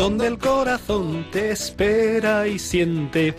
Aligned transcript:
donde 0.00 0.28
el 0.28 0.38
corazón 0.38 1.26
te 1.30 1.50
espera 1.50 2.48
y 2.48 2.58
siente. 2.58 3.34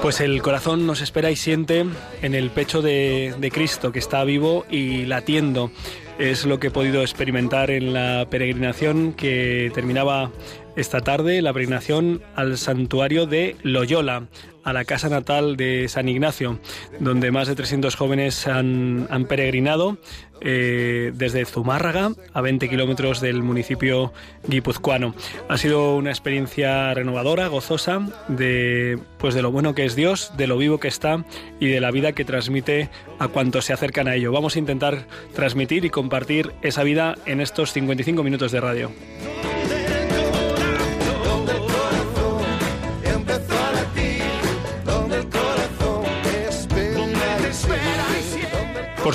Pues 0.00 0.20
el 0.20 0.40
corazón 0.40 0.86
nos 0.86 1.00
espera 1.00 1.28
y 1.32 1.34
siente 1.34 1.84
en 2.22 2.34
el 2.36 2.50
pecho 2.50 2.82
de, 2.82 3.34
de, 3.36 3.50
Cristo, 3.50 3.90
que 3.90 3.98
está 3.98 4.22
vivo 4.22 4.64
y 4.70 5.06
latiendo. 5.06 5.72
Es 6.20 6.46
lo 6.46 6.60
que 6.60 6.68
he 6.68 6.70
podido 6.70 7.02
experimentar 7.02 7.72
en 7.72 7.92
la 7.92 8.28
peregrinación 8.30 9.12
que 9.12 9.72
terminaba 9.74 10.30
esta 10.76 11.00
tarde, 11.00 11.42
la 11.42 11.52
peregrinación 11.52 12.22
al 12.34 12.56
santuario 12.56 13.26
de 13.26 13.56
Loyola, 13.62 14.28
a 14.64 14.72
la 14.72 14.84
casa 14.84 15.08
natal 15.08 15.56
de 15.56 15.88
San 15.88 16.08
Ignacio, 16.08 16.58
donde 17.00 17.30
más 17.30 17.48
de 17.48 17.54
300 17.54 17.94
jóvenes 17.96 18.46
han, 18.46 19.06
peregrinado 19.28 19.98
eh, 20.40 21.12
desde 21.14 21.44
Zumárraga, 21.44 22.12
a 22.32 22.40
20 22.40 22.68
kilómetros 22.68 23.20
del 23.20 23.42
municipio 23.42 24.12
guipuzcoano. 24.46 25.14
Ha 25.48 25.58
sido 25.58 25.96
una 25.96 26.10
experiencia 26.10 26.94
renovadora, 26.94 27.48
gozosa, 27.48 28.00
de, 28.28 28.98
pues 29.18 29.34
de 29.34 29.42
lo 29.42 29.50
bueno 29.52 29.74
que 29.74 29.84
es 29.84 29.96
Dios, 29.96 30.32
de 30.36 30.46
lo 30.46 30.56
vivo 30.56 30.78
que 30.78 30.88
está 30.88 31.24
y 31.60 31.66
de 31.66 31.80
la 31.80 31.90
vida 31.90 32.12
que 32.12 32.24
transmite 32.24 32.88
a 33.18 33.28
cuantos 33.28 33.64
se 33.66 33.72
acercan 33.72 34.08
a 34.08 34.14
ello. 34.14 34.32
Vamos 34.32 34.56
a 34.56 34.58
intentar 34.58 35.06
transmitir 35.34 35.84
y 35.84 35.90
compartir 35.90 36.52
esa 36.62 36.82
vida 36.82 37.16
en 37.26 37.40
estos 37.40 37.72
55 37.72 38.22
minutos 38.22 38.52
de 38.52 38.60
radio. 38.60 38.90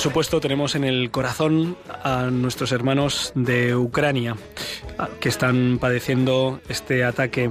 Supuesto, 0.08 0.39
tenemos 0.39 0.75
en 0.75 0.85
el 0.85 1.12
corazón 1.12 1.75
a 2.01 2.29
nuestros 2.31 2.72
hermanos 2.72 3.34
de 3.35 3.75
Ucrania 3.75 4.38
que 5.19 5.28
están 5.28 5.79
padeciendo 5.81 6.62
este 6.69 7.03
ataque, 7.03 7.50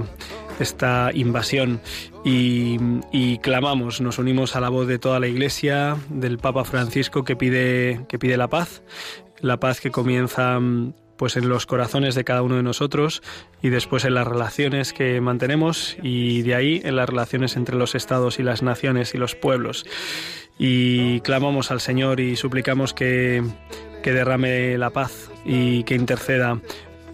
esta 0.58 1.10
invasión. 1.12 1.82
Y, 2.24 2.78
y, 3.12 3.40
clamamos, 3.40 4.00
nos 4.00 4.18
unimos 4.18 4.56
a 4.56 4.60
la 4.60 4.70
voz 4.70 4.88
de 4.88 4.98
toda 4.98 5.20
la 5.20 5.26
Iglesia, 5.26 5.98
del 6.08 6.38
Papa 6.38 6.64
Francisco 6.64 7.24
que 7.24 7.36
pide 7.36 8.06
que 8.08 8.18
pide 8.18 8.38
la 8.38 8.48
paz, 8.48 8.82
la 9.40 9.60
paz 9.60 9.82
que 9.82 9.90
comienza 9.90 10.58
pues 11.16 11.36
en 11.36 11.48
los 11.48 11.66
corazones 11.66 12.14
de 12.14 12.24
cada 12.24 12.42
uno 12.42 12.56
de 12.56 12.62
nosotros 12.62 13.22
y 13.62 13.70
después 13.70 14.04
en 14.04 14.14
las 14.14 14.26
relaciones 14.26 14.92
que 14.92 15.20
mantenemos 15.20 15.96
y 16.02 16.42
de 16.42 16.54
ahí 16.54 16.80
en 16.84 16.96
las 16.96 17.08
relaciones 17.08 17.56
entre 17.56 17.76
los 17.76 17.94
estados 17.94 18.38
y 18.38 18.42
las 18.42 18.62
naciones 18.62 19.14
y 19.14 19.18
los 19.18 19.34
pueblos 19.34 19.86
y 20.58 21.20
clamamos 21.20 21.70
al 21.70 21.80
Señor 21.80 22.20
y 22.20 22.36
suplicamos 22.36 22.94
que, 22.94 23.42
que 24.02 24.12
derrame 24.12 24.78
la 24.78 24.90
paz 24.90 25.30
y 25.44 25.84
que 25.84 25.94
interceda 25.94 26.60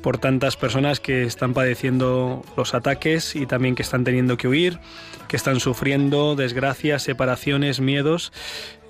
por 0.02 0.18
tantas 0.18 0.56
personas 0.56 1.00
que 1.00 1.22
están 1.24 1.54
padeciendo 1.54 2.44
los 2.56 2.74
ataques 2.74 3.36
y 3.36 3.46
también 3.46 3.74
que 3.74 3.82
están 3.82 4.04
teniendo 4.04 4.36
que 4.36 4.48
huir, 4.48 4.80
que 5.28 5.36
están 5.36 5.60
sufriendo 5.60 6.34
desgracias, 6.34 7.04
separaciones, 7.04 7.80
miedos. 7.80 8.32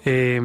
Eh, 0.05 0.41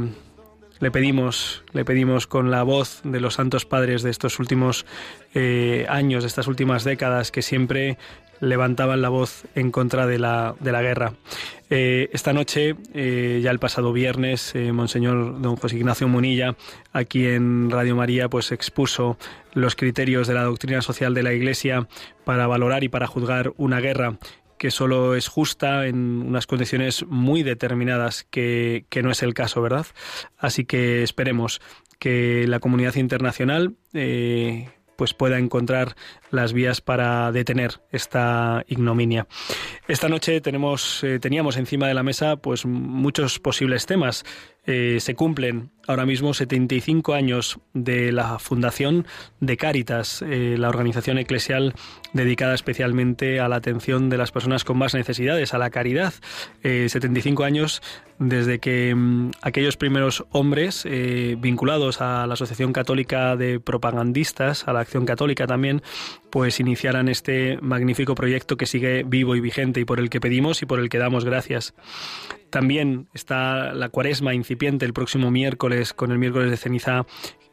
le 0.79 0.91
pedimos, 0.91 1.63
le 1.73 1.85
pedimos 1.85 2.27
con 2.27 2.51
la 2.51 2.63
voz 2.63 3.01
de 3.03 3.19
los 3.19 3.35
santos 3.35 3.65
padres 3.65 4.03
de 4.03 4.11
estos 4.11 4.39
últimos 4.39 4.85
eh, 5.33 5.85
años, 5.89 6.23
de 6.23 6.27
estas 6.27 6.47
últimas 6.47 6.83
décadas, 6.83 7.31
que 7.31 7.41
siempre 7.41 7.97
levantaban 8.39 9.01
la 9.01 9.09
voz 9.09 9.45
en 9.55 9.71
contra 9.71 10.05
de 10.05 10.19
la, 10.19 10.55
de 10.59 10.71
la 10.71 10.81
guerra. 10.83 11.13
Eh, 11.69 12.09
esta 12.13 12.33
noche, 12.33 12.75
eh, 12.93 13.39
ya 13.43 13.49
el 13.49 13.59
pasado 13.59 13.91
viernes, 13.91 14.53
Monseñor 14.71 15.41
Don 15.41 15.55
José 15.55 15.77
Ignacio 15.77 16.07
Munilla, 16.07 16.55
aquí 16.93 17.25
en 17.25 17.71
Radio 17.71 17.95
María, 17.95 18.29
pues 18.29 18.51
expuso 18.51 19.17
los 19.53 19.75
criterios 19.75 20.27
de 20.27 20.35
la 20.35 20.43
doctrina 20.43 20.81
social 20.81 21.15
de 21.15 21.23
la 21.23 21.33
Iglesia 21.33 21.87
para 22.25 22.45
valorar 22.45 22.83
y 22.83 22.89
para 22.89 23.07
juzgar 23.07 23.53
una 23.57 23.79
guerra 23.79 24.17
que 24.57 24.71
solo 24.71 25.15
es 25.15 25.27
justa 25.27 25.87
en 25.87 26.21
unas 26.21 26.47
condiciones 26.47 27.05
muy 27.07 27.43
determinadas, 27.43 28.25
que, 28.29 28.85
que 28.89 29.03
no 29.03 29.11
es 29.11 29.23
el 29.23 29.33
caso, 29.33 29.61
¿verdad? 29.61 29.85
Así 30.37 30.65
que 30.65 31.03
esperemos 31.03 31.61
que 31.99 32.45
la 32.47 32.59
comunidad 32.59 32.95
internacional 32.95 33.75
pues 34.97 35.13
pueda 35.13 35.37
encontrar 35.37 35.95
las 36.31 36.53
vías 36.53 36.81
para 36.81 37.31
detener 37.31 37.81
esta 37.91 38.63
ignominia. 38.67 39.27
Esta 39.87 40.09
noche 40.09 40.41
tenemos, 40.41 41.03
eh, 41.03 41.19
teníamos 41.19 41.57
encima 41.57 41.87
de 41.87 41.93
la 41.93 42.03
mesa 42.03 42.35
pues 42.37 42.65
muchos 42.65 43.39
posibles 43.39 43.85
temas. 43.85 44.25
Eh, 44.65 44.97
se 44.99 45.15
cumplen 45.15 45.71
ahora 45.87 46.05
mismo 46.05 46.33
75 46.33 47.13
años 47.13 47.57
de 47.73 48.11
la 48.11 48.37
fundación 48.37 49.07
de 49.39 49.55
Cáritas, 49.55 50.21
eh, 50.21 50.57
la 50.59 50.67
organización 50.67 51.17
eclesial 51.17 51.73
dedicada 52.11 52.53
especialmente 52.53 53.39
a 53.39 53.47
la 53.47 53.55
atención 53.55 54.09
de 54.09 54.17
las 54.17 54.33
personas 54.33 54.65
con 54.65 54.77
más 54.77 54.93
necesidades, 54.93 55.53
a 55.53 55.57
la 55.57 55.69
caridad. 55.69 56.13
75 56.63 57.45
años 57.45 57.81
desde 58.19 58.59
que 58.59 58.93
mm, 58.93 59.31
aquellos 59.41 59.77
primeros 59.77 60.25
hombres 60.31 60.85
vinculados 61.37 62.01
a 62.01 62.27
la 62.27 62.33
Asociación 62.33 62.73
Católica 62.73 63.37
de 63.37 63.61
Propagandistas, 63.61 64.67
a 64.67 64.73
la 64.73 64.81
Acción 64.81 65.05
Católica 65.05 65.47
también, 65.47 65.81
pues 66.29 66.59
iniciaran 66.59 67.07
este 67.07 67.57
magnífico 67.61 68.15
proyecto 68.15 68.57
que 68.57 68.65
sigue 68.65 69.03
vivo 69.03 69.35
y 69.35 69.41
vigente 69.41 69.79
y 69.79 69.85
por 69.85 69.99
el 69.99 70.09
que 70.09 70.19
pedimos 70.19 70.61
y 70.61 70.65
por 70.65 70.79
el 70.79 70.89
que 70.89 70.97
damos 70.97 71.25
gracias. 71.25 71.73
También 72.49 73.07
está 73.13 73.73
la 73.73 73.89
cuaresma 73.89 74.33
incipiente 74.33 74.85
el 74.85 74.93
próximo 74.93 75.31
miércoles 75.31 75.93
con 75.93 76.11
el 76.11 76.17
miércoles 76.17 76.49
de 76.49 76.57
ceniza 76.57 77.05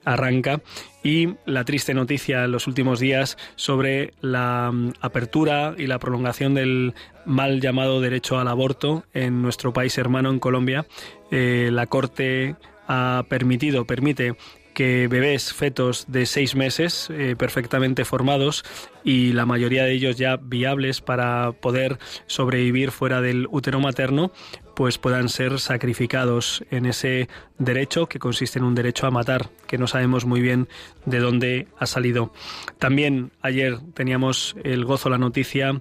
arranca 0.04 0.60
y 1.02 1.34
la 1.46 1.64
triste 1.64 1.94
noticia 1.94 2.44
en 2.44 2.52
los 2.52 2.66
últimos 2.66 3.00
días 3.00 3.36
sobre 3.56 4.12
la 4.20 4.70
mm, 4.72 4.92
apertura 5.00 5.74
y 5.78 5.86
la 5.86 5.98
prolongación 5.98 6.54
del 6.54 6.94
mal 7.24 7.60
llamado 7.60 8.00
derecho 8.00 8.38
al 8.38 8.48
aborto 8.48 9.04
en 9.14 9.42
nuestro 9.42 9.72
país 9.72 9.96
hermano 9.98 10.30
en 10.30 10.40
Colombia. 10.40 10.86
Eh, 11.30 11.70
la 11.72 11.86
Corte 11.86 12.56
ha 12.86 13.24
permitido, 13.28 13.86
permite 13.86 14.36
que 14.74 15.08
bebés, 15.08 15.54
fetos 15.54 16.04
de 16.08 16.26
seis 16.26 16.54
meses, 16.54 17.08
eh, 17.10 17.36
perfectamente 17.36 18.04
formados 18.04 18.64
y 19.04 19.32
la 19.32 19.46
mayoría 19.46 19.84
de 19.84 19.92
ellos 19.92 20.16
ya 20.16 20.36
viables 20.36 21.00
para 21.00 21.52
poder 21.52 21.98
sobrevivir 22.26 22.90
fuera 22.90 23.20
del 23.20 23.46
útero 23.50 23.80
materno, 23.80 24.32
pues 24.74 24.98
puedan 24.98 25.28
ser 25.28 25.60
sacrificados 25.60 26.64
en 26.70 26.86
ese 26.86 27.28
derecho 27.58 28.06
que 28.06 28.18
consiste 28.18 28.58
en 28.58 28.64
un 28.64 28.74
derecho 28.74 29.06
a 29.06 29.10
matar, 29.10 29.50
que 29.66 29.78
no 29.78 29.86
sabemos 29.86 30.24
muy 30.24 30.40
bien 30.40 30.68
de 31.06 31.20
dónde 31.20 31.68
ha 31.78 31.86
salido. 31.86 32.32
También 32.78 33.30
ayer 33.40 33.78
teníamos 33.94 34.56
el 34.64 34.84
gozo, 34.84 35.08
la 35.08 35.18
noticia 35.18 35.80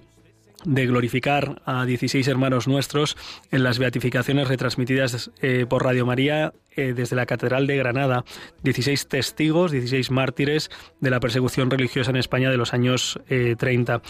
de 0.64 0.86
glorificar 0.86 1.62
a 1.64 1.84
16 1.84 2.26
hermanos 2.28 2.68
nuestros 2.68 3.16
en 3.50 3.62
las 3.62 3.78
beatificaciones 3.78 4.48
retransmitidas 4.48 5.30
eh, 5.40 5.66
por 5.68 5.84
Radio 5.84 6.06
María 6.06 6.52
eh, 6.76 6.92
desde 6.94 7.16
la 7.16 7.26
Catedral 7.26 7.66
de 7.66 7.76
Granada. 7.76 8.24
16 8.62 9.08
testigos, 9.08 9.70
16 9.70 10.10
mártires 10.10 10.70
de 11.00 11.10
la 11.10 11.20
persecución 11.20 11.70
religiosa 11.70 12.10
en 12.10 12.16
España 12.16 12.50
de 12.50 12.56
los 12.56 12.74
años 12.74 13.18
30. 13.28 13.94
Eh, 13.94 14.00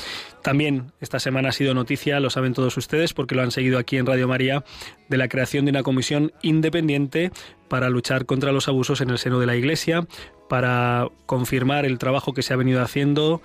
También 0.42 0.92
esta 1.00 1.18
semana 1.18 1.50
ha 1.50 1.52
sido 1.52 1.74
noticia, 1.74 2.20
lo 2.20 2.30
saben 2.30 2.54
todos 2.54 2.76
ustedes 2.76 3.12
porque 3.12 3.34
lo 3.34 3.42
han 3.42 3.50
seguido 3.50 3.78
aquí 3.78 3.96
en 3.96 4.06
Radio 4.06 4.28
María, 4.28 4.64
de 5.08 5.18
la 5.18 5.28
creación 5.28 5.64
de 5.64 5.72
una 5.72 5.82
comisión 5.82 6.32
independiente 6.42 7.30
para 7.68 7.90
luchar 7.90 8.26
contra 8.26 8.52
los 8.52 8.68
abusos 8.68 9.00
en 9.00 9.10
el 9.10 9.18
seno 9.18 9.40
de 9.40 9.46
la 9.46 9.56
Iglesia, 9.56 10.06
para 10.48 11.08
confirmar 11.26 11.84
el 11.84 11.98
trabajo 11.98 12.32
que 12.32 12.42
se 12.42 12.54
ha 12.54 12.56
venido 12.56 12.82
haciendo 12.82 13.42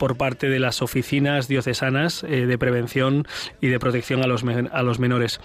por 0.00 0.16
parte 0.16 0.48
de 0.48 0.58
las 0.58 0.80
oficinas 0.80 1.46
diocesanas 1.46 2.24
eh, 2.24 2.46
de 2.46 2.56
prevención 2.56 3.28
y 3.60 3.68
de 3.68 3.78
protección 3.78 4.22
a 4.22 4.26
los, 4.26 4.42
a 4.72 4.82
los 4.82 4.98
menores. 4.98 5.40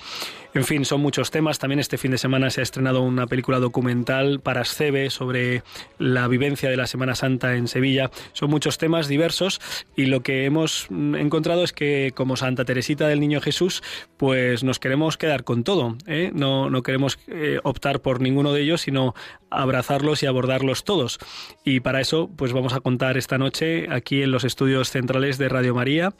En 0.55 0.63
fin, 0.63 0.85
son 0.85 1.01
muchos 1.01 1.31
temas. 1.31 1.59
También 1.59 1.79
este 1.79 1.97
fin 1.97 2.11
de 2.11 2.17
semana 2.17 2.49
se 2.49 2.61
ha 2.61 2.63
estrenado 2.63 3.01
una 3.01 3.27
película 3.27 3.59
documental 3.59 4.39
para 4.39 4.63
SCEBE 4.63 5.09
sobre 5.09 5.63
la 5.99 6.29
vivencia 6.29 6.69
de 6.69 6.77
la 6.77 6.87
Semana 6.87 7.13
Santa 7.13 7.55
en 7.55 7.67
Sevilla. 7.67 8.09
Son 8.31 8.49
muchos 8.49 8.77
temas 8.77 9.09
diversos 9.09 9.59
y 9.97 10.05
lo 10.05 10.23
que 10.23 10.45
hemos 10.45 10.87
encontrado 10.89 11.65
es 11.65 11.73
que 11.73 12.13
como 12.15 12.37
Santa 12.37 12.63
Teresita 12.63 13.05
del 13.09 13.19
Niño 13.19 13.41
Jesús, 13.41 13.83
pues 14.15 14.63
nos 14.63 14.79
queremos 14.79 15.17
quedar 15.17 15.43
con 15.43 15.65
todo. 15.65 15.97
¿eh? 16.07 16.31
No, 16.33 16.69
no 16.69 16.83
queremos 16.83 17.19
eh, 17.27 17.59
optar 17.63 17.99
por 17.99 18.21
ninguno 18.21 18.53
de 18.53 18.61
ellos, 18.61 18.79
sino 18.79 19.13
abrazarlos 19.49 20.23
y 20.23 20.25
abordarlos 20.25 20.85
todos. 20.85 21.19
Y 21.65 21.81
para 21.81 21.99
eso, 21.99 22.29
pues 22.33 22.53
vamos 22.53 22.71
a 22.71 22.79
contar 22.79 23.17
esta 23.17 23.37
noche 23.37 23.87
aquí 23.91 24.21
en 24.21 24.31
los 24.31 24.45
estudios 24.45 24.89
centrales 24.89 25.37
de 25.37 25.49
Radio 25.49 25.75
María 25.75 26.13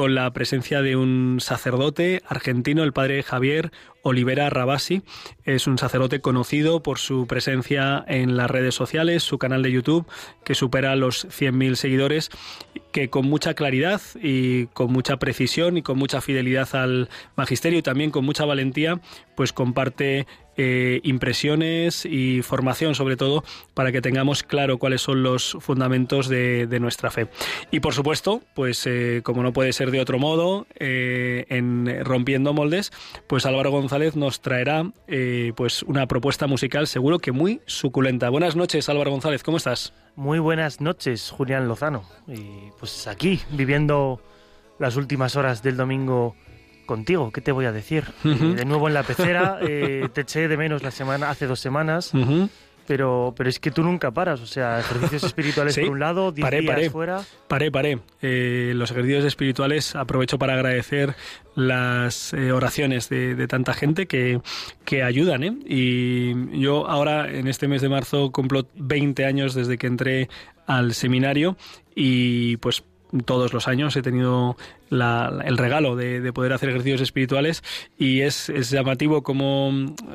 con 0.00 0.14
la 0.14 0.32
presencia 0.32 0.80
de 0.80 0.96
un 0.96 1.40
sacerdote 1.42 2.22
argentino, 2.26 2.84
el 2.84 2.94
padre 2.94 3.22
Javier 3.22 3.70
Olivera 4.00 4.48
Rabasi. 4.48 5.02
Es 5.44 5.66
un 5.66 5.76
sacerdote 5.76 6.22
conocido 6.22 6.82
por 6.82 6.98
su 6.98 7.26
presencia 7.26 8.02
en 8.08 8.34
las 8.34 8.50
redes 8.50 8.74
sociales, 8.74 9.22
su 9.22 9.36
canal 9.36 9.62
de 9.62 9.72
YouTube, 9.72 10.06
que 10.42 10.54
supera 10.54 10.96
los 10.96 11.26
100.000 11.26 11.74
seguidores, 11.74 12.30
que 12.92 13.10
con 13.10 13.26
mucha 13.26 13.52
claridad 13.52 14.00
y 14.22 14.68
con 14.68 14.90
mucha 14.90 15.18
precisión 15.18 15.76
y 15.76 15.82
con 15.82 15.98
mucha 15.98 16.22
fidelidad 16.22 16.74
al 16.74 17.10
magisterio 17.36 17.80
y 17.80 17.82
también 17.82 18.10
con 18.10 18.24
mucha 18.24 18.46
valentía, 18.46 19.02
pues 19.36 19.52
comparte 19.52 20.26
eh, 20.62 21.00
impresiones 21.04 22.04
y 22.04 22.42
formación 22.42 22.94
sobre 22.94 23.16
todo 23.16 23.44
para 23.72 23.92
que 23.92 24.02
tengamos 24.02 24.42
claro 24.42 24.76
cuáles 24.76 25.00
son 25.00 25.22
los 25.22 25.56
fundamentos 25.58 26.28
de, 26.28 26.78
nuestra 26.78 27.10
fe. 27.10 27.28
Y 27.70 27.80
por 27.80 27.94
supuesto, 27.94 28.42
pues 28.54 28.86
eh, 28.86 29.22
como 29.24 29.42
no 29.42 29.54
puede 29.54 29.72
ser 29.72 29.90
de 29.90 30.00
otro 30.02 30.18
modo, 30.18 30.66
eh, 30.78 31.46
en 31.48 32.04
Rompiendo 32.04 32.52
Moldes, 32.52 32.92
pues 33.26 33.46
Álvaro 33.46 33.70
González 33.70 34.16
nos 34.16 34.42
traerá 34.42 34.92
pues 35.56 35.82
una 35.84 36.06
propuesta 36.06 36.46
musical 36.46 36.86
seguro 36.86 37.20
que 37.20 37.32
muy 37.32 37.62
suculenta. 37.64 38.28
Buenas 38.28 38.54
noches 38.54 38.90
Álvaro 38.90 39.12
González, 39.12 39.42
¿cómo 39.42 39.56
estás? 39.56 39.94
Muy 40.14 40.40
buenas 40.40 40.82
noches 40.82 41.30
Julián 41.30 41.68
Lozano. 41.68 42.04
Y 42.28 42.70
pues 42.78 43.06
aquí, 43.06 43.40
viviendo 43.50 44.20
las 44.78 44.96
últimas 44.96 45.36
horas 45.36 45.62
del 45.62 45.78
domingo 45.78 46.36
contigo, 46.90 47.30
¿qué 47.30 47.40
te 47.40 47.52
voy 47.52 47.66
a 47.66 47.72
decir? 47.72 48.04
Eh, 48.30 48.54
de 48.54 48.64
nuevo 48.64 48.88
en 48.88 48.94
la 48.94 49.02
pecera, 49.02 49.58
eh, 49.60 50.08
te 50.12 50.22
eché 50.22 50.48
de 50.48 50.56
menos 50.56 50.82
la 50.82 50.90
semana, 50.90 51.30
hace 51.30 51.46
dos 51.46 51.60
semanas. 51.60 52.12
Pero, 52.86 53.34
pero 53.36 53.48
es 53.48 53.60
que 53.60 53.70
tú 53.70 53.82
nunca 53.82 54.10
paras, 54.10 54.40
o 54.40 54.46
sea, 54.46 54.80
ejercicios 54.80 55.22
espirituales 55.30 55.78
por 55.78 55.90
un 55.90 56.00
lado, 56.00 56.32
10 56.32 56.50
días 56.50 56.64
paré. 56.64 56.90
fuera. 56.90 57.22
Paré, 57.46 57.70
paré. 57.70 57.98
Eh, 58.22 58.72
los 58.74 58.90
ejercicios 58.90 59.24
espirituales 59.24 59.94
aprovecho 59.94 60.38
para 60.38 60.54
agradecer 60.54 61.14
las 61.54 62.32
oraciones 62.34 63.08
de, 63.08 63.46
tanta 63.46 63.74
gente 63.74 64.06
que, 64.06 64.40
que 64.84 65.02
ayudan. 65.02 65.44
¿eh? 65.44 65.56
Y 65.66 66.60
yo 66.60 66.88
ahora, 66.88 67.30
en 67.30 67.46
este 67.46 67.68
mes 67.68 67.82
de 67.82 67.88
marzo, 67.88 68.32
cumplo 68.32 68.66
20 68.74 69.24
años 69.24 69.54
desde 69.54 69.78
que 69.78 69.86
entré 69.86 70.28
al 70.66 70.94
seminario 70.94 71.56
y 71.94 72.56
pues 72.58 72.82
todos 73.24 73.52
los 73.52 73.68
años 73.68 73.96
he 73.96 74.02
tenido 74.02 74.56
el 74.90 75.58
regalo 75.58 75.96
de, 75.96 76.32
poder 76.32 76.52
hacer 76.52 76.70
ejercicios 76.70 77.00
espirituales 77.00 77.62
y 77.98 78.22
es, 78.22 78.48
llamativo 78.70 79.22
como 79.22 79.72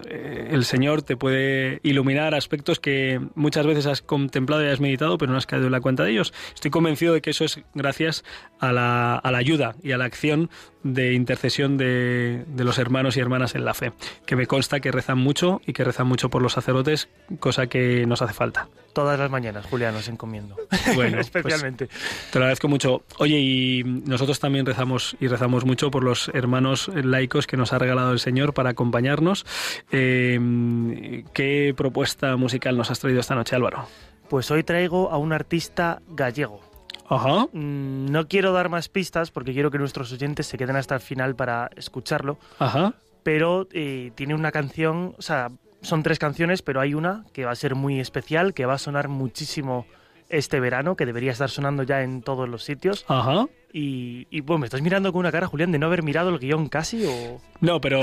eh, 0.07 0.49
el 0.51 0.65
Señor 0.65 1.01
te 1.01 1.17
puede 1.17 1.79
iluminar 1.83 2.35
aspectos 2.35 2.79
que 2.79 3.19
muchas 3.35 3.65
veces 3.65 3.85
has 3.85 4.01
contemplado 4.01 4.63
y 4.63 4.67
has 4.67 4.79
meditado 4.79 5.17
pero 5.17 5.31
no 5.31 5.37
has 5.37 5.45
caído 5.45 5.67
en 5.67 5.71
la 5.71 5.81
cuenta 5.81 6.03
de 6.03 6.11
ellos. 6.11 6.33
Estoy 6.53 6.71
convencido 6.71 7.13
de 7.13 7.21
que 7.21 7.29
eso 7.29 7.45
es 7.45 7.59
gracias 7.73 8.23
a 8.59 8.71
la, 8.71 9.15
a 9.15 9.31
la 9.31 9.37
ayuda 9.37 9.75
y 9.83 9.91
a 9.91 9.97
la 9.97 10.05
acción 10.05 10.49
de 10.83 11.13
intercesión 11.13 11.77
de, 11.77 12.45
de, 12.47 12.63
los 12.63 12.77
hermanos 12.77 13.17
y 13.17 13.19
hermanas 13.19 13.55
en 13.55 13.65
la 13.65 13.73
fe, 13.73 13.91
que 14.27 14.35
me 14.35 14.45
consta 14.45 14.79
que 14.79 14.91
rezan 14.91 15.17
mucho 15.17 15.59
y 15.65 15.73
que 15.73 15.83
rezan 15.83 16.05
mucho 16.05 16.29
por 16.29 16.43
los 16.43 16.53
sacerdotes, 16.53 17.09
cosa 17.39 17.65
que 17.67 18.05
nos 18.05 18.21
hace 18.21 18.33
falta. 18.33 18.67
Todas 18.93 19.19
las 19.19 19.29
mañanas, 19.29 19.65
Julián, 19.65 19.95
os 19.95 20.07
encomiendo. 20.07 20.55
Bueno, 20.95 21.17
pues, 21.17 21.27
especialmente. 21.27 21.87
te 21.87 22.39
lo 22.39 22.45
agradezco 22.45 22.67
mucho. 22.69 23.03
Oye, 23.17 23.37
y 23.39 23.83
nosotros 23.83 24.39
también 24.39 24.64
rezamos 24.65 25.15
y 25.19 25.27
rezamos 25.27 25.65
mucho 25.65 25.91
por 25.91 26.03
los 26.03 26.29
hermanos 26.33 26.89
laicos 26.93 27.47
que 27.47 27.57
nos 27.57 27.73
ha 27.73 27.79
regalado 27.79 28.11
el 28.11 28.19
Señor 28.19 28.53
para 28.53 28.71
acompañarnos. 28.71 29.45
Eh, 29.91 31.23
¿Qué 31.33 31.73
propuesta 31.75 32.35
musical 32.37 32.77
nos 32.77 32.91
has 32.91 32.99
traído 32.99 33.19
esta 33.19 33.35
noche, 33.35 33.55
Álvaro? 33.55 33.87
Pues 34.29 34.49
hoy 34.51 34.63
traigo 34.63 35.11
a 35.11 35.17
un 35.17 35.33
artista 35.33 36.01
gallego. 36.07 36.61
Ajá. 37.07 37.47
Mm, 37.53 38.07
no 38.07 38.27
quiero 38.27 38.51
dar 38.51 38.69
más 38.69 38.89
pistas 38.89 39.31
porque 39.31 39.53
quiero 39.53 39.71
que 39.71 39.77
nuestros 39.77 40.11
oyentes 40.11 40.47
se 40.47 40.57
queden 40.57 40.75
hasta 40.75 40.95
el 40.95 41.01
final 41.01 41.35
para 41.35 41.69
escucharlo. 41.75 42.37
Ajá. 42.59 42.93
Pero 43.23 43.67
eh, 43.71 44.11
tiene 44.15 44.35
una 44.35 44.51
canción, 44.51 45.15
o 45.17 45.21
sea, 45.21 45.49
son 45.81 46.03
tres 46.03 46.19
canciones, 46.19 46.61
pero 46.61 46.81
hay 46.81 46.93
una 46.93 47.25
que 47.33 47.45
va 47.45 47.51
a 47.51 47.55
ser 47.55 47.75
muy 47.75 47.99
especial, 47.99 48.53
que 48.53 48.65
va 48.65 48.73
a 48.73 48.79
sonar 48.79 49.07
muchísimo 49.07 49.85
este 50.29 50.59
verano, 50.59 50.95
que 50.95 51.05
debería 51.05 51.31
estar 51.31 51.49
sonando 51.49 51.83
ya 51.83 52.01
en 52.01 52.21
todos 52.21 52.49
los 52.49 52.63
sitios. 52.63 53.05
Ajá. 53.07 53.47
Y, 53.77 54.25
y 54.29 54.39
bueno, 54.39 54.59
me 54.59 54.67
estás 54.67 54.81
mirando 54.81 55.11
con 55.11 55.19
una 55.19 55.33
cara, 55.33 55.47
Julián, 55.47 55.73
de 55.73 55.79
no 55.79 55.87
haber 55.87 56.01
mirado 56.01 56.29
el 56.29 56.39
guion 56.39 56.69
casi 56.69 57.05
o... 57.05 57.41
No, 57.59 57.81
pero 57.81 57.99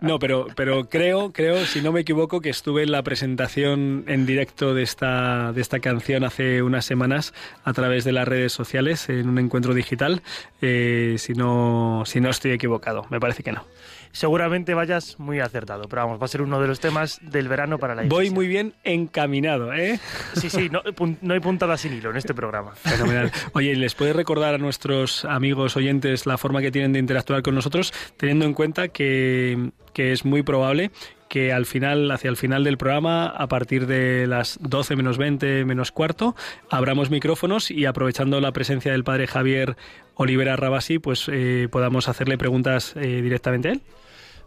no, 0.00 0.20
pero 0.20 0.46
pero 0.54 0.88
creo, 0.88 1.32
creo, 1.32 1.66
si 1.66 1.82
no 1.82 1.90
me 1.90 2.02
equivoco, 2.02 2.40
que 2.40 2.50
estuve 2.50 2.84
en 2.84 2.92
la 2.92 3.02
presentación 3.02 4.04
en 4.06 4.26
directo 4.26 4.74
de 4.74 4.84
esta 4.84 5.52
de 5.52 5.60
esta 5.60 5.80
canción 5.80 6.22
hace 6.22 6.62
unas 6.62 6.84
semanas 6.84 7.34
a 7.64 7.72
través 7.72 8.04
de 8.04 8.12
las 8.12 8.28
redes 8.28 8.52
sociales 8.52 9.08
en 9.08 9.28
un 9.28 9.40
encuentro 9.40 9.74
digital. 9.74 10.22
Eh, 10.60 11.16
si 11.18 11.32
no 11.32 12.04
si 12.06 12.20
no 12.20 12.30
estoy 12.30 12.52
equivocado, 12.52 13.04
me 13.10 13.18
parece 13.18 13.42
que 13.42 13.50
no 13.50 13.64
seguramente 14.12 14.74
vayas 14.74 15.18
muy 15.18 15.40
acertado. 15.40 15.88
Pero 15.88 16.02
vamos, 16.02 16.20
va 16.20 16.26
a 16.26 16.28
ser 16.28 16.42
uno 16.42 16.60
de 16.60 16.68
los 16.68 16.80
temas 16.80 17.18
del 17.22 17.48
verano 17.48 17.78
para 17.78 17.94
la 17.94 18.04
iglesia. 18.04 18.16
Voy 18.16 18.30
muy 18.30 18.46
bien 18.46 18.74
encaminado, 18.84 19.72
¿eh? 19.72 19.98
Sí, 20.34 20.50
sí, 20.50 20.68
no, 20.70 20.82
no 21.20 21.34
hay 21.34 21.40
puntada 21.40 21.76
sin 21.76 21.94
hilo 21.94 22.10
en 22.10 22.16
este 22.16 22.34
programa. 22.34 22.72
Fenomenal. 22.74 23.32
Oye, 23.54 23.74
¿les 23.74 23.94
puedes 23.94 24.14
recordar 24.14 24.54
a 24.54 24.58
nuestros 24.58 25.24
amigos 25.24 25.76
oyentes 25.76 26.26
la 26.26 26.38
forma 26.38 26.60
que 26.60 26.70
tienen 26.70 26.92
de 26.92 26.98
interactuar 26.98 27.42
con 27.42 27.54
nosotros, 27.54 27.92
teniendo 28.16 28.44
en 28.44 28.54
cuenta 28.54 28.88
que, 28.88 29.70
que 29.92 30.12
es 30.12 30.24
muy 30.24 30.42
probable 30.42 30.90
que 31.32 31.50
al 31.50 31.64
final, 31.64 32.10
hacia 32.10 32.28
el 32.28 32.36
final 32.36 32.62
del 32.62 32.76
programa, 32.76 33.24
a 33.24 33.48
partir 33.48 33.86
de 33.86 34.26
las 34.26 34.58
12 34.60 34.96
menos 34.96 35.16
20 35.16 35.64
menos 35.64 35.90
cuarto, 35.90 36.36
abramos 36.68 37.08
micrófonos 37.08 37.70
y 37.70 37.86
aprovechando 37.86 38.38
la 38.42 38.52
presencia 38.52 38.92
del 38.92 39.02
padre 39.02 39.26
Javier 39.26 39.78
Olivera 40.14 40.56
Rabasi, 40.56 40.98
pues 40.98 41.30
eh, 41.32 41.68
podamos 41.72 42.10
hacerle 42.10 42.36
preguntas 42.36 42.92
eh, 42.96 43.22
directamente 43.22 43.70
a 43.70 43.72
él. 43.72 43.82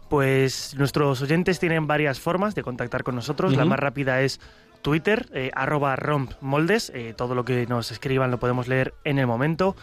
Pues 0.08 0.76
nuestros 0.78 1.20
oyentes 1.22 1.58
tienen 1.58 1.88
varias 1.88 2.20
formas 2.20 2.54
de 2.54 2.62
contactar 2.62 3.02
con 3.02 3.16
nosotros. 3.16 3.56
La 3.56 3.64
más 3.64 3.80
rápida 3.80 4.22
es 4.22 4.38
Twitter, 4.82 5.26
eh, 5.32 5.50
arroba 5.56 5.96
rompmoldes. 5.96 6.92
Eh, 6.94 7.14
todo 7.16 7.34
lo 7.34 7.44
que 7.44 7.66
nos 7.66 7.90
escriban 7.90 8.30
lo 8.30 8.38
podemos 8.38 8.68
leer 8.68 8.94
en 9.02 9.18
el 9.18 9.26
momento. 9.26 9.74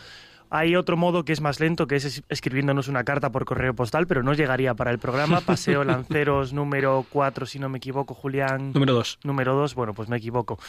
Hay 0.56 0.76
otro 0.76 0.98
modo 0.98 1.26
que 1.26 1.34
es 1.34 1.42
más 1.42 1.60
lento, 1.60 1.88
que 1.88 1.96
es 1.96 2.22
escribiéndonos 2.30 2.88
una 2.88 3.04
carta 3.04 3.32
por 3.32 3.44
correo 3.44 3.74
postal, 3.74 4.06
pero 4.06 4.22
no 4.22 4.36
llegaría 4.36 4.76
para 4.76 4.92
el 4.92 5.00
programa. 5.00 5.42
Paseo 5.46 5.84
Lanceros 5.84 6.54
número 6.54 7.08
4, 7.10 7.48
si 7.48 7.58
no 7.58 7.70
me 7.70 7.80
equivoco, 7.80 8.14
Julián. 8.14 8.72
Número 8.72 8.94
2. 8.94 9.20
Número 9.24 9.56
2, 9.56 9.74
bueno, 9.74 9.96
pues 9.96 10.10
me 10.10 10.18
equivoco. 10.18 10.60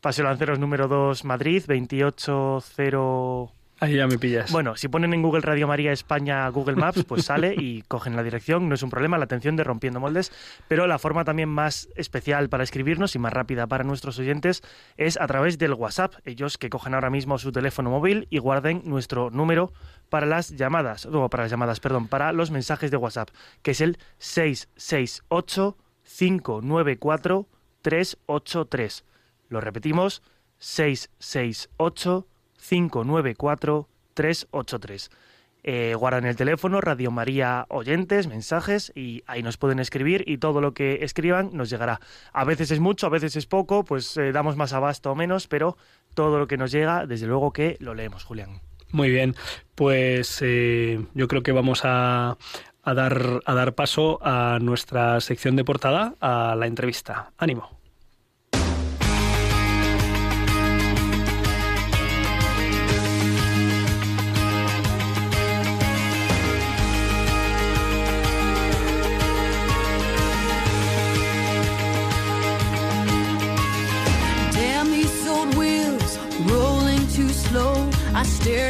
Paseo 0.00 0.24
Lanceros 0.26 0.60
número 0.60 0.86
2, 0.86 1.24
Madrid, 1.24 1.64
280... 1.66 3.61
Ahí 3.82 3.96
ya 3.96 4.06
me 4.06 4.16
pillas. 4.16 4.52
Bueno, 4.52 4.76
si 4.76 4.86
ponen 4.86 5.12
en 5.12 5.22
Google 5.22 5.40
Radio 5.40 5.66
María 5.66 5.90
España 5.90 6.48
Google 6.50 6.76
Maps, 6.76 7.02
pues 7.02 7.24
sale 7.26 7.52
y 7.58 7.82
cogen 7.82 8.14
la 8.14 8.22
dirección, 8.22 8.68
no 8.68 8.76
es 8.76 8.82
un 8.84 8.90
problema, 8.90 9.18
la 9.18 9.24
atención 9.24 9.56
de 9.56 9.64
Rompiendo 9.64 9.98
Moldes, 9.98 10.30
pero 10.68 10.86
la 10.86 11.00
forma 11.00 11.24
también 11.24 11.48
más 11.48 11.88
especial 11.96 12.48
para 12.48 12.62
escribirnos 12.62 13.16
y 13.16 13.18
más 13.18 13.32
rápida 13.32 13.66
para 13.66 13.82
nuestros 13.82 14.20
oyentes 14.20 14.62
es 14.96 15.20
a 15.20 15.26
través 15.26 15.58
del 15.58 15.74
WhatsApp. 15.74 16.14
Ellos 16.24 16.58
que 16.58 16.70
cogen 16.70 16.94
ahora 16.94 17.10
mismo 17.10 17.38
su 17.38 17.50
teléfono 17.50 17.90
móvil 17.90 18.28
y 18.30 18.38
guarden 18.38 18.82
nuestro 18.84 19.30
número 19.30 19.72
para 20.10 20.26
las 20.26 20.50
llamadas, 20.50 21.06
no, 21.06 21.28
para 21.28 21.42
las 21.42 21.50
llamadas, 21.50 21.80
perdón, 21.80 22.06
para 22.06 22.30
los 22.32 22.52
mensajes 22.52 22.92
de 22.92 22.98
WhatsApp, 22.98 23.30
que 23.62 23.72
es 23.72 23.80
el 23.80 23.98
668 24.18 25.76
594 26.04 27.48
383. 27.82 29.04
Lo 29.48 29.60
repetimos, 29.60 30.22
668 30.58 32.28
594-383. 32.62 35.10
Eh, 35.64 35.94
guardan 35.96 36.26
el 36.26 36.34
teléfono, 36.34 36.80
Radio 36.80 37.12
María 37.12 37.66
Oyentes, 37.68 38.26
mensajes, 38.26 38.90
y 38.96 39.22
ahí 39.26 39.44
nos 39.44 39.58
pueden 39.58 39.78
escribir 39.78 40.24
y 40.26 40.38
todo 40.38 40.60
lo 40.60 40.74
que 40.74 41.04
escriban 41.04 41.50
nos 41.52 41.70
llegará. 41.70 42.00
A 42.32 42.44
veces 42.44 42.72
es 42.72 42.80
mucho, 42.80 43.06
a 43.06 43.10
veces 43.10 43.36
es 43.36 43.46
poco, 43.46 43.84
pues 43.84 44.16
eh, 44.16 44.32
damos 44.32 44.56
más 44.56 44.72
abasto 44.72 45.12
o 45.12 45.14
menos, 45.14 45.46
pero 45.46 45.76
todo 46.14 46.40
lo 46.40 46.48
que 46.48 46.56
nos 46.56 46.72
llega, 46.72 47.06
desde 47.06 47.28
luego 47.28 47.52
que 47.52 47.76
lo 47.78 47.94
leemos, 47.94 48.24
Julián. 48.24 48.60
Muy 48.90 49.10
bien, 49.10 49.36
pues 49.76 50.40
eh, 50.42 51.06
yo 51.14 51.28
creo 51.28 51.42
que 51.42 51.52
vamos 51.52 51.82
a, 51.84 52.36
a, 52.82 52.94
dar, 52.94 53.40
a 53.44 53.54
dar 53.54 53.74
paso 53.74 54.18
a 54.20 54.58
nuestra 54.60 55.20
sección 55.20 55.54
de 55.54 55.64
portada, 55.64 56.16
a 56.20 56.56
la 56.56 56.66
entrevista. 56.66 57.32
Ánimo. 57.38 57.81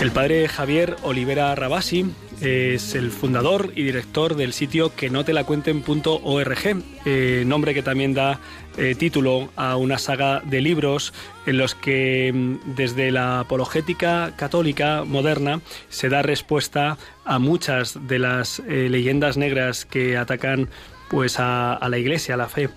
El 0.00 0.10
padre 0.12 0.48
Javier 0.48 0.96
Olivera 1.02 1.54
Rabasi 1.54 2.06
es 2.40 2.94
el 2.94 3.10
fundador 3.10 3.72
y 3.74 3.82
director 3.82 4.36
del 4.36 4.52
sitio 4.52 4.94
que 4.94 5.10
no 5.10 5.24
te 5.24 5.32
la 5.32 5.44
cuenten.org, 5.44 6.82
eh, 7.04 7.44
nombre 7.46 7.74
que 7.74 7.82
también 7.82 8.14
da 8.14 8.40
eh, 8.76 8.94
título 8.94 9.50
a 9.56 9.76
una 9.76 9.98
saga 9.98 10.40
de 10.44 10.60
libros 10.60 11.12
en 11.46 11.58
los 11.58 11.74
que 11.74 12.32
mm, 12.32 12.74
desde 12.76 13.10
la 13.10 13.40
apologética 13.40 14.34
católica 14.36 15.04
moderna 15.04 15.60
se 15.88 16.08
da 16.08 16.22
respuesta 16.22 16.96
a 17.24 17.38
muchas 17.38 17.98
de 18.06 18.18
las 18.18 18.60
eh, 18.60 18.88
leyendas 18.88 19.36
negras 19.36 19.84
que 19.84 20.16
atacan 20.16 20.68
pues 21.10 21.40
a, 21.40 21.74
a 21.74 21.88
la 21.88 21.98
iglesia, 21.98 22.34
a 22.34 22.36
la 22.36 22.48
fe. 22.48 22.68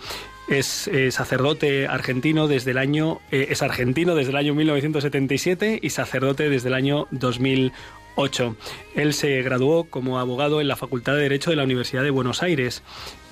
Es 0.47 0.87
eh, 0.87 1.11
sacerdote 1.11 1.87
argentino 1.87 2.47
desde 2.47 2.71
el 2.71 2.77
año 2.77 3.21
eh, 3.31 3.47
es 3.49 3.61
argentino 3.61 4.15
desde 4.15 4.31
el 4.31 4.37
año 4.37 4.53
1977 4.55 5.79
y 5.81 5.89
sacerdote 5.91 6.49
desde 6.49 6.67
el 6.69 6.73
año 6.73 7.07
2008. 7.11 8.55
Él 8.95 9.13
se 9.13 9.41
graduó 9.43 9.85
como 9.85 10.19
abogado 10.19 10.59
en 10.59 10.67
la 10.67 10.75
Facultad 10.75 11.13
de 11.13 11.21
Derecho 11.21 11.51
de 11.51 11.55
la 11.55 11.63
Universidad 11.63 12.03
de 12.03 12.09
Buenos 12.09 12.43
Aires 12.43 12.83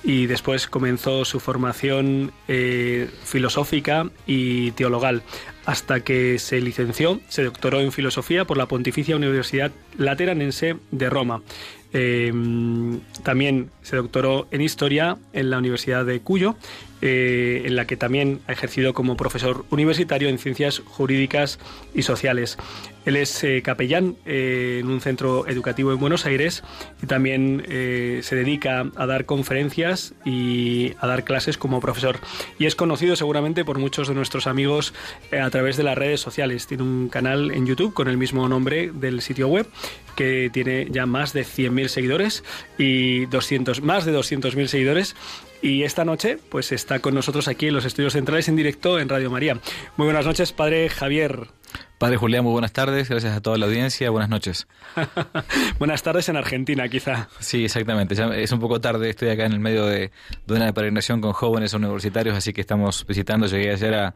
y 0.02 0.26
después 0.26 0.66
comenzó 0.66 1.24
su 1.24 1.40
formación 1.40 2.32
eh, 2.48 3.10
filosófica 3.24 4.08
y 4.26 4.70
teologal 4.72 5.22
hasta 5.66 6.00
que 6.00 6.38
se 6.38 6.60
licenció, 6.60 7.20
se 7.28 7.44
doctoró 7.44 7.80
en 7.80 7.92
filosofía 7.92 8.46
por 8.46 8.56
la 8.56 8.66
Pontificia 8.66 9.16
Universidad 9.16 9.72
Lateranense 9.98 10.76
de 10.90 11.10
Roma. 11.10 11.42
Eh, 11.92 12.32
también 13.22 13.70
se 13.82 13.96
doctoró 13.96 14.46
en 14.50 14.62
historia 14.62 15.18
en 15.32 15.50
la 15.50 15.58
Universidad 15.58 16.04
de 16.06 16.20
Cuyo, 16.20 16.56
eh, 17.02 17.62
en 17.64 17.76
la 17.76 17.86
que 17.86 17.96
también 17.96 18.40
ha 18.46 18.52
ejercido 18.52 18.92
como 18.92 19.16
profesor 19.16 19.64
universitario 19.70 20.28
en 20.28 20.38
ciencias 20.38 20.82
jurídicas 20.84 21.58
y 21.94 22.02
sociales. 22.02 22.58
Él 23.06 23.16
es 23.16 23.42
eh, 23.42 23.62
capellán 23.62 24.16
eh, 24.26 24.78
en 24.80 24.88
un 24.88 25.00
centro 25.00 25.46
educativo 25.46 25.92
en 25.92 25.98
Buenos 25.98 26.26
Aires 26.26 26.62
y 27.02 27.06
también 27.06 27.64
se 27.66 28.36
dedica 28.36 28.90
a 28.96 29.06
dar 29.06 29.24
conferencias 29.24 30.14
y 30.24 30.92
a 31.00 31.06
dar 31.06 31.24
clases 31.24 31.56
como 31.56 31.80
profesor. 31.80 32.18
Y 32.58 32.66
es 32.66 32.74
conocido 32.74 33.16
seguramente 33.16 33.64
por 33.64 33.78
muchos 33.78 34.08
de 34.08 34.14
nuestros 34.14 34.46
amigos 34.46 34.92
a 35.32 35.48
través 35.50 35.76
de 35.76 35.82
las 35.82 35.96
redes 35.96 36.20
sociales. 36.20 36.66
Tiene 36.66 36.82
un 36.82 37.08
canal 37.08 37.50
en 37.50 37.66
YouTube 37.66 37.94
con 37.94 38.08
el 38.08 38.18
mismo 38.18 38.48
nombre 38.48 38.90
del 38.92 39.22
sitio 39.22 39.48
web 39.48 39.66
que 40.16 40.50
tiene 40.52 40.88
ya 40.90 41.06
más 41.06 41.32
de 41.32 41.42
100.000 41.42 41.88
seguidores 41.88 42.44
y 42.76 43.26
200, 43.26 43.80
más 43.82 44.04
de 44.04 44.12
200.000 44.12 44.66
seguidores 44.66 45.16
y 45.62 45.82
esta 45.82 46.04
noche 46.04 46.38
pues 46.48 46.72
está 46.72 47.00
con 47.00 47.14
nosotros 47.14 47.48
aquí 47.48 47.68
en 47.68 47.74
los 47.74 47.84
estudios 47.84 48.12
centrales 48.14 48.48
en 48.48 48.56
directo 48.56 48.98
en 48.98 49.08
Radio 49.08 49.30
María. 49.30 49.58
Muy 49.96 50.06
buenas 50.06 50.26
noches, 50.26 50.52
padre 50.52 50.88
Javier. 50.88 51.48
Padre 51.98 52.16
Julián, 52.16 52.44
muy 52.44 52.52
buenas 52.52 52.72
tardes, 52.72 53.10
gracias 53.10 53.36
a 53.36 53.42
toda 53.42 53.58
la 53.58 53.66
audiencia, 53.66 54.08
buenas 54.08 54.30
noches. 54.30 54.66
buenas 55.78 56.02
tardes 56.02 56.30
en 56.30 56.36
Argentina, 56.36 56.88
quizá. 56.88 57.28
Sí, 57.40 57.64
exactamente, 57.64 58.14
ya 58.14 58.26
es 58.28 58.50
un 58.52 58.58
poco 58.60 58.80
tarde, 58.80 59.10
estoy 59.10 59.28
acá 59.28 59.44
en 59.44 59.52
el 59.52 59.60
medio 59.60 59.84
de, 59.84 60.10
de 60.46 60.54
una 60.54 60.72
peregrinación 60.72 61.20
con 61.20 61.32
jóvenes 61.32 61.74
universitarios, 61.74 62.34
así 62.34 62.54
que 62.54 62.62
estamos 62.62 63.04
visitando, 63.06 63.46
llegué 63.46 63.70
ayer 63.70 63.94
a, 63.94 64.14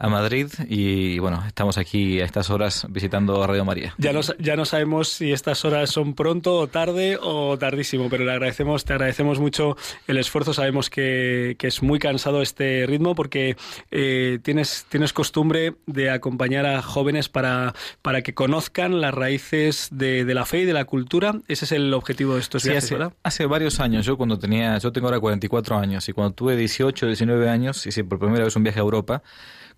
a 0.00 0.08
Madrid 0.08 0.48
y 0.66 1.18
bueno, 1.18 1.44
estamos 1.46 1.76
aquí 1.76 2.22
a 2.22 2.24
estas 2.24 2.48
horas 2.48 2.86
visitando 2.88 3.46
Radio 3.46 3.66
María. 3.66 3.94
Ya 3.98 4.14
no, 4.14 4.20
ya 4.38 4.56
no 4.56 4.64
sabemos 4.64 5.10
si 5.10 5.30
estas 5.30 5.62
horas 5.66 5.90
son 5.90 6.14
pronto 6.14 6.56
o 6.56 6.66
tarde 6.68 7.18
o 7.20 7.58
tardísimo, 7.58 8.08
pero 8.08 8.24
le 8.24 8.32
agradecemos, 8.32 8.86
te 8.86 8.94
agradecemos 8.94 9.38
mucho 9.40 9.76
el 10.06 10.16
esfuerzo. 10.16 10.54
Sabemos 10.54 10.88
que, 10.88 11.54
que 11.58 11.66
es 11.66 11.82
muy 11.82 11.98
cansado 11.98 12.40
este 12.40 12.86
ritmo 12.86 13.14
porque 13.14 13.56
eh, 13.90 14.38
tienes, 14.42 14.86
tienes 14.88 15.12
costumbre 15.12 15.74
de 15.84 16.10
acompañar 16.10 16.64
a 16.64 16.80
jóvenes 16.80 17.28
para, 17.28 17.74
para 18.00 18.22
que 18.22 18.32
conozcan 18.32 19.02
las 19.02 19.12
raíces 19.12 19.88
de, 19.92 20.24
de 20.24 20.34
la 20.34 20.46
fe 20.46 20.60
y 20.60 20.64
de 20.64 20.72
la 20.72 20.86
cultura. 20.86 21.34
Ese 21.46 21.66
es 21.66 21.72
el 21.72 21.92
objetivo 21.92 22.34
de 22.36 22.40
estos 22.40 22.62
Sí, 22.62 22.70
viajes, 22.70 22.84
hace, 22.84 22.94
¿verdad? 22.94 23.12
hace 23.22 23.44
varios 23.44 23.80
años, 23.80 24.06
yo 24.06 24.16
cuando 24.16 24.38
tenía, 24.38 24.78
yo 24.78 24.92
tengo 24.92 25.08
ahora 25.08 25.20
44 25.20 25.76
años 25.76 26.08
y 26.08 26.14
cuando 26.14 26.32
tuve 26.32 26.56
18, 26.56 27.06
19 27.06 27.50
años, 27.50 27.86
hice 27.86 28.02
por 28.02 28.18
primera 28.18 28.44
vez 28.44 28.56
un 28.56 28.62
viaje 28.62 28.78
a 28.78 28.82
Europa 28.82 29.22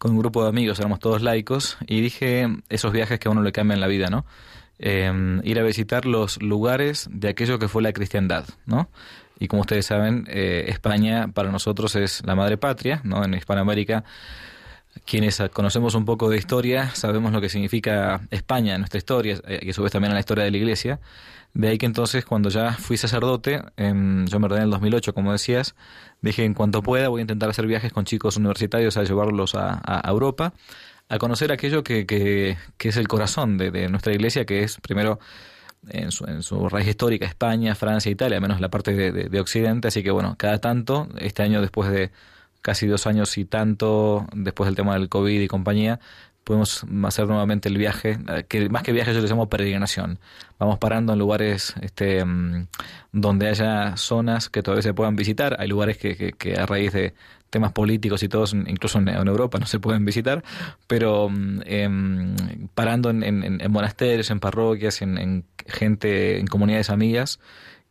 con 0.03 0.11
un 0.11 0.19
grupo 0.19 0.43
de 0.43 0.49
amigos, 0.49 0.81
éramos 0.81 0.99
todos 0.99 1.23
laicos, 1.23 1.79
y 1.87 2.01
dije 2.01 2.49
esos 2.69 2.93
viajes 2.93 3.21
que 3.21 3.29
a 3.29 3.31
uno 3.31 3.41
le 3.41 3.53
cambian 3.53 3.79
la 3.79 3.87
vida, 3.87 4.09
¿no? 4.11 4.27
Eh, 4.81 5.41
ir 5.45 5.61
a 5.61 5.63
visitar 5.63 6.07
los 6.07 6.43
lugares 6.43 7.09
de 7.13 7.29
aquello 7.29 7.61
que 7.61 7.69
fue 7.69 7.83
la 7.83 7.93
cristiandad, 7.93 8.45
¿no? 8.67 8.89
Y 9.39 9.47
como 9.47 9.61
ustedes 9.61 9.87
saben, 9.87 10.27
eh, 10.29 10.65
España 10.67 11.29
para 11.29 11.53
nosotros 11.53 11.95
es 11.95 12.27
la 12.27 12.35
madre 12.35 12.57
patria, 12.57 13.01
¿no? 13.05 13.25
En 13.25 13.33
Hispanoamérica, 13.35 14.03
quienes 15.05 15.43
conocemos 15.53 15.95
un 15.95 16.05
poco 16.05 16.29
de 16.29 16.37
historia, 16.37 16.91
sabemos 16.95 17.33
lo 17.33 17.41
que 17.41 17.49
significa 17.49 18.21
España 18.31 18.75
en 18.75 18.81
nuestra 18.81 18.99
historia, 18.99 19.41
eh, 19.47 19.61
y 19.63 19.71
a 19.71 19.73
su 19.73 19.83
vez 19.83 19.93
también 19.93 20.11
en 20.11 20.15
la 20.15 20.21
historia 20.21 20.45
de 20.45 20.51
la 20.51 20.57
Iglesia. 20.57 21.01
De 21.55 21.69
ahí 21.69 21.77
que 21.79 21.87
entonces, 21.87 22.25
cuando 22.25 22.49
ya 22.49 22.73
fui 22.73 22.97
sacerdote, 22.97 23.63
em, 23.77 24.27
yo 24.27 24.39
me 24.41 24.47
ordené 24.47 24.61
en 24.63 24.65
el 24.67 24.71
2008, 24.71 25.13
como 25.13 25.33
decías, 25.33 25.75
dije, 26.23 26.45
en 26.45 26.55
cuanto 26.55 26.83
pueda, 26.83 27.09
voy 27.09 27.21
a 27.21 27.23
intentar 27.23 27.51
hacer 27.51 27.67
viajes 27.67 27.93
con 27.93 28.05
chicos 28.05 28.37
universitarios 28.39 28.97
a 28.97 29.03
llevarlos 29.05 29.55
a, 29.55 30.01
Europa, 30.09 30.55
a 31.11 31.19
conocer 31.19 31.53
aquello 31.53 31.83
que, 31.85 32.07
que, 32.07 32.57
que 32.79 32.89
es 32.89 32.97
el 32.97 33.07
corazón 33.07 33.59
de, 33.59 33.71
de 33.71 33.89
nuestra 33.91 34.15
iglesia, 34.15 34.47
que 34.47 34.63
es 34.63 34.79
primero 34.81 35.19
en 35.89 36.11
su, 36.11 36.25
en 36.25 36.43
su 36.43 36.69
raíz 36.71 36.89
histórica 36.89 37.27
España, 37.27 37.75
Francia, 37.75 38.11
Italia, 38.11 38.41
menos 38.41 38.61
la 38.61 38.71
parte 38.71 38.95
de- 38.95 39.13
de 39.29 39.41
Occidente. 39.41 39.89
Así 39.89 40.03
que 40.03 40.11
bueno, 40.11 40.37
cada 40.39 40.59
tanto, 40.59 41.09
este 41.19 41.43
año 41.43 41.61
después 41.61 41.91
de 41.91 42.13
casi 42.63 42.87
dos 42.87 43.07
años 43.07 43.37
y 43.37 43.45
tanto, 43.45 44.27
después 44.35 44.67
del 44.67 44.77
tema 44.77 44.95
del 44.95 45.09
COVID 45.09 45.41
y 45.41 45.49
compañía, 45.49 46.01
podemos 46.45 46.85
hacer 47.05 47.27
nuevamente 47.27 47.69
el 47.69 47.79
viaje, 47.79 48.19
eh, 48.29 48.45
que 48.49 48.69
más 48.69 48.83
que 48.83 48.93
viaje 48.93 49.15
yo 49.15 49.21
le 49.21 49.29
llamo 49.29 49.49
peregrinación. 49.49 50.19
Vamos 50.59 50.79
parando 50.79 51.13
en 51.13 51.19
lugares 51.19 51.75
este, 51.81 52.25
mm, 52.25 52.67
donde 53.13 53.49
haya 53.49 53.97
zonas 53.97 54.49
que 54.49 54.63
todavía 54.63 54.83
se 54.83 54.95
puedan 54.95 55.17
visitar. 55.17 55.57
Hay 55.61 55.69
lugares 55.69 55.99
que, 55.99 56.35
a 56.59 56.67
raíz 56.67 56.93
de 56.93 57.15
temas 57.51 57.73
políticos 57.73 58.23
y 58.23 58.29
todos, 58.29 58.55
incluso 58.55 58.99
en, 58.99 59.09
Europa, 59.09 59.59
no 59.59 59.67
se 59.67 59.79
pueden 59.79 60.05
visitar, 60.05 60.43
pero 60.87 61.29
mm, 61.29 61.61
em, 61.67 62.37
parando 62.75 63.11
en, 63.11 63.23
en- 63.23 63.71
monasterios, 63.71 64.31
en 64.31 64.41
parroquias, 64.41 65.03
en 65.03 65.45
gente, 65.67 66.39
en 66.39 66.47
comunidades 66.47 66.91
amigas 66.91 67.39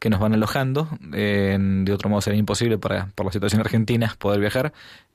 que 0.02 0.10
nos 0.10 0.20
van 0.20 0.34
alojando. 0.34 0.90
Eh, 1.14 1.56
de 1.60 1.94
otro 1.94 2.10
modo 2.10 2.22
sería 2.22 2.40
imposible 2.40 2.80
para, 2.80 3.10
por 3.14 3.28
la 3.28 3.32
situación 3.32 3.62
argentina 3.62 4.16
poder 4.18 4.40
viajar. 4.40 4.74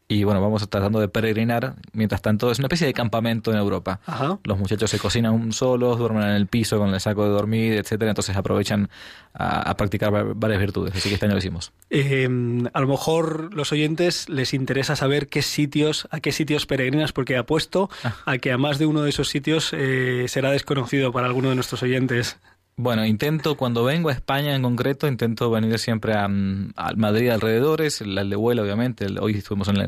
Y 0.08 0.22
bueno, 0.22 0.40
vamos 0.40 0.70
tratando 0.70 1.00
de 1.00 1.08
peregrinar. 1.08 1.74
Mientras 1.92 2.22
tanto, 2.22 2.52
es 2.52 2.60
una 2.60 2.66
especie 2.66 2.86
de 2.86 2.94
campamento 2.94 3.50
en 3.50 3.58
Europa. 3.58 3.98
Ajá. 4.06 4.38
Los 4.44 4.56
muchachos 4.56 4.88
se 4.88 5.00
cocinan 5.00 5.52
solos, 5.52 5.98
duermen 5.98 6.22
en 6.22 6.36
el 6.36 6.46
piso 6.46 6.78
con 6.78 6.94
el 6.94 7.00
saco 7.00 7.24
de 7.24 7.30
dormir, 7.30 7.72
etcétera. 7.72 8.12
Entonces 8.12 8.36
aprovechan 8.36 8.88
a, 9.34 9.68
a 9.68 9.76
practicar 9.76 10.14
va- 10.14 10.22
varias 10.36 10.60
virtudes. 10.60 10.94
Así 10.94 11.08
que 11.08 11.14
este 11.16 11.26
año 11.26 11.34
lo 11.34 11.40
hicimos. 11.40 11.72
Eh, 11.90 12.28
a 12.72 12.80
lo 12.80 12.86
mejor 12.86 13.52
los 13.52 13.72
oyentes 13.72 14.28
les 14.28 14.54
interesa 14.54 14.94
saber 14.94 15.26
qué 15.26 15.42
sitios, 15.42 16.06
a 16.12 16.20
qué 16.20 16.30
sitios 16.30 16.66
peregrinas, 16.66 17.10
porque 17.10 17.36
apuesto 17.36 17.90
a 18.26 18.38
que 18.38 18.52
a 18.52 18.58
más 18.58 18.78
de 18.78 18.86
uno 18.86 19.02
de 19.02 19.10
esos 19.10 19.28
sitios 19.28 19.72
eh, 19.72 20.26
será 20.28 20.52
desconocido 20.52 21.10
para 21.10 21.26
alguno 21.26 21.48
de 21.48 21.56
nuestros 21.56 21.82
oyentes. 21.82 22.38
Bueno, 22.78 23.06
intento, 23.06 23.56
cuando 23.56 23.84
vengo 23.84 24.10
a 24.10 24.12
España 24.12 24.54
en 24.54 24.60
concreto, 24.62 25.08
intento 25.08 25.50
venir 25.50 25.78
siempre 25.78 26.12
a, 26.12 26.28
mm, 26.28 26.72
a 26.76 26.92
Madrid 26.94 27.30
alrededores, 27.30 28.02
el 28.02 28.18
Aldehuela 28.18 28.60
obviamente, 28.62 29.06
el- 29.06 29.18
hoy 29.18 29.36
estuvimos 29.38 29.68
en 29.68 29.76
el, 29.78 29.82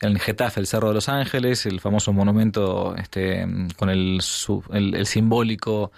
en 0.00 0.10
el 0.12 0.18
Getafe, 0.18 0.58
el 0.58 0.66
Cerro 0.66 0.88
de 0.88 0.94
los 0.94 1.08
Ángeles, 1.08 1.66
el 1.66 1.80
famoso 1.80 2.12
monumento 2.12 2.96
este, 2.96 3.46
mm, 3.46 3.68
con 3.76 3.90
el, 3.90 4.20
el, 4.72 4.94
el 4.96 5.06
simbólico 5.06 5.92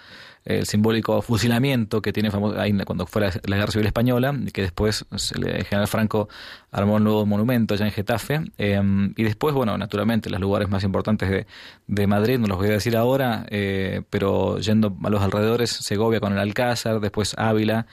el 0.57 0.65
simbólico 0.65 1.21
fusilamiento 1.21 2.01
que 2.01 2.11
tiene 2.11 2.31
famo- 2.31 2.57
ahí 2.57 2.75
cuando 2.85 3.05
fue 3.05 3.21
la, 3.21 3.57
Guerra 3.57 3.71
Civil 3.71 3.87
Española, 3.87 4.33
que 4.53 4.63
después 4.63 5.05
el 5.35 5.63
general 5.65 5.87
Franco 5.87 6.27
armó 6.71 6.95
un 6.95 7.03
nuevo 7.03 7.25
monumento 7.25 7.73
allá 7.73 7.85
en 7.85 7.91
Getafe. 7.91 8.41
eh, 8.57 8.81
y 9.15 9.23
después, 9.23 9.53
bueno, 9.55 9.77
naturalmente, 9.77 10.29
los 10.29 10.39
lugares 10.39 10.69
más 10.69 10.83
importantes 10.83 11.29
de, 11.29 11.45
de 11.87 12.07
Madrid, 12.07 12.39
no 12.39 12.47
los 12.47 12.57
voy 12.57 12.67
a 12.67 12.71
decir 12.71 12.97
ahora, 12.97 13.45
eh, 13.49 14.01
pero 14.09 14.59
yendo 14.59 14.95
a 15.03 15.09
los 15.09 15.21
alrededores, 15.21 15.69
Segovia 15.69 16.19
con 16.19 16.33
el 16.33 16.39
Alcázar, 16.39 16.99
después 16.99 17.35
Ávila, 17.37 17.85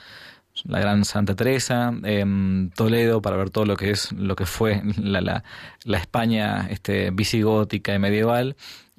la 0.63 0.79
gran 0.79 1.05
Santa 1.05 1.35
Teresa, 1.35 1.93
em, 2.03 2.71
Toledo 2.71 3.21
para 3.21 3.37
ver 3.37 3.51
todo 3.51 3.65
lo 3.65 3.75
que 3.77 3.91
es 3.91 4.11
lo 4.13 4.35
que 4.35 4.47
fue 4.47 4.81
la, 4.97 5.21
la, 5.21 5.43
la 5.83 5.97
España 5.99 6.67
este, 6.71 7.11
visigótica 7.11 7.93
y 7.93 7.99
medieval 7.99 8.55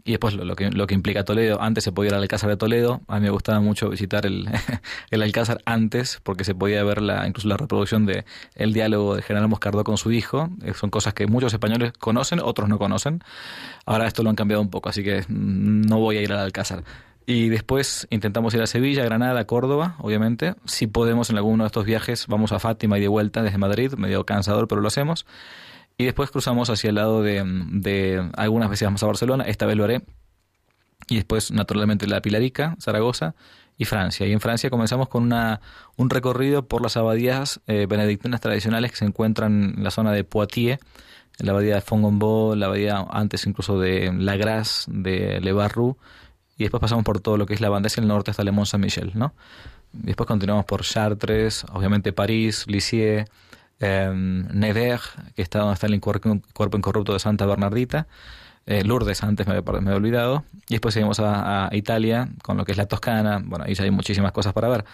y 0.08 0.12
después 0.12 0.32
lo, 0.32 0.56
que, 0.56 0.70
lo 0.70 0.86
que 0.86 0.94
implica 0.94 1.22
Toledo. 1.22 1.60
Antes 1.60 1.84
se 1.84 1.92
podía 1.92 2.08
ir 2.08 2.14
al 2.14 2.22
Alcázar 2.22 2.48
de 2.48 2.56
Toledo. 2.56 3.02
A 3.08 3.16
mí 3.16 3.24
me 3.24 3.30
gustaba 3.30 3.60
mucho 3.60 3.90
visitar 3.90 4.24
el, 4.24 4.48
el 5.10 5.22
Alcázar 5.22 5.60
antes 5.66 6.18
porque 6.22 6.44
se 6.44 6.54
podía 6.54 6.82
ver 6.82 7.02
la, 7.02 7.28
incluso 7.28 7.46
la 7.46 7.58
reproducción 7.58 8.06
de 8.06 8.24
el 8.54 8.72
diálogo 8.72 9.16
de 9.16 9.20
General 9.20 9.48
Moscardó 9.48 9.84
con 9.84 9.98
su 9.98 10.10
hijo. 10.10 10.48
Eh, 10.64 10.72
Son 10.72 10.88
cosas 10.88 11.12
que 11.12 11.26
muchos 11.26 11.52
españoles 11.52 11.92
conocen, 11.92 12.40
otros 12.40 12.70
no 12.70 12.78
conocen. 12.78 13.22
Ahora 13.84 14.06
esto 14.06 14.22
lo 14.22 14.30
han 14.30 14.36
cambiado 14.36 14.62
un 14.62 14.70
poco, 14.70 14.88
así 14.88 15.04
que 15.04 15.26
mm, 15.28 15.82
no 15.82 15.98
voy 15.98 16.16
a 16.16 16.22
ir 16.22 16.32
al 16.32 16.38
Alcázar. 16.38 16.84
Y 17.26 17.50
después 17.50 18.06
intentamos 18.08 18.54
ir 18.54 18.62
a 18.62 18.66
Sevilla, 18.66 19.04
Granada, 19.04 19.44
Córdoba, 19.44 19.96
obviamente. 19.98 20.54
Si 20.64 20.86
podemos 20.86 21.28
en 21.28 21.36
alguno 21.36 21.64
de 21.64 21.66
estos 21.66 21.84
viajes, 21.84 22.28
vamos 22.28 22.52
a 22.52 22.60
Fátima 22.60 22.96
y 22.96 23.02
de 23.02 23.08
vuelta 23.08 23.42
desde 23.42 23.58
Madrid, 23.58 23.92
medio 23.98 24.24
cansador, 24.24 24.68
pero 24.68 24.80
lo 24.80 24.88
hacemos. 24.88 25.26
Y 25.98 26.04
después 26.04 26.30
cruzamos 26.30 26.70
hacia 26.70 26.90
el 26.90 26.94
lado 26.94 27.22
de, 27.22 27.42
de 27.44 28.30
algunas 28.36 28.70
veces 28.70 28.86
vamos 28.86 29.02
a 29.02 29.06
Barcelona, 29.06 29.44
esta 29.44 29.66
vez 29.66 29.76
lo 29.76 29.84
haré. 29.84 30.02
Y 31.08 31.16
después, 31.16 31.50
naturalmente, 31.50 32.06
la 32.06 32.22
Pilarica, 32.22 32.76
Zaragoza 32.80 33.34
y 33.76 33.84
Francia. 33.84 34.26
Y 34.26 34.32
en 34.32 34.40
Francia 34.40 34.70
comenzamos 34.70 35.08
con 35.08 35.24
una, 35.24 35.60
un 35.96 36.08
recorrido 36.08 36.66
por 36.68 36.82
las 36.82 36.96
abadías 36.96 37.60
eh, 37.66 37.86
benedictinas 37.88 38.40
tradicionales 38.40 38.92
que 38.92 38.98
se 38.98 39.06
encuentran 39.06 39.74
en 39.76 39.84
la 39.84 39.90
zona 39.90 40.12
de 40.12 40.22
Poitiers, 40.22 40.80
la 41.38 41.52
abadía 41.52 41.76
de 41.76 41.80
Fontainebleau, 41.80 42.54
la 42.54 42.66
abadía 42.66 43.04
antes 43.10 43.46
incluso 43.46 43.80
de 43.80 44.12
La 44.12 44.36
Grasse, 44.36 44.84
de 44.88 45.40
Le 45.40 45.52
Barroux, 45.52 45.96
y 46.56 46.64
después 46.64 46.80
pasamos 46.80 47.04
por 47.04 47.20
todo 47.20 47.36
lo 47.36 47.46
que 47.46 47.54
es 47.54 47.60
la 47.60 47.68
bandera 47.68 47.94
del 47.96 48.08
norte 48.08 48.30
hasta 48.30 48.44
Le 48.44 48.50
Mont 48.50 48.66
Saint-Michel, 48.66 49.12
¿no? 49.14 49.34
Después 49.92 50.26
continuamos 50.26 50.64
por 50.64 50.82
Chartres, 50.82 51.64
obviamente 51.72 52.12
París, 52.12 52.66
Lisieux, 52.66 53.28
eh, 53.80 54.10
Nevers, 54.14 55.12
que 55.34 55.42
está 55.42 55.60
donde 55.60 55.74
está 55.74 55.86
el 55.86 56.00
cuerpo, 56.00 56.76
incorrupto 56.76 57.12
de 57.12 57.18
Santa 57.18 57.46
Bernardita, 57.46 58.06
eh, 58.66 58.84
Lourdes 58.84 59.22
antes 59.22 59.46
me, 59.46 59.54
me 59.54 59.60
había 59.60 59.94
olvidado, 59.96 60.44
y 60.68 60.74
después 60.74 60.94
seguimos 60.94 61.20
a, 61.20 61.68
Italia 61.72 62.28
con 62.42 62.56
lo 62.56 62.64
que 62.64 62.72
es 62.72 62.78
la 62.78 62.86
Toscana, 62.86 63.40
bueno, 63.44 63.64
ahí 63.66 63.74
hay 63.78 63.90
muchísimas 63.90 64.32
cosas 64.32 64.52
para 64.52 64.68
ver, 64.68 64.84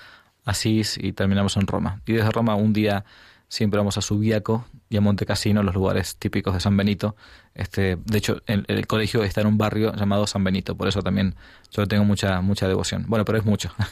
Asís 0.44 0.98
y 0.98 1.12
terminamos 1.12 1.56
en 1.56 1.66
Roma. 1.66 2.02
Y 2.06 2.12
desde 2.12 2.30
Roma 2.30 2.54
un 2.54 2.72
día 2.72 3.04
siempre 3.48 3.78
vamos 3.78 3.96
a 3.98 4.02
Subiaco 4.02 4.66
y 4.90 4.96
a 4.96 5.00
Monte 5.00 5.26
Cassino, 5.26 5.62
los 5.62 5.74
lugares 5.74 6.16
típicos 6.16 6.54
de 6.54 6.60
San 6.60 6.76
Benito. 6.76 7.16
Este, 7.54 7.96
de 8.04 8.18
hecho, 8.18 8.42
el, 8.46 8.64
el 8.68 8.86
colegio 8.86 9.22
está 9.22 9.40
en 9.40 9.46
un 9.46 9.58
barrio 9.58 9.94
llamado 9.94 10.26
San 10.26 10.42
Benito, 10.42 10.76
por 10.76 10.88
eso 10.88 11.02
también 11.02 11.34
yo 11.70 11.86
tengo 11.86 12.04
mucha 12.04 12.40
mucha 12.40 12.68
devoción. 12.68 13.04
Bueno, 13.08 13.24
pero 13.24 13.38
es 13.38 13.44
mucho. 13.44 13.72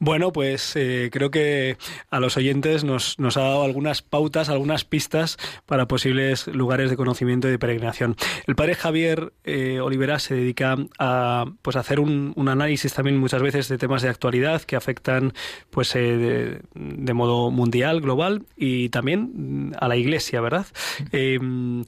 Bueno, 0.00 0.32
pues 0.32 0.76
eh, 0.76 1.10
creo 1.12 1.30
que 1.30 1.76
a 2.10 2.20
los 2.20 2.36
oyentes 2.36 2.84
nos, 2.84 3.18
nos 3.18 3.36
ha 3.36 3.40
dado 3.40 3.64
algunas 3.64 4.00
pautas, 4.00 4.48
algunas 4.48 4.84
pistas 4.84 5.36
para 5.66 5.88
posibles 5.88 6.46
lugares 6.46 6.88
de 6.90 6.96
conocimiento 6.96 7.48
y 7.48 7.50
de 7.50 7.58
peregrinación. 7.58 8.16
El 8.46 8.54
padre 8.54 8.76
Javier 8.76 9.32
eh, 9.44 9.80
Olivera 9.80 10.20
se 10.20 10.34
dedica 10.34 10.76
a 10.98 11.46
pues, 11.62 11.76
hacer 11.76 11.98
un, 11.98 12.32
un 12.36 12.48
análisis 12.48 12.94
también 12.94 13.18
muchas 13.18 13.42
veces 13.42 13.68
de 13.68 13.76
temas 13.76 14.02
de 14.02 14.08
actualidad 14.08 14.62
que 14.62 14.76
afectan 14.76 15.32
pues, 15.70 15.94
eh, 15.96 16.00
de, 16.00 16.60
de 16.74 17.12
modo 17.12 17.50
mundial, 17.50 18.00
global 18.00 18.44
y 18.56 18.90
también 18.90 19.74
a 19.80 19.88
la 19.88 19.96
Iglesia, 19.96 20.40
¿verdad? 20.40 20.66
Eh, 21.68 21.84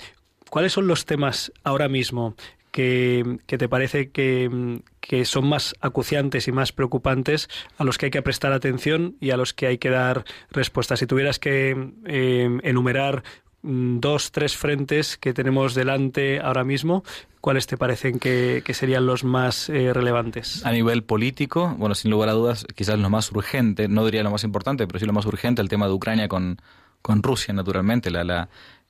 ¿Cuáles 0.51 0.73
son 0.73 0.89
los 0.89 1.07
temas 1.07 1.53
ahora 1.63 1.89
mismo 1.89 2.35
que, 2.73 3.39
te 3.47 3.69
parece 3.69 4.11
que, 4.11 4.81
que 5.01 5.25
son 5.25 5.49
más 5.49 5.77
acuciantes 5.81 6.49
y 6.49 6.53
más 6.53 6.73
preocupantes 6.73 7.49
a 7.79 7.85
los 7.85 7.99
que 7.99 8.07
hay 8.07 8.11
que 8.11 8.23
prestar 8.23 8.53
atención 8.53 9.17
y 9.21 9.31
a 9.31 9.37
los 9.37 9.55
que 9.55 9.69
hay 9.69 9.79
que 9.79 9.91
dar 9.91 10.25
respuestas? 10.51 10.99
Si 10.99 11.07
tuvieras 11.07 11.39
que 11.39 11.93
eh, 12.05 12.59
enumerar 12.65 13.23
mm, 13.63 14.01
dos, 14.01 14.33
tres 14.33 14.57
frentes 14.57 15.17
que 15.17 15.33
tenemos 15.33 15.77
delante 15.77 16.41
ahora 16.41 16.65
mismo, 16.65 17.05
¿cuáles 17.41 17.69
te 17.69 17.77
parecen 17.77 18.19
que, 18.19 18.63
serían 18.73 19.07
los 19.07 19.23
más 19.23 19.69
eh, 19.69 19.93
relevantes? 19.93 20.67
A 20.67 20.73
nivel 20.73 21.05
político, 21.05 21.77
bueno, 21.79 21.95
sin 21.95 22.11
lugar 22.11 22.29
a 22.29 22.33
dudas, 22.33 22.67
quizás 22.75 22.99
lo 22.99 23.09
más 23.09 23.31
urgente, 23.31 23.87
no 23.87 24.05
diría 24.05 24.25
lo 24.25 24.33
más 24.33 24.43
importante, 24.43 24.89
pero 24.89 24.99
sí 24.99 25.07
lo 25.07 25.13
más 25.13 25.27
urgente, 25.27 25.63
el 25.63 25.69
tema 25.69 25.87
de 25.87 25.93
Ucrania 25.93 26.27
con, 26.27 26.61
con 27.03 27.23
Rusia, 27.23 27.55
naturalmente, 27.55 28.11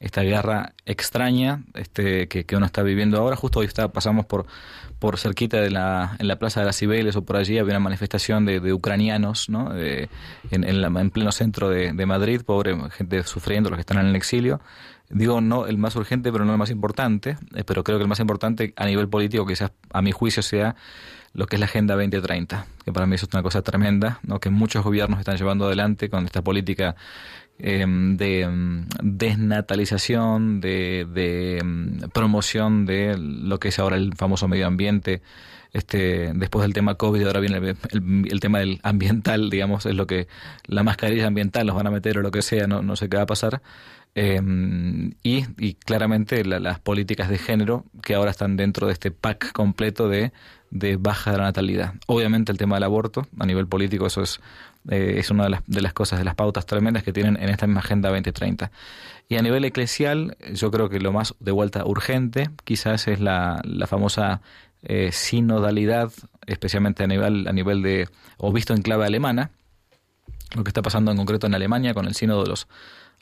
esta 0.01 0.23
guerra 0.23 0.73
extraña 0.87 1.63
este, 1.75 2.27
que, 2.27 2.57
uno 2.57 2.65
está 2.67 2.83
viviendo 2.83 3.19
ahora. 3.19 3.37
Justo 3.37 3.61
hoy 3.61 3.67
está, 3.67 3.93
pasamos 3.93 4.25
por, 4.25 4.47
por 4.99 5.19
cerquita 5.19 5.59
de 5.59 5.71
la, 5.71 6.17
en 6.19 6.27
la 6.27 6.39
Plaza 6.39 6.61
de 6.61 6.67
las 6.67 6.77
Cibeles 6.79 7.17
o 7.17 7.23
por 7.25 7.37
allí, 7.37 7.59
había 7.59 7.73
una 7.75 7.81
manifestación 7.81 8.47
de, 8.47 8.61
de 8.61 8.73
ucranianos, 8.73 9.51
¿no? 9.51 9.73
De- 9.73 10.09
en, 10.51 10.65
en, 10.65 10.81
la- 10.81 10.89
en 10.89 11.11
pleno 11.11 11.31
centro 11.33 11.69
de, 11.69 11.93
Madrid, 12.07 12.41
pobre 12.45 12.77
gente 12.91 13.23
sufriendo, 13.25 13.69
los 13.69 13.77
que 13.77 13.83
están 13.83 13.99
en 13.99 14.07
el 14.07 14.17
exilio. 14.17 14.61
Digo, 15.11 15.41
no 15.41 15.67
el 15.67 15.77
más 15.77 15.97
urgente, 15.97 16.33
pero 16.33 16.45
no 16.45 16.53
el 16.53 16.59
más 16.59 16.71
importante, 16.71 17.37
eh, 17.55 17.65
pero 17.65 17.85
creo 17.85 17.99
que 17.99 18.03
el 18.03 18.09
más 18.09 18.21
importante 18.21 18.73
a 18.77 18.87
nivel 18.87 19.09
político, 19.09 19.45
quizás 19.47 19.73
a 19.93 20.01
mi 20.03 20.13
juicio, 20.13 20.43
sea 20.43 20.77
lo 21.33 21.47
que 21.47 21.57
es 21.57 21.61
la 21.61 21.67
Agenda 21.67 21.95
2030, 21.95 22.67
que 22.85 22.93
para 22.93 23.07
mí 23.07 23.15
es 23.17 23.23
una 23.33 23.43
cosa 23.43 23.63
tremenda, 23.63 24.19
¿no? 24.25 24.41
que 24.41 24.51
muchos 24.51 24.83
gobiernos 24.83 25.21
están 25.21 25.37
llevando 25.37 25.67
adelante 25.67 26.11
con 26.11 26.25
esta 26.25 26.43
política 26.43 26.97
eh, 27.63 27.85
de 27.89 28.49
mm, 28.49 28.87
desnatalización, 29.03 30.61
de, 30.61 31.07
de 31.13 31.63
mm, 31.65 32.09
promoción 32.13 32.87
de 32.87 33.17
lo 33.19 33.59
que 33.59 33.69
es 33.69 33.79
ahora 33.79 33.97
el 33.97 34.15
famoso 34.15 34.49
medio 34.49 34.67
ambiente. 34.67 35.23
Este, 35.73 36.33
después 36.35 36.63
del 36.65 36.73
tema 36.73 36.97
COVID, 36.97 37.25
ahora 37.27 37.39
viene 37.41 37.59
el, 37.59 37.77
el- 37.93 38.25
el 38.31 38.41
tema 38.41 38.59
del 38.59 38.81
ambiental, 38.83 39.51
digamos, 39.51 39.87
es 39.87 39.95
lo 39.95 40.07
que 40.07 40.27
la 40.67 40.83
mascarilla 40.83 41.27
ambiental 41.29 41.67
los 41.67 41.77
van 41.77 41.87
a 41.87 41.91
meter 41.93 42.19
o 42.19 42.23
lo 42.23 42.33
que 42.33 42.43
sea, 42.43 42.67
no, 42.67 42.83
no 42.83 42.97
sé 42.97 43.09
qué 43.09 43.17
va 43.19 43.23
a 43.23 43.27
pasar. 43.27 43.63
Eh, 44.17 44.41
y, 45.23 45.45
y 45.59 45.75
claramente 45.75 46.45
la- 46.45 46.59
las 46.59 46.81
políticas 46.81 47.29
de 47.29 47.39
género 47.39 47.85
que 48.03 48.15
ahora 48.15 48.33
están 48.33 48.57
dentro 48.57 48.89
de 48.89 48.93
este 48.95 49.13
pack 49.13 49.53
completo 49.53 50.09
de, 50.09 50.33
de 50.73 50.97
baja 50.97 51.31
de 51.31 51.39
la 51.39 51.45
natalidad. 51.45 51.95
Obviamente 52.09 52.51
el 52.51 52.59
tema 52.59 52.75
del 52.77 52.83
aborto, 52.85 53.29
a 53.39 53.47
nivel 53.47 53.69
político, 53.69 54.07
eso 54.07 54.23
es, 54.23 54.41
eh, 54.89 55.17
es 55.19 55.31
una 55.31 55.45
de 55.45 55.51
las, 55.51 55.63
de 55.67 55.81
las 55.83 55.93
cosas, 55.93 56.19
de 56.19 56.25
las 56.25 56.35
pautas 56.35 56.67
tremendas 56.67 57.03
que 57.03 57.13
tienen 57.13 57.37
en 57.43 57.49
esta 57.51 57.67
misma 57.67 57.81
Agenda 57.81 58.09
2030. 58.09 58.71
Y 59.29 59.37
a 59.37 59.43
nivel 59.43 59.65
eclesial, 59.65 60.37
yo 60.53 60.71
creo 60.71 60.89
que 60.89 60.99
lo 61.01 61.13
más 61.13 61.35
de 61.41 61.53
vuelta 61.53 61.85
urgente 61.85 62.51
quizás 62.65 63.07
es 63.09 63.21
la, 63.21 63.61
la 63.65 63.87
famosa 63.87 64.41
eh, 64.83 65.11
sinodalidad, 65.13 66.11
especialmente 66.47 67.05
a 67.05 67.07
nivel, 67.07 67.47
a 67.47 67.53
nivel 67.53 67.83
de, 67.83 68.09
o 68.39 68.53
visto 68.53 68.73
en 68.75 68.83
clave 68.83 69.05
alemana, 69.07 69.51
lo 70.57 70.65
que 70.65 70.71
está 70.71 70.83
pasando 70.83 71.11
en 71.11 71.17
concreto 71.17 71.47
en 71.47 71.55
Alemania 71.55 71.95
con 71.95 72.07
el 72.07 72.15
sínodo 72.15 72.43
de 72.43 72.49
los 72.49 72.67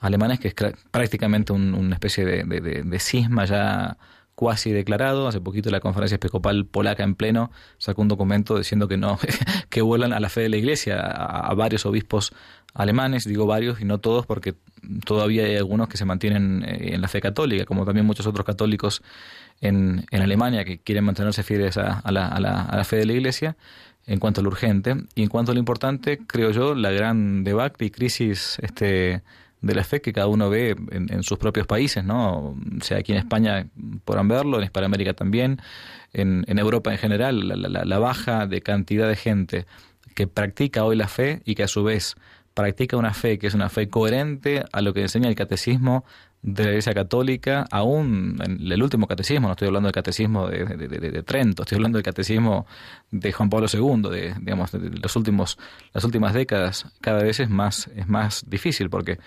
alemanes, 0.00 0.38
que 0.40 0.48
es 0.48 0.54
prácticamente 0.90 1.52
un- 1.52 1.74
una 1.74 1.94
especie 1.94 2.24
de, 2.24 2.44
de, 2.44 2.60
de- 2.60 2.82
de 2.84 2.98
cisma 3.00 3.44
ya 3.44 3.98
cuasi 4.38 4.70
declarado. 4.70 5.26
Hace 5.26 5.40
poquito 5.40 5.68
la 5.70 5.80
conferencia 5.80 6.14
episcopal 6.14 6.64
polaca 6.64 7.02
en 7.02 7.16
pleno 7.16 7.50
sacó 7.78 8.02
un 8.02 8.08
documento 8.08 8.56
diciendo 8.56 8.86
que 8.86 8.96
no, 8.96 9.18
que 9.68 9.82
vuelan 9.82 10.12
a 10.12 10.20
la 10.20 10.28
fe 10.28 10.42
de 10.42 10.48
la 10.48 10.56
iglesia, 10.56 11.00
a, 11.00 11.52
varios 11.54 11.84
obispos 11.86 12.32
alemanes, 12.72 13.24
digo 13.24 13.46
varios 13.46 13.80
y 13.80 13.84
no 13.84 13.98
todos 13.98 14.26
porque 14.26 14.54
todavía 15.04 15.44
hay 15.44 15.56
algunos 15.56 15.88
que 15.88 15.96
se 15.96 16.04
mantienen 16.04 16.64
eh, 16.64 16.94
en 16.94 17.00
la 17.00 17.08
fe 17.08 17.20
católica, 17.20 17.64
como 17.64 17.84
también 17.84 18.06
muchos 18.06 18.28
otros 18.28 18.46
católicos 18.46 19.02
en, 19.60 20.06
en 20.12 20.22
Alemania 20.22 20.64
que 20.64 20.78
quieren 20.78 21.02
mantenerse 21.02 21.42
fieles 21.42 21.76
a, 21.76 22.00
la, 22.12 22.28
a, 22.28 22.38
la, 22.38 22.62
a 22.62 22.76
la 22.76 22.84
fe 22.84 22.94
de 22.94 23.06
la 23.06 23.14
iglesia 23.14 23.56
en 24.06 24.20
cuanto 24.20 24.40
a 24.40 24.44
lo 24.44 24.50
urgente. 24.50 24.94
Y 25.16 25.22
en 25.24 25.28
cuanto 25.28 25.50
a 25.50 25.54
lo 25.54 25.58
importante, 25.58 26.20
creo 26.28 26.52
yo, 26.52 26.76
la 26.76 26.92
gran 26.92 27.42
debate 27.42 27.86
y 27.86 27.90
crisis 27.90 28.56
este, 28.62 29.22
de 29.60 29.74
la 29.74 29.84
fe 29.84 30.00
que 30.00 30.12
cada 30.12 30.28
uno 30.28 30.50
ve 30.50 30.76
en, 30.90 31.12
en 31.12 31.22
sus 31.22 31.38
propios 31.38 31.66
países, 31.66 32.04
¿no? 32.04 32.56
Sea, 32.80 32.98
aquí 32.98 33.12
en 33.12 33.18
España 33.18 33.66
podrán 34.04 34.28
verlo, 34.28 34.58
en 34.58 34.64
Hispanoamérica 34.64 35.14
también, 35.14 35.60
en, 36.12 36.44
en 36.46 36.58
Europa 36.58 36.92
en 36.92 36.98
general, 36.98 37.48
la, 37.48 37.56
la, 37.56 37.84
la 37.84 37.98
baja 37.98 38.46
de 38.46 38.60
cantidad 38.60 39.08
de 39.08 39.16
gente 39.16 39.66
que 40.14 40.26
practica 40.26 40.84
hoy 40.84 40.96
la 40.96 41.08
fe 41.08 41.42
y 41.44 41.54
que 41.54 41.64
a 41.64 41.68
su 41.68 41.84
vez 41.84 42.16
practica 42.54 42.96
una 42.96 43.14
fe 43.14 43.38
que 43.38 43.46
es 43.46 43.54
una 43.54 43.68
fe 43.68 43.88
coherente 43.88 44.64
a 44.72 44.80
lo 44.82 44.92
que 44.92 45.02
enseña 45.02 45.28
el 45.28 45.36
catecismo 45.36 46.04
de 46.42 46.64
la 46.64 46.70
Iglesia 46.70 46.94
Católica, 46.94 47.66
aún 47.70 48.38
en 48.44 48.72
el 48.72 48.82
último 48.82 49.06
catecismo, 49.06 49.48
no 49.48 49.52
estoy 49.52 49.68
hablando 49.68 49.88
del 49.88 49.94
catecismo 49.94 50.48
de, 50.48 50.64
de, 50.64 50.88
de, 50.88 51.22
Trento, 51.22 51.62
estoy 51.62 51.76
hablando 51.76 51.98
del 51.98 52.04
catecismo 52.04 52.66
de 53.10 53.32
Juan 53.32 53.50
Pablo 53.50 53.66
II, 53.72 54.10
de, 54.10 54.34
digamos, 54.40 54.72
los 54.72 55.16
últimos, 55.16 55.58
las 55.92 56.04
últimas 56.04 56.34
décadas, 56.34 56.86
cada 57.00 57.22
vez 57.22 57.40
es 57.40 57.50
más, 57.50 57.88
es 57.96 58.08
más 58.08 58.44
difícil 58.48 58.88
porque 58.88 59.18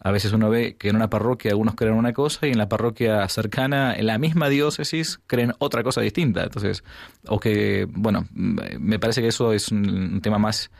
a 0.00 0.10
veces 0.10 0.32
uno 0.32 0.50
ve 0.50 0.76
que 0.76 0.90
en 0.90 0.96
una 0.96 1.08
parroquia 1.08 1.52
algunos 1.52 1.74
creen 1.74 1.94
una 1.94 2.12
cosa 2.12 2.46
y 2.46 2.50
en 2.50 2.58
la 2.58 2.68
parroquia 2.68 3.26
cercana, 3.28 3.94
en 3.94 4.06
la 4.06 4.18
misma 4.18 4.48
diócesis, 4.50 5.18
creen 5.26 5.54
otra 5.58 5.82
cosa 5.82 6.02
distinta. 6.02 6.42
Entonces, 6.42 6.84
o 7.26 7.40
que, 7.40 7.86
bueno, 7.88 8.28
me 8.34 8.98
parece 8.98 9.22
que 9.22 9.28
eso 9.28 9.54
es 9.54 9.72
un 9.72 10.20
tema 10.20 10.36
más 10.36 10.70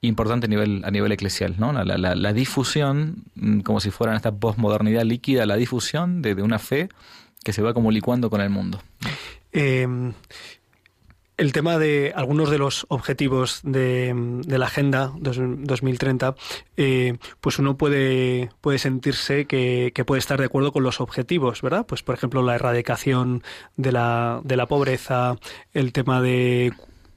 importante 0.00 0.46
a 0.46 0.48
nivel, 0.48 0.82
a 0.84 0.90
nivel 0.90 1.12
eclesial, 1.12 1.54
¿no? 1.58 1.72
La, 1.72 1.84
la, 1.84 2.14
la 2.14 2.32
difusión, 2.32 3.24
mm, 3.34 3.60
como 3.60 3.80
si 3.80 3.90
fuera 3.90 4.12
en 4.12 4.16
esta 4.16 4.32
posmodernidad 4.32 5.04
líquida, 5.04 5.46
la 5.46 5.56
difusión 5.56 6.22
de, 6.22 6.34
una 6.42 6.58
fe 6.58 6.88
que 7.44 7.52
se 7.52 7.62
va 7.62 7.74
como 7.74 7.90
licuando 7.90 8.30
con 8.30 8.40
el 8.40 8.50
mundo. 8.50 8.82
Eh, 9.52 9.86
el 11.36 11.52
tema 11.52 11.78
de 11.78 12.12
algunos 12.16 12.50
de 12.50 12.58
los 12.58 12.86
objetivos 12.88 13.60
de, 13.62 14.14
de 14.44 14.58
la 14.58 14.66
Agenda 14.66 15.12
2030, 15.16 16.34
eh, 16.76 17.18
pues 17.40 17.58
uno 17.58 17.76
puede, 17.76 18.50
puede 18.60 18.78
sentirse 18.78 19.46
que, 19.46 19.92
puede 20.06 20.18
estar 20.18 20.38
de 20.38 20.46
acuerdo 20.46 20.72
con 20.72 20.82
los 20.82 21.00
objetivos, 21.00 21.60
¿verdad? 21.60 21.84
Pues, 21.86 22.02
por 22.02 22.14
ejemplo, 22.14 22.42
la 22.42 22.54
erradicación 22.54 23.42
de 23.76 23.92
la 23.92 24.66
pobreza, 24.68 25.36
el 25.74 25.92
tema 25.92 26.22
de 26.22 26.72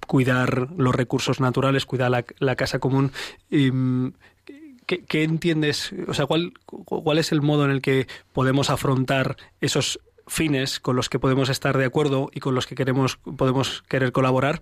cuidar 0.09 0.69
los 0.75 0.95
recursos 0.95 1.39
naturales, 1.39 1.85
cuidar 1.85 2.25
la, 2.39 2.55
casa 2.55 2.79
común. 2.79 3.11
Eh, 3.51 3.71
¿Qué, 4.87 5.05
¿Qué, 5.05 5.23
entiendes? 5.23 5.93
O 6.07 6.15
sea, 6.15 6.25
¿cuál, 6.25 6.53
¿cuál 6.65 7.19
es 7.19 7.31
el 7.31 7.43
modo 7.43 7.63
en 7.65 7.69
el 7.69 7.79
que 7.79 8.07
podemos 8.33 8.71
afrontar 8.71 9.37
esos 9.61 9.99
fines 10.25 10.79
con 10.79 10.95
los 10.95 11.09
que 11.09 11.19
podemos 11.19 11.49
estar 11.49 11.77
de 11.77 11.85
acuerdo 11.85 12.31
y 12.33 12.39
con 12.39 12.55
los 12.55 12.65
que 12.65 12.73
queremos 12.73 13.17
podemos 13.17 13.83
querer 13.87 14.11
colaborar 14.11 14.59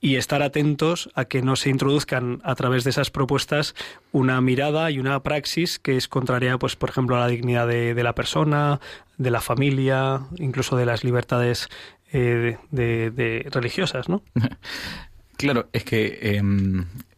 y 0.00 0.16
estar 0.16 0.40
atentos 0.40 1.10
a 1.14 1.24
que 1.24 1.42
no 1.42 1.56
se 1.56 1.70
introduzcan 1.70 2.40
a 2.44 2.54
través 2.54 2.84
de 2.84 2.90
esas 2.90 3.10
propuestas 3.10 3.74
una 4.12 4.40
mirada 4.40 4.88
y 4.92 5.00
una 5.00 5.20
praxis 5.24 5.80
que 5.80 5.96
es 5.96 6.06
contraria, 6.06 6.58
pues, 6.58 6.76
por 6.76 6.90
ejemplo, 6.90 7.16
a 7.16 7.20
la 7.20 7.28
dignidad 7.28 7.66
de 7.66 8.02
la 8.04 8.14
persona, 8.14 8.78
de 9.18 9.30
la 9.30 9.40
familia, 9.40 10.26
incluso 10.36 10.76
de 10.76 10.86
las 10.86 11.02
libertades 11.02 11.68
eh, 12.12 12.58
de, 12.70 13.10
de, 13.10 13.46
religiosas, 13.50 14.08
¿no? 14.08 14.22
Claro, 15.36 15.68
es 15.74 15.84
que 15.84 16.18
eh, 16.22 16.42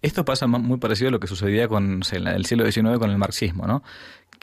esto 0.03 0.25
pasa 0.25 0.49
muy 0.49 0.79
parecido 0.79 1.07
a 1.07 1.13
lo 1.13 1.21
que 1.21 1.29
sucedía 1.29 1.69
con 1.69 2.01
en 2.11 2.27
el 2.27 2.47
siglo 2.47 2.69
XIX 2.69 2.99
con 2.99 3.11
el 3.11 3.17
marxismo, 3.17 3.65
¿no? 3.69 3.85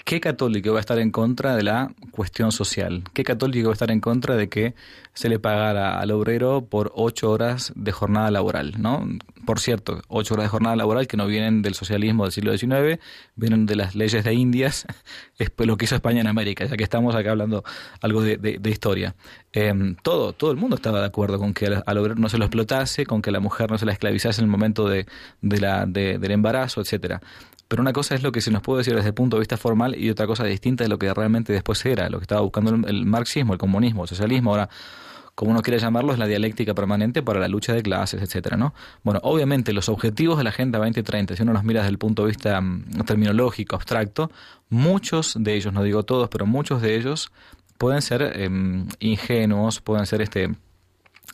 ¿Qué 0.03 0.19
católico 0.19 0.71
va 0.71 0.77
a 0.77 0.81
estar 0.81 0.99
en 0.99 1.11
contra 1.11 1.55
de 1.55 1.63
la 1.63 1.91
cuestión 2.11 2.51
social? 2.51 3.03
¿Qué 3.13 3.23
católico 3.23 3.69
va 3.69 3.71
a 3.71 3.73
estar 3.73 3.91
en 3.91 4.01
contra 4.01 4.35
de 4.35 4.49
que 4.49 4.75
se 5.13 5.29
le 5.29 5.39
pagara 5.39 5.99
al 5.99 6.11
obrero 6.11 6.65
por 6.65 6.91
ocho 6.95 7.31
horas 7.31 7.71
de 7.75 7.91
jornada 7.91 8.29
laboral? 8.29 8.73
¿no? 8.77 9.07
Por 9.45 9.59
cierto, 9.59 10.01
ocho 10.07 10.33
horas 10.33 10.45
de 10.45 10.49
jornada 10.49 10.75
laboral 10.75 11.07
que 11.07 11.17
no 11.17 11.27
vienen 11.27 11.61
del 11.61 11.75
socialismo 11.75 12.23
del 12.23 12.33
siglo 12.33 12.57
XIX, 12.57 12.99
vienen 13.35 13.65
de 13.65 13.75
las 13.75 13.95
leyes 13.95 14.23
de 14.23 14.33
Indias, 14.33 14.85
es 15.37 15.51
lo 15.57 15.77
que 15.77 15.85
hizo 15.85 15.95
España 15.95 16.21
en 16.21 16.27
América, 16.27 16.65
ya 16.65 16.75
que 16.75 16.83
estamos 16.83 17.15
acá 17.15 17.31
hablando 17.31 17.63
algo 18.01 18.21
de, 18.21 18.37
de, 18.37 18.69
historia. 18.69 19.15
Eh, 19.53 19.73
todo, 20.03 20.33
todo 20.33 20.51
el 20.51 20.57
mundo 20.57 20.75
estaba 20.75 20.99
de 20.99 21.05
acuerdo 21.05 21.39
con 21.39 21.53
que 21.53 21.67
al 21.85 21.97
obrero 21.97 22.15
no 22.15 22.29
se 22.29 22.37
lo 22.37 22.45
explotase, 22.45 23.05
con 23.05 23.21
que 23.21 23.31
la 23.31 23.39
mujer 23.39 23.71
no 23.71 23.77
se 23.77 23.85
la 23.85 23.93
esclavizase 23.93 24.41
en 24.41 24.45
el 24.45 24.51
momento 24.51 24.87
de, 24.89 25.05
de 25.41 25.59
la, 25.59 25.85
del 25.85 26.31
embarazo, 26.31 26.81
etcétera. 26.81 27.21
Pero 27.67 27.81
una 27.81 27.93
cosa 27.93 28.15
es 28.15 28.23
lo 28.23 28.31
que 28.31 28.41
se 28.41 28.51
nos 28.51 28.61
puede 28.61 28.79
decir 28.79 28.95
desde 28.95 29.09
el 29.09 29.13
punto 29.13 29.37
de 29.37 29.41
vista 29.41 29.57
formal 29.57 29.95
y 29.97 30.09
otra 30.09 30.27
cosa 30.27 30.43
distinta 30.43 30.83
de 30.83 30.89
lo 30.89 30.99
que 30.99 31.13
realmente 31.13 31.51
después 31.51 31.83
era, 31.85 32.09
lo 32.09 32.19
que 32.19 32.23
estaba 32.23 32.41
buscando 32.41 32.75
el, 32.87 33.05
marxismo, 33.05 33.53
el 33.53 33.59
comunismo, 33.59 34.03
el 34.03 34.09
socialismo, 34.09 34.51
ahora 34.51 34.69
como 35.33 35.51
uno 35.51 35.61
quiere 35.61 35.79
llamarlo, 35.79 36.13
es 36.13 36.19
la 36.19 36.27
dialéctica 36.27 36.73
permanente 36.73 37.21
para 37.21 37.41
la 37.41 37.49
lucha 37.49 37.73
de 37.73 37.83
clases, 37.83 38.21
etcétera, 38.21 38.55
¿no? 38.55 38.73
Bueno, 39.03 39.19
obviamente 39.23 39.73
los 39.73 39.89
objetivos 39.89 40.37
de 40.37 40.45
la 40.45 40.51
Agenda 40.51 40.79
2030, 40.79 41.35
si 41.35 41.43
uno 41.43 41.51
los 41.51 41.65
mira 41.65 41.81
desde 41.81 41.91
el 41.91 41.97
punto 41.97 42.21
de 42.21 42.29
vista 42.29 42.57
um, 42.59 42.83
terminológico, 43.05 43.75
abstracto, 43.75 44.31
muchos 44.69 45.35
de 45.37 45.55
ellos, 45.55 45.73
no 45.73 45.83
digo 45.83 46.03
todos, 46.03 46.29
pero 46.29 46.45
muchos 46.45 46.81
de 46.81 46.95
ellos 46.95 47.33
pueden 47.77 48.01
ser 48.01 48.31
eh, 48.33 48.49
ingenuos, 48.99 49.81
pueden 49.81 50.05
ser 50.05 50.21
este 50.21 50.55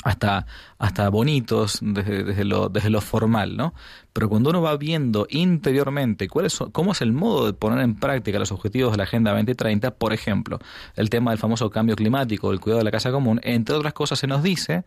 hasta, 0.04 0.46
hasta 0.80 1.10
bonitos 1.10 1.80
desde, 1.82 2.24
desde, 2.24 2.44
lo, 2.44 2.70
desde 2.70 2.90
lo 2.90 3.02
formal, 3.02 3.56
¿no? 3.56 3.74
Pero 4.14 4.30
cuando 4.30 4.50
uno 4.50 4.62
va 4.62 4.76
viendo 4.78 5.28
interiormente 5.30 6.28
cuál 6.28 6.48
cómo 6.72 6.92
es 6.92 7.02
el 7.02 7.14
modo 7.14 7.46
de 7.46 7.54
poner 7.54 7.80
en 7.80 7.96
práctica 7.96 8.40
los 8.40 8.52
objetivos 8.52 8.92
de 8.92 8.98
la 8.98 9.04
Agenda 9.04 9.32
2030, 9.32 9.92
por 9.92 10.14
ejemplo, 10.14 10.60
el 10.96 11.10
tema 11.10 11.32
del 11.32 11.40
famoso 11.40 11.70
cambio 11.70 11.96
climático, 11.96 12.52
el 12.52 12.60
cuidado 12.60 12.80
de 12.80 12.86
la 12.86 12.92
casa 12.92 13.12
común, 13.12 13.40
entre 13.44 13.76
otras 13.76 13.94
cosas 13.94 14.20
se 14.20 14.28
nos 14.28 14.44
dice 14.44 14.84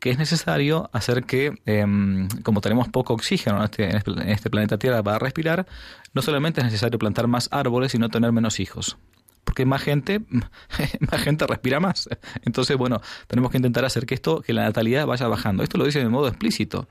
que 0.00 0.10
es 0.10 0.18
necesario 0.18 0.88
hacer 0.92 1.24
que, 1.24 1.60
eh, 1.66 1.86
como 2.42 2.62
tenemos 2.62 2.88
poco 2.88 3.12
oxígeno 3.12 3.58
en 3.58 3.64
este, 3.64 3.84
en 3.90 4.28
este 4.30 4.48
planeta 4.48 4.78
Tierra 4.78 5.02
para 5.02 5.18
respirar, 5.18 5.66
no 6.14 6.22
solamente 6.22 6.60
es 6.60 6.64
necesario 6.64 6.98
plantar 6.98 7.26
más 7.26 7.48
árboles, 7.52 7.92
sino 7.92 8.08
tener 8.08 8.32
menos 8.32 8.60
hijos 8.60 8.96
porque 9.50 9.66
más 9.66 9.82
gente, 9.82 10.20
más 11.10 11.22
gente 11.22 11.44
respira 11.44 11.80
más. 11.80 12.08
Entonces, 12.44 12.76
bueno, 12.76 13.00
tenemos 13.26 13.50
que 13.50 13.56
intentar 13.56 13.84
hacer 13.84 14.06
que 14.06 14.14
esto, 14.14 14.42
que 14.42 14.52
la 14.52 14.62
natalidad 14.62 15.08
vaya 15.08 15.26
bajando. 15.26 15.64
Esto 15.64 15.76
lo 15.76 15.86
dice 15.86 15.98
de 15.98 16.08
modo 16.08 16.28
explícito. 16.28 16.88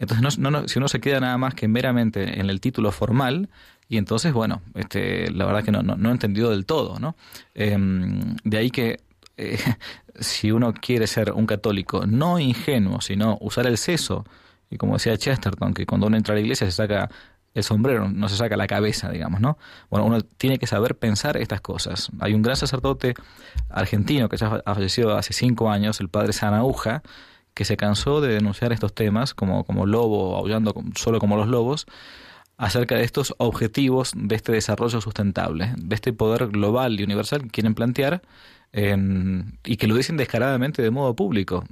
Entonces, 0.00 0.40
no, 0.40 0.50
no, 0.50 0.66
si 0.66 0.80
uno 0.80 0.88
se 0.88 0.98
queda 1.00 1.20
nada 1.20 1.38
más 1.38 1.54
que 1.54 1.68
meramente 1.68 2.40
en 2.40 2.50
el 2.50 2.60
título 2.60 2.90
formal, 2.90 3.48
y 3.88 3.96
entonces, 3.96 4.32
bueno, 4.32 4.60
este, 4.74 5.30
la 5.30 5.44
verdad 5.44 5.62
que 5.62 5.70
no, 5.70 6.08
he 6.08 6.12
entendido 6.12 6.50
del 6.50 6.66
todo, 6.66 6.98
¿no? 6.98 7.14
Eh, 7.54 7.78
de 8.42 8.58
ahí 8.58 8.72
que 8.72 8.98
eh, 9.36 9.60
si 10.18 10.50
uno 10.50 10.74
quiere 10.74 11.06
ser 11.06 11.30
un 11.30 11.46
católico 11.46 12.06
no 12.08 12.40
ingenuo, 12.40 13.00
sino 13.00 13.38
usar 13.40 13.68
el 13.68 13.78
seso, 13.78 14.24
y 14.68 14.78
como 14.78 14.94
decía 14.94 15.16
Chesterton, 15.16 15.74
que 15.74 15.86
cuando 15.86 16.08
uno 16.08 16.16
entra 16.16 16.32
a 16.32 16.34
la 16.34 16.40
iglesia 16.40 16.66
se 16.66 16.72
saca 16.72 17.08
el 17.54 17.64
sombrero, 17.64 18.08
no 18.08 18.28
se 18.28 18.36
saca 18.36 18.56
la 18.56 18.66
cabeza, 18.66 19.10
digamos, 19.10 19.40
¿no? 19.40 19.58
Bueno, 19.90 20.06
uno 20.06 20.20
tiene 20.20 20.58
que 20.58 20.66
saber 20.66 20.96
pensar 20.96 21.36
estas 21.36 21.60
cosas. 21.60 22.10
Hay 22.20 22.34
un 22.34 22.42
gran 22.42 22.56
sacerdote 22.56 23.14
argentino 23.68 24.28
que 24.28 24.36
ya 24.36 24.62
ha 24.64 24.74
fallecido 24.74 25.16
hace 25.16 25.32
cinco 25.32 25.70
años, 25.70 26.00
el 26.00 26.08
padre 26.08 26.32
Sanauja, 26.32 27.02
que 27.54 27.64
se 27.64 27.76
cansó 27.76 28.20
de 28.20 28.34
denunciar 28.34 28.72
estos 28.72 28.94
temas 28.94 29.34
como, 29.34 29.64
como 29.64 29.84
lobo, 29.84 30.36
aullando 30.36 30.74
solo 30.94 31.18
como 31.18 31.36
los 31.36 31.48
lobos, 31.48 31.86
acerca 32.56 32.94
de 32.94 33.04
estos 33.04 33.34
objetivos 33.38 34.12
de 34.14 34.36
este 34.36 34.52
desarrollo 34.52 35.00
sustentable, 35.00 35.72
de 35.76 35.94
este 35.94 36.12
poder 36.12 36.48
global 36.48 37.00
y 37.00 37.02
universal 37.02 37.42
que 37.42 37.48
quieren 37.48 37.74
plantear 37.74 38.22
eh, 38.72 38.96
y 39.64 39.76
que 39.76 39.88
lo 39.88 39.96
dicen 39.96 40.16
descaradamente 40.16 40.82
de 40.82 40.90
modo 40.90 41.16
público. 41.16 41.64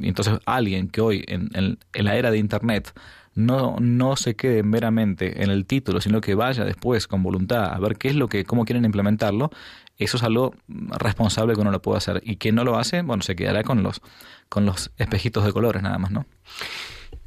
Entonces, 0.00 0.38
alguien 0.46 0.88
que 0.88 1.00
hoy, 1.00 1.24
en 1.28 1.78
la 1.92 2.16
era 2.16 2.32
de 2.32 2.38
Internet, 2.38 2.92
no, 3.34 3.76
no 3.80 4.16
se 4.16 4.36
quede 4.36 4.62
meramente 4.62 5.42
en 5.42 5.50
el 5.50 5.66
título, 5.66 6.00
sino 6.00 6.20
que 6.20 6.34
vaya 6.34 6.64
después 6.64 7.06
con 7.06 7.22
voluntad 7.22 7.72
a 7.72 7.78
ver 7.78 7.96
qué 7.96 8.08
es 8.08 8.16
lo 8.16 8.28
que, 8.28 8.44
cómo 8.44 8.64
quieren 8.64 8.84
implementarlo, 8.84 9.50
eso 9.98 10.16
es 10.16 10.22
algo 10.22 10.54
responsable 10.68 11.54
que 11.54 11.60
uno 11.60 11.70
lo 11.70 11.82
puede 11.82 11.98
hacer. 11.98 12.22
Y 12.24 12.36
quien 12.36 12.54
no 12.54 12.64
lo 12.64 12.78
hace, 12.78 13.02
bueno, 13.02 13.22
se 13.22 13.36
quedará 13.36 13.62
con 13.62 13.82
los, 13.82 14.00
con 14.48 14.66
los 14.66 14.90
espejitos 14.96 15.44
de 15.44 15.52
colores 15.52 15.82
nada 15.82 15.98
más, 15.98 16.10
¿no? 16.10 16.26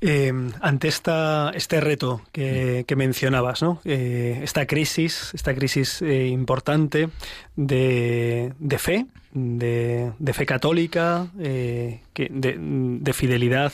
Eh, 0.02 0.34
ante 0.62 0.88
esta, 0.88 1.52
este 1.56 1.80
reto 1.80 2.22
que, 2.32 2.84
que 2.88 2.96
mencionabas, 2.96 3.62
¿no? 3.62 3.82
Eh, 3.86 4.41
esta 4.44 4.65
crisis, 4.65 5.32
esta 5.34 5.56
crisis 5.56 6.02
eh, 6.02 6.28
importante 6.28 7.10
de, 7.56 8.54
de 8.60 8.78
fe, 8.78 9.06
de, 9.32 10.34
fe 10.34 10.46
católica, 10.46 11.28
eh, 11.39 12.02
de, 12.13 12.58
de, 12.60 13.13
fidelidad 13.13 13.74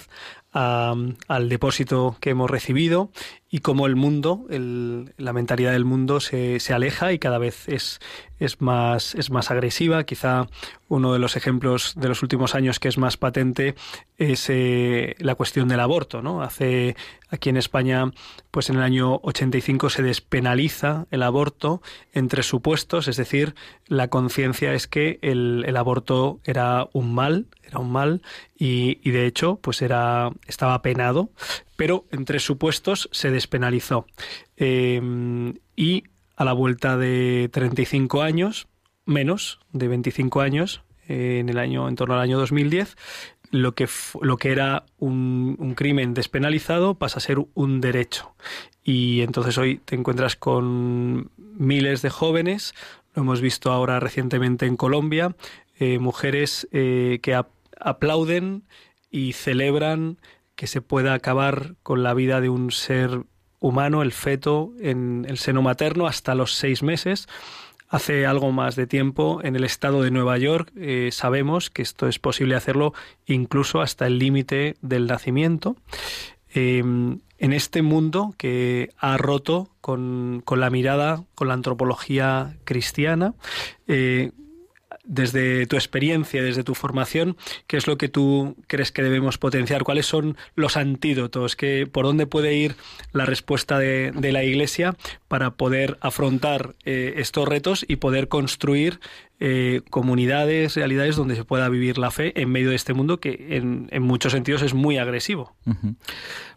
a, 0.53 0.93
al 1.27 1.49
depósito 1.49 2.17
que 2.19 2.31
hemos 2.31 2.49
recibido 2.49 3.11
y 3.53 3.59
cómo 3.59 3.85
el 3.85 3.97
mundo, 3.97 4.45
la 4.49 5.33
mentalidad 5.33 5.73
del 5.73 5.83
mundo 5.83 6.21
se, 6.21 6.61
se, 6.61 6.73
aleja 6.73 7.11
y 7.11 7.19
cada 7.19 7.37
vez 7.37 7.67
es, 7.67 7.99
es, 8.39 8.61
más, 8.61 9.13
es 9.15 9.29
más 9.29 9.51
agresiva. 9.51 10.05
Quizá 10.05 10.47
uno 10.87 11.11
de 11.11 11.19
los 11.19 11.35
ejemplos 11.35 11.93
de 11.97 12.07
los 12.07 12.23
últimos 12.23 12.55
años 12.55 12.79
que 12.79 12.87
es 12.87 12.97
más 12.97 13.17
patente 13.17 13.75
es 14.17 14.49
eh, 14.49 15.15
la 15.19 15.35
cuestión 15.35 15.67
del 15.67 15.81
aborto. 15.81 16.21
¿no? 16.21 16.41
Hace 16.41 16.95
aquí 17.29 17.49
en 17.49 17.57
España, 17.57 18.11
pues 18.51 18.69
en 18.69 18.77
el 18.77 18.83
año 18.83 19.19
85 19.21 19.89
se 19.89 20.01
despenaliza 20.01 21.07
el 21.11 21.21
aborto 21.21 21.81
entre 22.13 22.43
supuestos, 22.43 23.09
es 23.09 23.17
decir, 23.17 23.55
la 23.85 24.07
conciencia 24.07 24.73
es 24.73 24.87
que 24.87 25.19
el, 25.21 25.65
el 25.67 25.75
aborto 25.75 26.39
era 26.45 26.87
un 26.93 27.13
mal, 27.13 27.47
era 27.71 27.79
un 27.79 27.91
mal 27.91 28.21
y, 28.57 29.09
de 29.09 29.25
hecho 29.25 29.59
pues 29.61 29.81
era 29.81 30.29
estaba 30.47 30.81
penado 30.81 31.31
pero 31.75 32.05
en 32.11 32.25
tres 32.25 32.43
supuestos 32.43 33.09
se 33.11 33.31
despenalizó 33.31 34.05
eh, 34.57 35.01
y 35.75 36.03
a 36.35 36.45
la 36.45 36.53
vuelta 36.53 36.97
de 36.97 37.49
35 37.51 38.21
años 38.21 38.67
menos 39.05 39.59
de 39.71 39.87
25 39.87 40.41
años 40.41 40.83
en 41.07 41.49
el 41.49 41.57
año 41.57 41.87
en 41.89 41.95
torno 41.95 42.13
al 42.13 42.21
año 42.21 42.37
2010 42.37 42.95
lo 43.51 43.75
que, 43.75 43.87
lo 44.21 44.37
que 44.37 44.51
era 44.51 44.85
un, 44.97 45.57
un, 45.59 45.75
crimen 45.75 46.13
despenalizado 46.13 46.95
pasa 46.95 47.17
a 47.17 47.21
ser 47.21 47.37
un 47.53 47.81
derecho. 47.81 48.33
Y 48.81 49.23
entonces 49.23 49.57
hoy 49.57 49.81
te 49.83 49.95
encuentras 49.95 50.37
con 50.37 51.31
miles 51.37 52.01
de 52.01 52.09
jóvenes, 52.09 52.73
lo 53.13 53.23
hemos 53.23 53.41
visto 53.41 53.71
ahora 53.71 53.99
recientemente 53.99 54.65
en 54.65 54.77
Colombia, 54.77 55.35
eh, 55.79 55.99
mujeres 55.99 56.67
eh, 56.71 57.19
que 57.21 57.33
aplauden 57.81 58.63
y 59.09 59.33
celebran 59.33 60.17
que 60.55 60.67
se 60.67 60.81
pueda 60.81 61.13
acabar 61.13 61.75
con 61.83 62.03
la 62.03 62.13
vida 62.13 62.41
de 62.41 62.49
un 62.49 62.71
ser 62.71 63.23
humano, 63.59 64.01
el 64.01 64.11
feto, 64.11 64.73
en 64.79 65.25
el 65.27 65.37
seno 65.37 65.61
materno 65.61 66.07
hasta 66.07 66.35
los 66.35 66.53
seis 66.55 66.83
meses. 66.83 67.27
Hace 67.87 68.25
algo 68.25 68.51
más 68.51 68.75
de 68.75 68.87
tiempo 68.87 69.41
en 69.43 69.55
el 69.55 69.63
estado 69.65 70.01
de 70.01 70.11
Nueva 70.11 70.37
York 70.37 70.71
eh, 70.77 71.09
sabemos 71.11 71.69
que 71.69 71.81
esto 71.81 72.07
es 72.07 72.19
posible 72.19 72.55
hacerlo 72.55 72.93
incluso 73.25 73.81
hasta 73.81 74.07
el 74.07 74.17
límite 74.17 74.75
del 74.81 75.07
nacimiento. 75.07 75.75
Em, 76.53 77.19
en 77.37 77.53
este 77.53 77.81
mundo 77.81 78.33
que 78.37 78.89
ha 78.97 79.17
roto 79.17 79.69
con, 79.81 80.41
con, 80.45 80.59
la 80.59 80.69
mirada, 80.69 81.23
con 81.35 81.47
la 81.47 81.53
antropología 81.53 82.57
cristiana, 82.65 83.33
eh, 83.87 84.31
desde 85.11 85.67
tu 85.67 85.75
experiencia, 85.75 86.41
desde 86.41 86.63
tu 86.63 86.73
formación, 86.73 87.35
¿qué 87.67 87.75
es 87.75 87.85
lo 87.85 87.97
que 87.97 88.07
tú 88.07 88.55
crees 88.67 88.93
que 88.93 89.03
debemos 89.03 89.37
potenciar? 89.37 89.83
¿Cuáles 89.83 90.05
son 90.05 90.37
los 90.55 90.77
antídotos? 90.77 91.57
¿Qué, 91.57 91.85
¿Por 91.85 92.05
dónde 92.05 92.27
puede 92.27 92.55
ir 92.55 92.77
la 93.11 93.25
respuesta 93.25 93.77
de, 93.77 94.13
la 94.31 94.45
Iglesia 94.45 94.95
para 95.27 95.51
poder 95.51 95.97
afrontar 95.99 96.75
eh, 96.85 97.15
estos 97.17 97.45
retos 97.45 97.83
y 97.85 97.97
poder 97.97 98.29
construir 98.29 99.01
eh, 99.43 99.81
comunidades, 99.89 100.75
realidades 100.75 101.15
donde 101.15 101.35
se 101.35 101.43
pueda 101.43 101.67
vivir 101.67 101.97
la 101.97 102.11
fe 102.11 102.39
en 102.39 102.51
medio 102.51 102.69
de 102.69 102.75
este 102.75 102.93
mundo 102.93 103.19
que 103.19 103.57
en, 103.57 104.03
muchos 104.03 104.33
sentidos 104.33 104.61
es 104.61 104.75
muy 104.75 104.99
agresivo? 104.99 105.55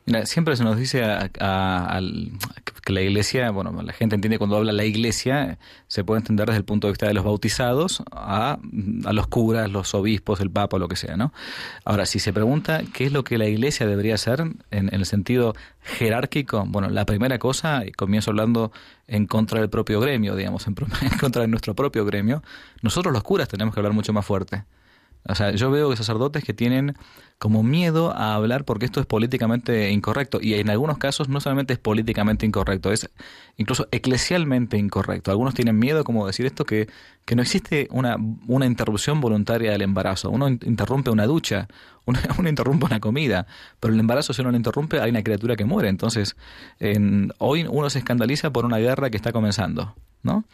Mira, 0.04 0.26
siempre 0.26 0.54
se 0.54 0.64
nos 0.64 0.76
dice 0.76 1.02
que 1.32 2.92
la 2.92 3.00
iglesia, 3.00 3.50
bueno, 3.52 3.72
la 3.80 3.94
gente 3.94 4.16
entiende 4.16 4.36
cuando 4.36 4.58
habla 4.58 4.72
la 4.72 4.84
iglesia, 4.84 5.58
se 5.86 6.04
puede 6.04 6.20
entender 6.20 6.46
desde 6.46 6.58
el 6.58 6.66
punto 6.66 6.88
de 6.88 6.92
vista 6.92 7.06
de 7.06 7.14
los 7.14 7.24
bautizados 7.24 8.02
a, 8.12 8.58
a 9.06 9.12
los 9.14 9.26
curas, 9.28 9.70
los 9.70 9.94
obispos, 9.94 10.40
el 10.40 10.50
papa, 10.50 10.76
lo 10.76 10.86
que 10.86 10.96
sea, 10.96 11.16
¿no? 11.16 11.32
Ahora, 11.86 12.04
si 12.04 12.18
se 12.18 12.34
pregunta 12.34 12.82
qué 12.92 13.06
es 13.06 13.12
lo 13.12 13.24
que 13.24 13.38
la 13.38 13.46
iglesia 13.46 13.86
debería 13.86 14.16
hacer 14.16 14.44
en 14.70 14.94
el 14.94 15.06
sentido 15.06 15.54
jerárquico, 15.84 16.64
bueno, 16.66 16.88
la 16.88 17.04
primera 17.04 17.38
cosa, 17.38 17.84
y 17.84 17.92
comienzo 17.92 18.30
hablando 18.30 18.72
en 19.06 19.26
contra 19.26 19.60
del 19.60 19.68
propio 19.70 20.00
gremio, 20.00 20.34
digamos, 20.34 20.66
en, 20.66 20.74
en 21.02 21.18
contra 21.18 21.42
de 21.42 21.48
nuestro 21.48 21.74
propio 21.74 22.04
gremio, 22.04 22.42
nosotros 22.82 23.12
los 23.12 23.22
curas 23.22 23.48
tenemos 23.48 23.74
que 23.74 23.80
hablar 23.80 23.92
mucho 23.92 24.12
más 24.12 24.24
fuerte. 24.24 24.64
O 25.26 25.34
sea, 25.34 25.52
yo 25.52 25.70
veo 25.70 25.94
sacerdotes 25.96 26.44
que 26.44 26.52
tienen 26.52 26.96
como 27.38 27.62
miedo 27.62 28.12
a 28.12 28.34
hablar 28.34 28.64
porque 28.64 28.84
esto 28.84 29.00
es 29.00 29.06
políticamente 29.06 29.90
incorrecto. 29.90 30.38
Y 30.40 30.54
en 30.54 30.70
algunos 30.70 30.98
casos 30.98 31.28
no 31.28 31.40
solamente 31.40 31.72
es 31.72 31.78
políticamente 31.78 32.46
incorrecto, 32.46 32.92
es 32.92 33.10
incluso 33.56 33.88
eclesialmente 33.90 34.76
incorrecto. 34.76 35.30
Algunos 35.30 35.54
tienen 35.54 35.78
miedo 35.78 36.04
como 36.04 36.26
decir 36.26 36.46
esto 36.46 36.64
que, 36.64 36.88
que 37.24 37.36
no 37.36 37.42
existe 37.42 37.88
una, 37.90 38.16
una 38.46 38.66
interrupción 38.66 39.20
voluntaria 39.20 39.72
del 39.72 39.82
embarazo. 39.82 40.30
Uno 40.30 40.48
interrumpe 40.48 41.10
una 41.10 41.26
ducha, 41.26 41.68
uno, 42.06 42.18
interrumpe 42.48 42.84
una 42.84 43.00
comida, 43.00 43.46
pero 43.80 43.94
el 43.94 44.00
embarazo 44.00 44.34
si 44.34 44.42
uno 44.42 44.50
lo 44.50 44.56
interrumpe 44.56 45.00
hay 45.00 45.10
una 45.10 45.22
criatura 45.22 45.56
que 45.56 45.64
muere. 45.64 45.88
Entonces, 45.88 46.36
en, 46.80 47.32
hoy 47.38 47.66
uno 47.68 47.88
se 47.88 47.98
escandaliza 47.98 48.52
por 48.52 48.64
una 48.66 48.78
guerra 48.78 49.10
que 49.10 49.16
está 49.16 49.32
comenzando, 49.32 49.96
¿no? 50.22 50.44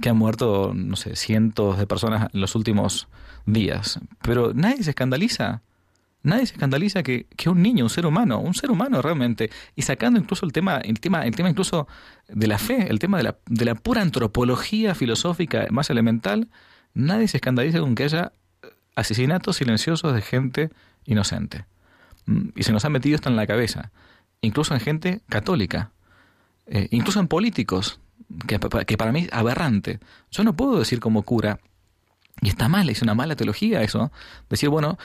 Que 0.00 0.08
han 0.08 0.16
muerto, 0.16 0.72
no 0.74 0.96
sé, 0.96 1.16
cientos 1.16 1.78
de 1.78 1.86
personas 1.86 2.30
en 2.32 2.40
los 2.40 2.54
últimos 2.54 3.08
días. 3.46 4.00
Pero 4.22 4.52
nadie 4.54 4.82
se 4.82 4.90
escandaliza. 4.90 5.62
Nadie 6.22 6.46
se 6.46 6.54
escandaliza 6.54 7.02
que, 7.02 7.26
que, 7.36 7.48
un 7.48 7.62
niño, 7.62 7.84
un 7.84 7.90
ser 7.90 8.04
humano, 8.04 8.40
un 8.40 8.52
ser 8.52 8.70
humano 8.70 9.00
realmente, 9.00 9.50
y 9.74 9.82
sacando 9.82 10.20
incluso 10.20 10.44
el 10.44 10.52
tema, 10.52 10.76
el 10.76 11.00
tema, 11.00 11.24
el 11.24 11.34
tema 11.34 11.48
incluso 11.48 11.88
de 12.28 12.46
la 12.46 12.58
fe, 12.58 12.88
el 12.90 12.98
tema 12.98 13.16
de 13.16 13.22
la, 13.22 13.38
de 13.46 13.64
la 13.64 13.74
pura 13.74 14.02
antropología 14.02 14.94
filosófica 14.94 15.66
más 15.70 15.88
elemental, 15.88 16.48
nadie 16.92 17.26
se 17.26 17.38
escandaliza 17.38 17.80
con 17.80 17.94
que 17.94 18.04
haya 18.04 18.32
asesinatos 18.96 19.56
silenciosos 19.56 20.14
de 20.14 20.20
gente 20.20 20.70
inocente. 21.06 21.64
Mm, 22.26 22.50
y 22.54 22.62
se 22.64 22.72
nos 22.72 22.84
ha 22.84 22.90
metido 22.90 23.16
esto 23.16 23.28
en 23.28 23.36
la 23.36 23.46
cabeza, 23.46 23.90
incluso 24.42 24.74
en 24.74 24.80
gente 24.80 25.22
católica, 25.28 25.90
eh, 26.66 26.88
incluso 26.90 27.20
en 27.20 27.28
políticos, 27.28 28.00
que, 28.46 28.96
para 28.96 29.12
mí 29.12 29.20
es 29.20 29.32
aberrante. 29.32 30.00
Yo 30.30 30.44
no 30.44 30.54
puedo 30.54 30.78
decir 30.78 31.00
como 31.00 31.22
cura, 31.22 31.60
y 32.42 32.48
está 32.48 32.68
mal, 32.68 32.88
es 32.88 33.02
una 33.02 33.14
mala 33.14 33.36
teología 33.36 33.82
eso. 33.82 34.10
Decir, 34.48 34.68
bueno, 34.68 34.98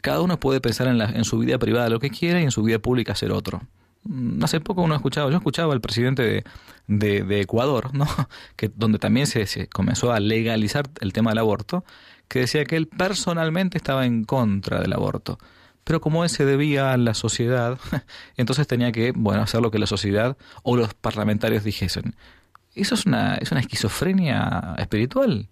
cada 0.00 0.20
uno 0.20 0.40
puede 0.40 0.60
pensar 0.60 0.86
en, 0.86 0.98
la, 0.98 1.06
en 1.06 1.24
su 1.24 1.38
vida 1.38 1.58
privada 1.58 1.88
lo 1.88 2.00
que 2.00 2.10
quiera 2.10 2.40
y 2.40 2.44
en 2.44 2.50
su 2.50 2.62
vida 2.62 2.78
pública 2.78 3.12
hacer 3.12 3.32
otro. 3.32 3.62
Mm, 4.04 4.42
hace 4.42 4.60
poco 4.60 4.82
uno 4.82 4.94
escuchaba, 4.94 5.30
yo 5.30 5.36
escuchaba 5.36 5.74
al 5.74 5.80
presidente 5.80 6.44
de, 6.86 7.22
de, 7.22 7.40
Ecuador, 7.40 7.94
¿no? 7.94 8.06
que 8.56 8.70
donde 8.74 8.98
también 8.98 9.26
se, 9.26 9.46
se, 9.46 9.66
comenzó 9.68 10.12
a 10.12 10.20
legalizar 10.20 10.88
el 11.00 11.12
tema 11.12 11.30
del 11.32 11.38
aborto, 11.38 11.84
que 12.28 12.40
decía 12.40 12.64
que 12.64 12.76
él 12.76 12.86
personalmente 12.86 13.76
estaba 13.76 14.06
en 14.06 14.24
contra 14.24 14.80
del 14.80 14.92
aborto. 14.92 15.38
Pero 15.84 16.00
como 16.00 16.24
él 16.24 16.30
se 16.30 16.44
debía 16.44 16.92
a 16.92 16.96
la 16.96 17.14
sociedad, 17.14 17.78
entonces 18.36 18.66
tenía 18.66 18.92
que, 18.92 19.12
bueno, 19.14 19.42
hacer 19.42 19.60
lo 19.60 19.70
que 19.70 19.78
la 19.78 19.86
sociedad 19.86 20.36
o 20.62 20.76
los 20.76 20.94
parlamentarios 20.94 21.64
dijesen. 21.64 22.14
Eso 22.74 22.94
es 22.94 23.06
una, 23.06 23.34
es 23.36 23.50
una 23.50 23.60
esquizofrenia 23.60 24.74
espiritual. 24.78 25.48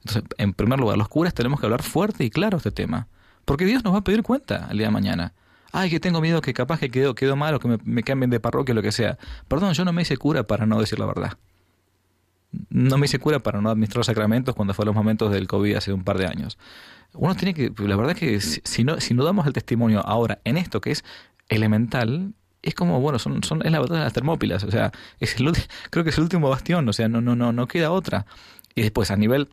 Entonces, 0.00 0.24
en 0.38 0.52
primer 0.52 0.78
lugar, 0.78 0.98
los 0.98 1.08
curas 1.08 1.34
tenemos 1.34 1.60
que 1.60 1.66
hablar 1.66 1.82
fuerte 1.82 2.24
y 2.24 2.30
claro 2.30 2.58
este 2.58 2.70
tema. 2.70 3.08
Porque 3.44 3.64
Dios 3.64 3.84
nos 3.84 3.94
va 3.94 3.98
a 3.98 4.04
pedir 4.04 4.22
cuenta 4.22 4.68
el 4.70 4.78
día 4.78 4.88
de 4.88 4.92
mañana. 4.92 5.32
Ay, 5.72 5.90
que 5.90 6.00
tengo 6.00 6.20
miedo 6.20 6.40
que 6.40 6.54
capaz 6.54 6.80
que 6.80 6.90
quedó, 6.90 7.14
quedó 7.14 7.36
mal 7.36 7.54
o 7.54 7.58
que 7.60 7.78
me, 7.84 8.02
cambien 8.02 8.30
de 8.30 8.40
parroquia 8.40 8.72
o 8.72 8.76
lo 8.76 8.82
que 8.82 8.92
sea. 8.92 9.18
Perdón, 9.48 9.72
yo 9.74 9.84
no 9.84 9.92
me 9.92 10.02
hice 10.02 10.16
cura 10.16 10.44
para 10.44 10.66
no 10.66 10.80
decir 10.80 10.98
la 10.98 11.06
verdad. 11.06 11.38
No 12.70 12.98
me 12.98 13.06
hice 13.06 13.18
cura 13.18 13.40
para 13.40 13.60
no 13.60 13.70
administrar 13.70 14.04
sacramentos 14.04 14.54
cuando 14.54 14.74
fue 14.74 14.86
los 14.86 14.94
momentos 14.94 15.30
del 15.30 15.46
COVID 15.46 15.74
hace 15.74 15.92
un 15.92 16.04
par 16.04 16.18
de 16.18 16.26
años. 16.26 16.58
Uno 17.12 17.34
tiene 17.34 17.54
que, 17.54 17.72
la 17.78 17.96
verdad 17.96 18.12
es 18.12 18.18
que 18.18 18.40
si 18.40 18.84
no, 18.84 19.00
si 19.00 19.14
no 19.14 19.24
damos 19.24 19.46
el 19.46 19.52
testimonio 19.52 20.00
ahora 20.06 20.38
en 20.44 20.56
esto 20.56 20.80
que 20.80 20.92
es 20.92 21.04
elemental, 21.48 22.32
es 22.66 22.74
como, 22.74 23.00
bueno, 23.00 23.20
son, 23.20 23.44
son, 23.44 23.64
es 23.64 23.70
la 23.70 23.78
batalla 23.78 24.00
de 24.00 24.04
las 24.06 24.12
termópilas, 24.12 24.64
o 24.64 24.70
sea, 24.72 24.90
es 25.20 25.38
el, 25.38 25.52
creo 25.90 26.02
que 26.02 26.10
es 26.10 26.18
el 26.18 26.24
último 26.24 26.50
bastión, 26.50 26.88
o 26.88 26.92
sea, 26.92 27.08
no, 27.08 27.20
no, 27.20 27.36
no, 27.36 27.52
no 27.52 27.68
queda 27.68 27.92
otra. 27.92 28.26
Y 28.74 28.82
después, 28.82 29.12
a 29.12 29.16
nivel 29.16 29.48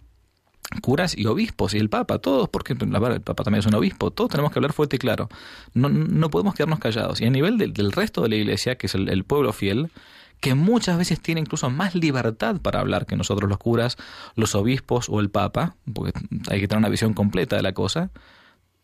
curas 0.81 1.15
y 1.15 1.27
obispos 1.27 1.75
y 1.75 1.77
el 1.77 1.89
Papa, 1.89 2.17
todos, 2.17 2.49
porque 2.49 2.73
el 2.73 3.21
Papa 3.21 3.43
también 3.43 3.59
es 3.59 3.67
un 3.67 3.75
obispo, 3.75 4.09
todos 4.09 4.31
tenemos 4.31 4.51
que 4.51 4.57
hablar 4.57 4.73
fuerte 4.73 4.95
y 4.95 4.99
claro. 4.99 5.29
No, 5.75 5.89
no 5.89 6.31
podemos 6.31 6.55
quedarnos 6.55 6.79
callados. 6.79 7.21
Y 7.21 7.25
a 7.25 7.29
nivel 7.29 7.57
del, 7.57 7.91
resto 7.91 8.23
de 8.23 8.29
la 8.29 8.35
iglesia, 8.35 8.79
que 8.79 8.87
es 8.87 8.95
el, 8.95 9.23
pueblo 9.25 9.53
fiel, 9.53 9.91
que 10.39 10.55
muchas 10.55 10.97
veces 10.97 11.21
tiene 11.21 11.41
incluso 11.41 11.69
más 11.69 11.93
libertad 11.93 12.59
para 12.61 12.79
hablar 12.79 13.05
que 13.05 13.15
nosotros 13.15 13.47
los 13.47 13.59
curas, 13.59 13.95
los 14.35 14.55
obispos 14.55 15.07
o 15.07 15.19
el 15.19 15.29
Papa, 15.29 15.75
porque 15.93 16.13
hay 16.49 16.59
que 16.59 16.67
tener 16.67 16.79
una 16.79 16.89
visión 16.89 17.13
completa 17.13 17.55
de 17.57 17.61
la 17.61 17.73
cosa, 17.73 18.09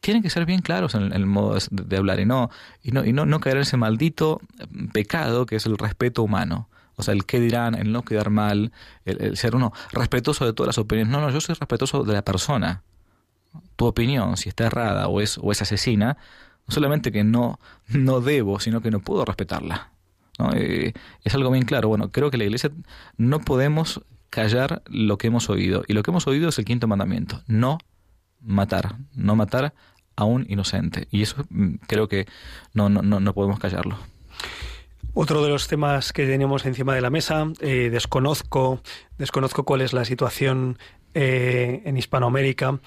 tienen 0.02 0.24
que 0.24 0.30
ser 0.30 0.46
bien 0.46 0.62
claros 0.62 0.96
en 0.96 1.12
el, 1.12 1.26
modo 1.26 1.58
de, 1.72 1.98
hablar 1.98 2.20
y 2.20 2.26
no, 2.26 2.50
y 2.84 2.92
no, 2.92 3.06
y 3.06 3.14
no, 3.14 3.26
no 3.26 3.40
caer 3.40 3.58
en 3.58 3.64
ese 3.64 3.78
maldito 3.78 4.42
pecado 4.94 5.46
que 5.46 5.58
es 5.58 5.66
el 5.66 5.78
respeto 5.78 6.24
humano. 6.24 6.70
O 6.96 7.04
sea, 7.04 7.14
el 7.14 7.26
qué 7.26 7.40
dirán, 7.40 7.76
el 7.76 7.94
no 7.94 8.04
quedar 8.04 8.30
mal, 8.30 8.74
el, 9.06 9.38
ser 9.38 9.56
uno 9.56 9.72
respetuoso 9.92 10.46
de 10.46 10.52
todas 10.54 10.68
las 10.68 10.78
opiniones. 10.78 11.12
No, 11.12 11.22
no, 11.22 11.30
yo 11.30 11.40
soy 11.40 11.56
respetuoso 11.56 12.04
de 12.04 12.14
la 12.14 12.24
persona. 12.24 12.84
Tu 13.78 13.86
opinión, 13.86 14.36
si 14.36 14.50
está 14.50 14.66
errada 14.66 15.08
o 15.08 15.22
es, 15.22 15.38
o 15.42 15.52
es 15.52 15.62
asesina, 15.62 16.18
no 16.68 16.74
solamente 16.74 17.12
que 17.12 17.24
no, 17.24 17.60
no 17.88 18.20
debo, 18.20 18.60
sino 18.60 18.82
que 18.82 18.92
no 18.92 19.00
puedo 19.00 19.24
respetarla. 19.24 19.92
¿no? 20.38 20.52
Eh, 20.54 20.94
es 21.24 21.34
algo 21.34 21.52
bien 21.52 21.64
claro. 21.64 21.88
Bueno, 21.88 22.12
creo 22.12 22.32
que 22.32 22.38
la 22.38 22.44
iglesia 22.44 22.70
no 23.18 23.40
podemos 23.40 24.02
callar 24.30 24.82
lo 24.88 25.18
que 25.18 25.28
hemos 25.28 25.50
oído. 25.50 25.84
Y 25.88 25.94
lo 25.94 26.04
que 26.04 26.12
hemos 26.12 26.28
oído 26.28 26.50
es 26.50 26.60
el 26.60 26.66
quinto 26.66 26.88
mandamiento. 26.88 27.42
No 27.48 27.78
matar. 28.42 28.98
No 29.16 29.36
matar 29.36 29.74
a 30.20 30.26
un 30.26 30.46
inocente. 30.50 31.08
Y 31.12 31.22
eso 31.22 31.46
mm, 31.50 31.76
creo 31.88 32.08
que 32.08 32.28
no, 32.74 32.90
no, 32.90 33.02
no 33.02 33.34
podemos 33.34 33.60
callarlo. 33.60 33.98
Otro 35.14 35.44
de 35.44 35.50
los 35.50 35.68
temas 35.68 36.14
que 36.14 36.26
tenemos 36.26 36.66
encima 36.66 36.94
de 36.94 37.02
la 37.02 37.10
mesa, 37.10 37.48
eh, 37.62 37.90
desconozco, 37.90 38.82
desconozco 39.18 39.64
cuál 39.64 39.82
es 39.82 39.94
la 39.94 40.06
situación 40.06 40.78
eh, 41.14 41.82
en 41.86 41.98
Hispanoamérica. 41.98 42.80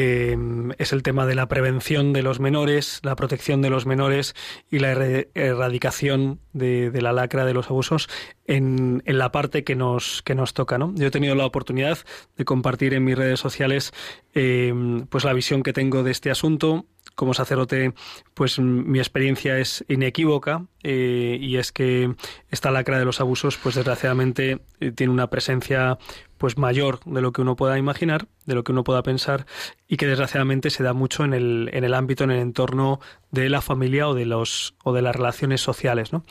Eh, 0.00 0.36
es 0.78 0.92
el 0.92 1.02
tema 1.02 1.26
de 1.26 1.34
la 1.34 1.48
prevención 1.48 2.12
de 2.12 2.22
los 2.22 2.38
menores, 2.38 3.00
la 3.02 3.16
protección 3.16 3.62
de 3.62 3.68
los 3.68 3.84
menores 3.84 4.36
y 4.70 4.78
la 4.78 4.92
erradicación 4.92 6.38
de, 6.52 6.92
la 7.02 7.12
lacra 7.12 7.44
de 7.44 7.52
los 7.52 7.68
abusos 7.68 8.08
en, 8.46 9.02
la 9.06 9.32
parte 9.32 9.64
que 9.64 9.74
nos, 9.74 10.22
que 10.22 10.36
nos 10.36 10.54
toca. 10.54 10.78
¿no? 10.78 10.94
Yo 10.94 11.08
he 11.08 11.10
tenido 11.10 11.34
la 11.34 11.46
oportunidad 11.46 11.98
de 12.36 12.44
compartir 12.44 12.94
en 12.94 13.02
mis 13.02 13.18
redes 13.18 13.40
sociales 13.40 13.92
pues 14.32 15.24
la 15.24 15.32
visión 15.32 15.64
que 15.64 15.72
tengo 15.72 16.04
de 16.04 16.12
este 16.12 16.30
asunto 16.30 16.86
como 17.18 17.34
sacerdote, 17.34 17.94
pues 18.34 18.60
mi 18.60 19.00
experiencia 19.00 19.58
es 19.58 19.84
inequívoca 19.88 20.66
eh, 20.84 21.36
y 21.40 21.56
es 21.56 21.72
que 21.72 22.14
esta 22.48 22.70
lacra 22.70 23.00
de 23.00 23.04
los 23.04 23.20
abusos, 23.20 23.56
pues 23.56 23.74
desgraciadamente 23.74 24.60
eh, 24.78 24.92
tiene 24.92 25.12
una 25.12 25.28
presencia 25.28 25.98
pues 26.38 26.56
mayor 26.56 27.00
de 27.04 27.20
lo 27.20 27.32
que 27.32 27.42
uno 27.42 27.56
pueda 27.56 27.78
imaginar, 27.78 28.28
de 28.46 28.54
lo 28.54 28.64
que 28.64 28.72
uno 28.72 28.84
pueda 28.84 29.02
pensar 29.02 29.46
y 29.86 29.96
que 29.96 30.06
desgraciadamente 30.06 30.70
se 30.70 30.82
da 30.82 30.94
mucho 30.94 31.24
en 31.24 31.34
el, 31.34 31.70
en 31.72 31.84
el 31.84 31.94
ámbito, 31.94 32.24
en 32.24 32.30
el 32.30 32.40
entorno 32.40 33.00
de 33.30 33.48
la 33.48 33.60
familia 33.60 34.08
o 34.08 34.14
de 34.14 34.24
los 34.24 34.74
o 34.84 34.92
de 34.92 35.02
las 35.02 35.14
relaciones 35.14 35.60
sociales, 35.60 36.12
¿no? 36.12 36.24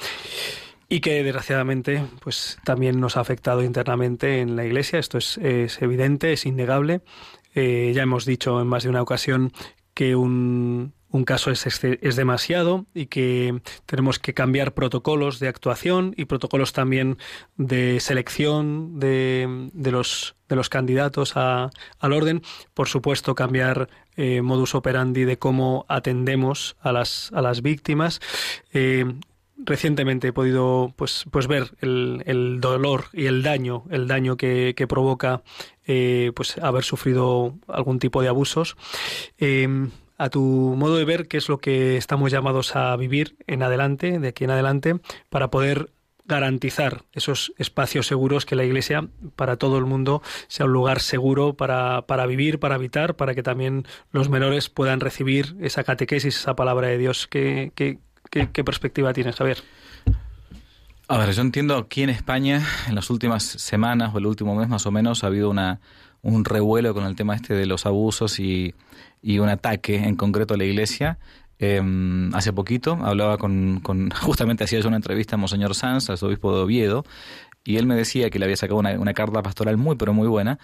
y 0.89 1.01
que 1.01 1.23
desgraciadamente 1.23 2.03
pues 2.21 2.57
también 2.63 2.99
nos 2.99 3.17
ha 3.17 3.19
afectado 3.19 3.63
internamente 3.63 4.39
en 4.39 4.55
la 4.55 4.65
Iglesia. 4.65 4.99
Esto 4.99 5.17
es, 5.17 5.37
es 5.37 5.81
evidente, 5.81 6.31
es 6.33 6.45
innegable. 6.45 7.01
Eh, 7.53 7.91
ya 7.93 8.03
hemos 8.03 8.25
dicho 8.25 8.61
en 8.61 8.67
más 8.67 8.83
de 8.83 8.89
una 8.89 9.01
ocasión 9.01 9.51
que 9.93 10.15
un, 10.15 10.93
un 11.09 11.23
caso 11.23 11.51
es, 11.51 11.65
es, 11.65 12.15
demasiado 12.15 12.85
y 12.93 13.05
que 13.05 13.61
tenemos 13.85 14.19
que 14.19 14.33
cambiar 14.33 14.73
protocolos 14.73 15.39
de 15.39 15.47
actuación 15.47 16.13
y 16.17 16.25
protocolos 16.25 16.73
también 16.73 17.17
de 17.55 17.99
selección 17.99 18.99
de, 18.99 19.69
de 19.73 19.91
los, 19.91 20.35
de 20.49 20.55
los 20.55 20.69
candidatos 20.69 21.37
a, 21.37 21.69
al 21.99 22.13
orden. 22.13 22.41
Por 22.73 22.87
supuesto, 22.87 23.35
cambiar 23.35 23.89
eh, 24.17 24.41
modus 24.41 24.75
operandi 24.75 25.23
de 25.23 25.37
cómo 25.37 25.85
atendemos 25.87 26.75
a 26.81 26.91
las, 26.91 27.31
a 27.33 27.41
las 27.41 27.61
víctimas. 27.61 28.19
Eh, 28.73 29.05
recientemente 29.57 30.27
he 30.27 30.33
podido 30.33 30.93
pues, 30.95 31.25
pues 31.31 31.47
ver 31.47 31.71
el, 31.81 32.23
el, 32.25 32.59
dolor 32.59 33.05
y 33.13 33.25
el 33.25 33.43
daño, 33.43 33.83
el 33.89 34.07
daño 34.07 34.37
que, 34.37 34.73
que 34.75 34.87
provoca 34.87 35.41
eh, 35.85 36.31
pues 36.35 36.57
haber 36.57 36.83
sufrido 36.83 37.55
algún 37.67 37.99
tipo 37.99 38.21
de 38.21 38.27
abusos. 38.27 38.75
A 40.17 40.29
tu 40.29 40.41
modo 40.77 40.97
de 40.97 41.05
ver, 41.05 41.27
qué 41.27 41.37
es 41.37 41.49
lo 41.49 41.59
que 41.59 41.97
estamos 41.97 42.31
llamados 42.31 42.75
a 42.75 42.95
vivir 42.95 43.35
en 43.45 43.63
adelante, 43.63 44.19
de 44.19 44.27
aquí 44.29 44.43
en 44.43 44.51
adelante, 44.51 44.99
para 45.29 45.49
poder 45.49 45.91
garantizar 46.25 47.03
esos 47.13 47.53
espacios 47.57 48.05
seguros 48.07 48.45
que 48.45 48.55
la 48.55 48.65
Iglesia 48.65 49.07
para 49.35 49.55
todo 49.55 49.77
el 49.77 49.85
mundo 49.85 50.21
sea 50.47 50.65
un 50.65 50.73
lugar 50.73 50.99
seguro 50.99 51.53
para, 51.53 52.01
para 52.01 52.25
vivir, 52.25 52.59
para 52.59 52.75
habitar, 52.75 53.15
para 53.15 53.33
que 53.33 53.43
también 53.43 53.85
los 54.11 54.29
menores 54.29 54.69
puedan 54.69 54.99
recibir 54.99 55.55
esa 55.61 55.83
catequesis, 55.83 56.35
esa 56.35 56.55
palabra 56.55 56.87
de 56.87 56.97
Dios. 56.97 57.27
¿Qué, 57.27 57.71
qué, 57.75 57.99
qué, 58.29 58.63
perspectiva 58.63 59.13
tienes, 59.13 59.35
Javier? 59.37 59.59
A 61.07 61.17
ver, 61.17 61.31
yo 61.31 61.41
entiendo 61.41 61.77
aquí 61.77 62.03
en 62.03 62.09
España, 62.09 62.61
en 62.89 62.95
las 62.95 63.09
últimas 63.09 63.43
semanas 63.43 64.13
o 64.13 64.17
el 64.17 64.25
último 64.25 64.53
mes 64.55 64.67
más 64.67 64.85
o 64.85 64.91
menos, 64.91 65.23
ha 65.23 65.27
habido 65.27 65.49
una, 65.49 65.79
un 66.21 66.43
revuelo 66.43 66.93
con 66.93 67.05
el 67.05 67.15
tema 67.15 67.35
este 67.35 67.53
de 67.53 67.65
los 67.65 67.85
abusos 67.85 68.41
y, 68.41 68.75
y 69.27 69.39
un 69.39 69.49
ataque 69.49 69.97
en 69.97 70.15
concreto 70.15 70.53
a 70.53 70.57
la 70.57 70.63
iglesia. 70.63 71.19
Eh, 71.59 71.81
hace 72.33 72.53
poquito 72.53 72.97
hablaba 73.01 73.37
con, 73.37 73.81
con, 73.81 74.09
justamente 74.21 74.63
hacía 74.63 74.79
yo 74.79 74.87
una 74.87 74.95
entrevista 74.95 75.35
a 75.35 75.37
Monseñor 75.37 75.75
Sanz, 75.75 76.09
al 76.09 76.17
obispo 76.21 76.55
de 76.55 76.61
Oviedo, 76.61 77.03
y 77.65 77.75
él 77.75 77.85
me 77.85 77.95
decía 77.95 78.29
que 78.29 78.39
le 78.39 78.45
había 78.45 78.55
sacado 78.55 78.79
una, 78.79 79.13
carta 79.13 79.43
pastoral 79.43 79.75
muy, 79.75 79.97
pero 79.97 80.13
muy 80.13 80.29
buena. 80.29 80.59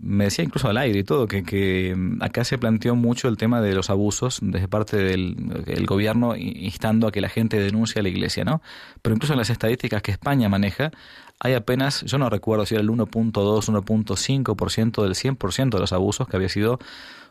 Me 0.00 0.24
decía 0.24 0.44
incluso 0.44 0.68
al 0.68 0.78
aire 0.78 0.98
y 0.98 1.04
todo, 1.04 1.28
que, 1.28 1.44
que 1.44 1.96
acá 2.18 2.42
se 2.42 2.58
planteó 2.58 2.96
mucho 2.96 3.28
el 3.28 3.36
tema 3.36 3.60
de 3.60 3.72
los 3.72 3.88
abusos 3.88 4.40
desde 4.42 4.66
parte 4.66 4.96
del 4.96 5.36
el 5.68 5.86
gobierno 5.86 6.34
instando 6.34 7.06
a 7.06 7.12
que 7.12 7.20
la 7.20 7.28
gente 7.28 7.60
denuncie 7.60 8.00
a 8.00 8.02
la 8.02 8.08
iglesia, 8.08 8.44
¿no? 8.44 8.60
Pero 9.00 9.14
incluso 9.14 9.34
en 9.34 9.38
las 9.38 9.50
estadísticas 9.50 10.02
que 10.02 10.10
España 10.10 10.48
maneja, 10.48 10.90
hay 11.38 11.54
apenas, 11.54 12.02
yo 12.02 12.18
no 12.18 12.28
recuerdo 12.28 12.66
si 12.66 12.74
era 12.74 12.82
el 12.82 12.88
1.2, 12.88 13.32
1.5% 13.32 15.02
del 15.04 15.14
100% 15.14 15.70
de 15.70 15.78
los 15.78 15.92
abusos 15.92 16.26
que 16.26 16.36
había 16.36 16.48
sido 16.48 16.80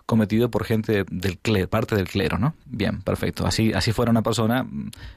cometido 0.07 0.49
por 0.49 0.63
gente 0.63 1.03
del 1.11 1.37
clero, 1.37 1.69
parte 1.69 1.95
del 1.95 2.07
clero, 2.07 2.37
¿no? 2.37 2.55
Bien, 2.65 3.01
perfecto. 3.01 3.45
Así, 3.45 3.73
así 3.73 3.91
fuera 3.91 4.09
una 4.09 4.23
persona, 4.23 4.65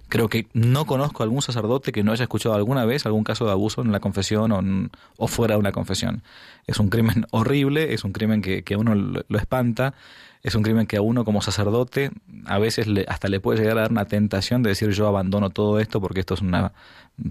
creo 0.09 0.29
que 0.29 0.49
no 0.53 0.85
conozco 0.85 1.23
algún 1.23 1.43
sacerdote 1.43 1.93
que 1.93 2.03
no 2.03 2.11
haya 2.11 2.25
escuchado 2.25 2.57
alguna 2.57 2.85
vez 2.85 3.07
algún 3.07 3.23
caso 3.23 3.47
de 3.47 3.53
abuso 3.53 3.83
en 3.83 3.93
la 3.93 4.01
confesión 4.01 4.91
o 5.17 5.29
fuera 5.29 5.55
de 5.55 5.61
una 5.61 5.71
confesión. 5.71 6.25
Es 6.67 6.81
un 6.81 6.89
crimen 6.89 7.25
horrible, 7.31 7.95
es 7.95 8.03
un 8.03 8.13
crimen 8.13 8.43
que, 8.43 8.65
que 8.65 8.75
a 8.75 8.79
uno 8.79 8.97
lo, 8.97 9.25
lo, 9.29 9.39
espanta, 9.39 9.95
es 10.43 10.57
un 10.57 10.65
crimen 10.65 10.89
que 10.89 10.97
a 10.97 11.03
uno 11.03 11.25
como 11.25 11.41
sacerdote 11.41 12.11
a 12.47 12.59
veces 12.59 12.89
le, 12.89 13.05
hasta 13.07 13.29
le 13.29 13.39
puede 13.39 13.61
llegar 13.61 13.79
a 13.79 13.83
dar 13.83 13.93
una 13.93 14.07
tentación 14.07 14.65
de 14.65 14.71
decir 14.71 14.91
yo 14.91 15.07
abandono 15.07 15.51
todo 15.51 15.79
esto 15.79 16.01
porque 16.01 16.19
esto 16.19 16.35
es 16.35 16.41
una... 16.41 16.73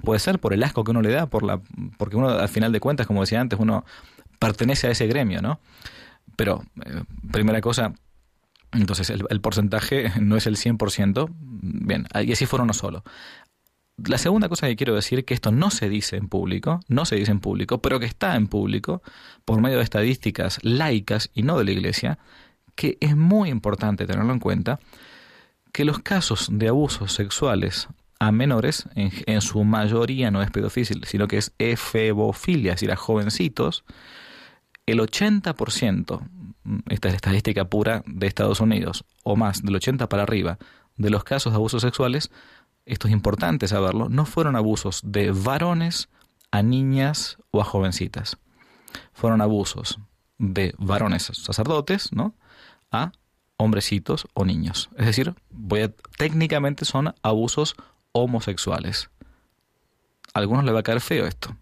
Puede 0.06 0.22
ser 0.22 0.40
por 0.40 0.54
el 0.54 0.64
asco 0.64 0.86
que 0.86 0.92
uno 0.92 1.02
le 1.02 1.10
da, 1.10 1.26
por 1.26 1.44
la, 1.44 1.60
porque 1.98 2.16
uno 2.16 2.30
al 2.30 2.48
final 2.48 2.72
de 2.72 2.80
cuentas, 2.80 3.06
como 3.06 3.20
decía 3.20 3.42
antes, 3.42 3.60
uno 3.60 3.84
pertenece 4.40 4.88
a 4.88 4.92
ese 4.92 5.08
gremio, 5.08 5.42
¿no? 5.42 5.60
Pero, 6.40 6.64
eh, 6.86 7.04
primera 7.34 7.60
cosa, 7.60 7.94
entonces 8.72 9.10
el, 9.10 9.42
porcentaje 9.42 10.10
no 10.22 10.38
es 10.38 10.48
el 10.48 10.56
100%. 10.56 11.28
Bien, 11.34 12.08
y 12.24 12.32
así 12.32 12.46
fueron 12.46 12.68
uno 12.68 12.74
solo. 12.74 13.04
La 13.98 14.18
segunda 14.18 14.48
cosa 14.48 14.68
que 14.68 14.78
quiero 14.78 14.96
decir, 14.96 15.26
que 15.26 15.34
esto 15.34 15.52
no 15.52 15.70
se 15.70 15.90
dice 15.90 16.16
en 16.16 16.30
público, 16.30 16.80
no 16.88 17.04
se 17.04 17.18
dice 17.18 17.32
en 17.32 17.42
público, 17.42 17.82
pero 17.82 18.00
que 18.00 18.06
está 18.06 18.38
en 18.38 18.48
público 18.48 19.02
por 19.44 19.60
medio 19.60 19.80
de 19.80 19.84
estadísticas 19.84 20.60
laicas 20.62 21.30
y 21.34 21.44
no 21.44 21.58
de 21.58 21.66
la 21.66 21.72
Iglesia, 21.72 22.20
que 22.74 22.98
es 23.02 23.18
muy 23.18 23.50
importante 23.50 24.08
tenerlo 24.08 24.32
en 24.32 24.40
cuenta, 24.40 24.80
que 25.74 25.84
los 25.84 26.00
casos 26.00 26.48
de 26.50 26.70
abusos 26.70 27.12
sexuales 27.12 27.90
a 28.18 28.32
menores, 28.32 28.86
en, 28.96 29.12
en 29.26 29.42
su 29.42 29.66
mayoría 29.66 30.32
no 30.32 30.42
es 30.42 30.52
pedofilia, 30.52 31.06
sino 31.06 31.28
que 31.28 31.38
es 31.38 31.54
efebofilia, 31.60 32.72
es 32.72 32.76
decir, 32.78 32.94
a 32.94 32.96
jovencitos, 32.96 33.84
el 34.90 35.00
80%, 35.00 36.22
esta 36.90 37.08
es 37.08 37.14
la 37.14 37.16
estadística 37.16 37.66
pura 37.66 38.04
de 38.06 38.28
Estados 38.28 38.60
Unidos, 38.60 39.06
o 39.24 39.36
más, 39.36 39.62
del 39.64 39.76
80 39.76 40.10
para 40.10 40.24
arriba, 40.24 40.58
de 40.98 41.10
los 41.10 41.24
casos 41.24 41.54
de 41.54 41.58
abusos 41.58 41.82
sexuales, 41.82 42.32
esto 42.86 43.08
es 43.08 43.14
importante 43.14 43.68
saberlo, 43.68 44.10
no 44.10 44.26
fueron 44.26 44.56
abusos 44.56 45.02
de 45.04 45.32
varones 45.32 46.10
a 46.52 46.64
niñas 46.64 47.38
o 47.52 47.62
a 47.62 47.64
jovencitas. 47.64 48.38
Fueron 49.14 49.42
abusos 49.42 50.00
de 50.40 50.74
varones 50.78 51.32
sacerdotes, 51.34 52.12
¿no? 52.12 52.34
a 52.92 53.12
hombrecitos 53.58 54.28
o 54.34 54.46
niños. 54.46 54.90
Es 54.98 55.06
decir, 55.06 55.36
técnicamente 56.18 56.86
son 56.86 57.14
abusos 57.22 57.76
homosexuales. 58.12 59.10
A 60.34 60.40
algunos 60.40 60.64
le 60.64 60.72
va 60.72 60.80
a 60.80 60.84
caer 60.84 61.02
feo 61.02 61.28
esto, 61.28 61.56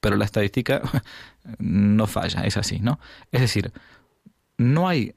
pero 0.00 0.16
la 0.16 0.24
estadística 0.24 0.82
no 1.58 2.06
falla, 2.06 2.42
es 2.42 2.56
así, 2.56 2.80
¿no? 2.80 2.98
Es 3.32 3.40
decir, 3.40 3.72
no 4.56 4.88
hay... 4.88 5.14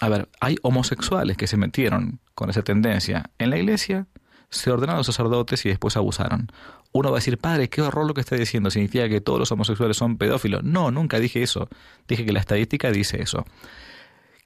A 0.00 0.08
ver, 0.08 0.28
hay 0.40 0.56
homosexuales 0.62 1.36
que 1.36 1.46
se 1.46 1.56
metieron 1.56 2.18
con 2.34 2.50
esa 2.50 2.62
tendencia 2.62 3.30
en 3.38 3.50
la 3.50 3.58
iglesia, 3.58 4.06
se 4.48 4.70
ordenaron 4.70 5.04
sacerdotes 5.04 5.64
y 5.64 5.68
después 5.68 5.96
abusaron. 5.96 6.50
Uno 6.92 7.10
va 7.10 7.16
a 7.16 7.20
decir, 7.20 7.38
padre, 7.38 7.68
qué 7.68 7.82
horror 7.82 8.06
lo 8.06 8.14
que 8.14 8.20
está 8.20 8.36
diciendo, 8.36 8.70
significa 8.70 9.08
que 9.08 9.20
todos 9.20 9.38
los 9.38 9.52
homosexuales 9.52 9.96
son 9.96 10.18
pedófilos. 10.18 10.64
No, 10.64 10.90
nunca 10.90 11.20
dije 11.20 11.42
eso. 11.42 11.68
Dije 12.08 12.24
que 12.24 12.32
la 12.32 12.40
estadística 12.40 12.90
dice 12.90 13.22
eso. 13.22 13.44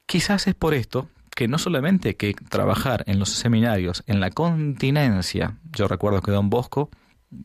Quizás 0.07 0.47
es 0.47 0.55
por 0.55 0.75
esto 0.75 1.09
que 1.35 1.49
no 1.49 1.59
solamente 1.59 2.09
hay 2.09 2.15
que 2.15 2.35
trabajar 2.35 3.05
en 3.07 3.19
los 3.19 3.31
seminarios, 3.31 4.05
en 4.07 4.21
la 4.21 4.31
continencia. 4.31 5.59
Yo 5.73 5.89
recuerdo 5.89 6.23
que 6.23 6.31
Don 6.31 6.51
Bosco 6.51 6.91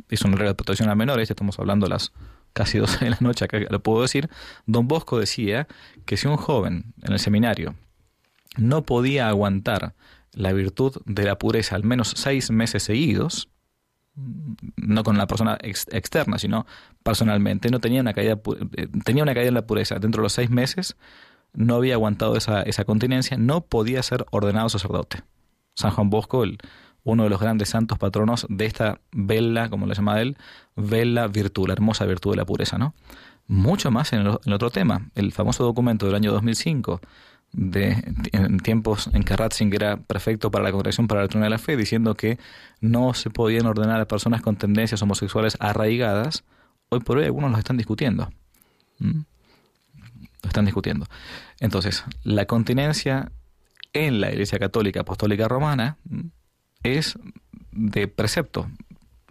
hizo 0.10 0.28
una 0.28 0.38
regla 0.38 0.52
de 0.52 0.56
protección 0.56 0.90
a 0.90 0.96
menores, 0.96 1.30
estamos 1.30 1.60
hablando 1.60 1.88
las 1.88 2.14
casi 2.54 2.78
12 2.78 3.06
de 3.06 3.12
la 3.12 3.18
noche, 3.20 3.46
acá 3.46 3.60
lo 3.60 3.82
puedo 3.82 4.02
decir, 4.02 4.30
don 4.66 4.88
Bosco 4.88 5.20
decía 5.20 5.68
que 6.06 6.18
si 6.18 6.28
un 6.28 6.38
joven 6.38 6.94
en 7.02 7.14
el 7.14 7.20
seminario 7.20 7.76
no 8.58 8.84
podía 8.84 9.30
aguantar 9.30 9.96
la 10.34 10.54
virtud 10.54 11.02
de 11.06 11.24
la 11.24 11.38
pureza 11.38 11.76
al 11.76 11.84
menos 11.84 12.14
seis 12.16 12.52
meses 12.52 12.84
seguidos, 12.84 13.50
no 14.76 15.04
con 15.04 15.18
la 15.18 15.28
persona 15.28 15.58
ex 15.62 15.88
externa, 15.92 16.38
sino 16.38 16.66
personalmente, 17.04 17.70
no 17.70 17.80
tenía 17.80 18.02
una 18.02 18.14
caída, 18.14 18.40
eh, 18.76 18.88
tenía 19.04 19.24
una 19.24 19.34
caída 19.34 19.50
en 19.50 19.56
la 19.56 19.66
pureza 19.66 20.00
dentro 20.00 20.22
de 20.22 20.26
los 20.26 20.34
seis 20.34 20.50
meses, 20.50 20.98
no 21.54 21.76
había 21.76 21.96
aguantado 21.96 22.36
esa, 22.36 22.62
esa 22.64 22.86
continencia, 22.86 23.38
no 23.38 23.62
podía 23.62 24.04
ser 24.04 24.26
ordenado 24.32 24.70
sacerdote. 24.70 25.24
San 25.76 25.92
Juan 25.92 26.10
Bosco, 26.10 26.44
el, 26.44 26.58
uno 27.04 27.24
de 27.24 27.30
los 27.30 27.40
grandes 27.40 27.70
santos 27.70 27.98
patronos 27.98 28.46
de 28.50 28.66
esta 28.66 29.00
vela, 29.12 29.70
como 29.70 29.86
le 29.88 29.96
llama 29.96 30.22
él, 30.22 30.38
vela 30.76 31.28
virtud, 31.28 31.68
la 31.68 31.74
hermosa 31.74 32.06
virtud 32.06 32.32
de 32.32 32.38
la 32.38 32.46
pureza, 32.46 32.78
¿no? 32.78 32.94
Mucho 33.48 33.92
más 33.92 34.14
en 34.14 34.22
el, 34.22 34.54
otro 34.54 34.70
tema, 34.70 35.10
el 35.16 35.32
famoso 35.32 35.64
documento 35.64 36.06
del 36.06 36.16
año 36.16 36.32
2005, 36.32 37.02
de, 37.54 38.14
en 38.32 38.60
tiempos 38.60 39.10
en 39.14 39.24
que 39.24 39.36
Ratzinger 39.36 39.84
era 39.84 39.98
perfecto 39.98 40.52
para 40.52 40.64
la 40.64 40.72
Congregación 40.72 41.08
para 41.08 41.20
la 41.20 41.24
Doctrina 41.24 41.46
de 41.46 41.50
la 41.50 41.58
Fe, 41.58 41.76
diciendo 41.76 42.16
que 42.16 42.38
no 42.80 43.14
se 43.14 43.30
podían 43.30 43.66
ordenar 43.66 44.00
a 44.00 44.08
personas 44.08 44.42
con 44.42 44.56
tendencias 44.56 45.02
homosexuales 45.02 45.58
arraigadas, 45.60 46.46
hoy 46.90 47.00
por 47.02 47.18
hoy 47.18 47.26
algunos 47.26 47.50
los 47.50 47.60
están 47.60 47.78
discutiendo. 47.78 48.30
Están 50.44 50.66
discutiendo. 50.66 51.08
Entonces, 51.60 52.06
la 52.24 52.46
continencia 52.46 53.32
en 53.94 54.22
la 54.22 54.32
Iglesia 54.32 54.60
Católica 54.60 55.02
Apostólica 55.02 55.48
Romana 55.48 55.98
es 56.84 57.18
de 57.72 58.08
precepto. 58.08 58.70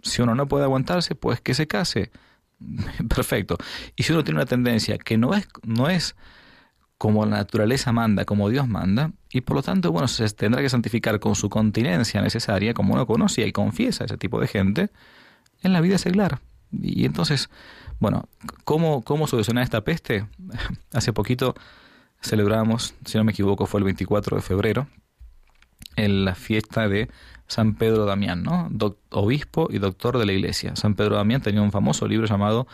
Si 0.01 0.21
uno 0.21 0.35
no 0.35 0.47
puede 0.47 0.63
aguantarse, 0.63 1.15
pues 1.15 1.41
que 1.41 1.53
se 1.53 1.67
case. 1.67 2.11
Perfecto. 3.09 3.57
Y 3.95 4.03
si 4.03 4.13
uno 4.13 4.23
tiene 4.23 4.39
una 4.39 4.45
tendencia 4.45 4.97
que 4.97 5.17
no 5.17 5.33
es, 5.33 5.47
no 5.63 5.89
es 5.89 6.15
como 6.97 7.25
la 7.25 7.37
naturaleza 7.37 7.91
manda, 7.91 8.25
como 8.25 8.49
Dios 8.49 8.67
manda, 8.67 9.11
y 9.31 9.41
por 9.41 9.55
lo 9.55 9.63
tanto, 9.63 9.91
bueno, 9.91 10.07
se 10.07 10.29
tendrá 10.29 10.61
que 10.61 10.69
santificar 10.69 11.19
con 11.19 11.35
su 11.35 11.49
continencia 11.49 12.21
necesaria, 12.21 12.75
como 12.75 12.93
uno 12.93 13.07
conoce 13.07 13.45
y 13.47 13.51
confiesa 13.51 14.03
a 14.03 14.05
ese 14.05 14.17
tipo 14.17 14.39
de 14.39 14.47
gente, 14.47 14.89
en 15.63 15.73
la 15.73 15.81
vida 15.81 15.97
seglar. 15.97 16.39
Y 16.71 17.05
entonces, 17.05 17.49
Bueno, 17.99 18.27
¿cómo, 18.63 19.03
cómo 19.03 19.27
solucionar 19.27 19.63
esta 19.63 19.81
peste? 19.81 20.25
Hace 20.93 21.13
poquito 21.13 21.55
celebramos, 22.21 22.95
si 23.05 23.17
no 23.17 23.23
me 23.23 23.31
equivoco, 23.31 23.65
fue 23.65 23.79
el 23.79 23.83
24 23.83 24.37
de 24.37 24.41
febrero, 24.41 24.87
en 25.95 26.25
la 26.25 26.35
fiesta 26.35 26.87
de 26.87 27.09
San 27.51 27.75
Pedro 27.75 28.05
Damián, 28.05 28.43
¿no? 28.43 28.69
obispo 29.09 29.67
y 29.69 29.79
doctor 29.79 30.17
de 30.17 30.25
la 30.25 30.31
iglesia. 30.31 30.77
San 30.77 30.95
Pedro 30.95 31.17
Damián 31.17 31.41
tenía 31.41 31.61
un 31.61 31.73
famoso 31.73 32.07
libro 32.07 32.25
llamado 32.25 32.65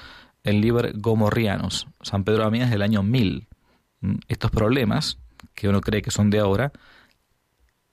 El 0.44 0.62
Liber 0.62 0.94
Gomorrianos. 0.96 1.88
San 2.04 2.24
Pedro 2.24 2.44
Damián 2.44 2.66
es 2.66 2.70
del 2.70 2.84
año 2.84 3.02
1000. 3.02 3.48
Mm, 4.02 4.14
estos 4.28 4.52
problemas, 4.52 5.18
que 5.56 5.68
uno 5.68 5.82
cree 5.82 6.04
que 6.04 6.12
son 6.12 6.30
de 6.30 6.38
ahora, 6.38 6.72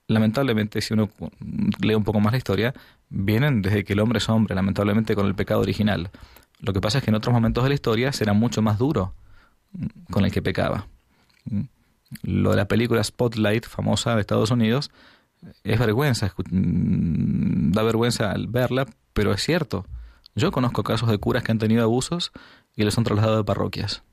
lamentablemente, 0.07 0.79
si 0.79 0.93
uno 0.93 1.09
lee 1.81 1.95
un 1.95 2.03
poco 2.03 2.19
más 2.19 2.33
la 2.33 2.37
historia, 2.37 2.75
vienen 3.09 3.63
desde 3.63 3.83
que 3.83 3.93
el 3.93 3.99
hombre 3.99 4.19
es 4.19 4.29
hombre, 4.29 4.53
lamentablemente 4.53 5.15
con 5.15 5.25
el 5.25 5.33
pecado 5.33 5.61
original. 5.61 6.11
Lo 6.59 6.71
que 6.71 6.81
pasa 6.81 6.99
es 6.99 7.03
que 7.03 7.09
en 7.09 7.15
otros 7.15 7.33
momentos 7.33 7.63
de 7.63 7.69
la 7.69 7.73
historia 7.73 8.11
será 8.11 8.33
mucho 8.33 8.61
más 8.61 8.77
duro 8.77 9.15
mm, 9.71 10.11
con 10.11 10.23
el 10.23 10.31
que 10.31 10.43
pecaba. 10.43 10.85
Mm, 11.45 11.61
lo 12.21 12.51
de 12.51 12.57
la 12.57 12.67
película 12.67 13.03
Spotlight, 13.03 13.65
famosa 13.65 14.13
de 14.13 14.21
Estados 14.21 14.51
Unidos, 14.51 14.91
es 15.63 15.79
vergüenza, 15.79 16.33
mm, 16.51 17.71
da 17.71 17.83
vergüenza 17.83 18.31
al 18.31 18.47
verla, 18.47 18.85
pero 19.13 19.33
es 19.33 19.43
cierto. 19.43 19.85
Yo 20.35 20.51
conozco 20.51 20.83
casos 20.83 21.09
de 21.09 21.17
curas 21.17 21.43
que 21.43 21.51
han 21.51 21.59
tenido 21.59 21.83
abusos 21.83 22.31
y 22.75 22.83
los 22.83 22.97
han 22.97 23.03
trasladado 23.03 23.37
de 23.37 23.43
parroquias. 23.43 24.03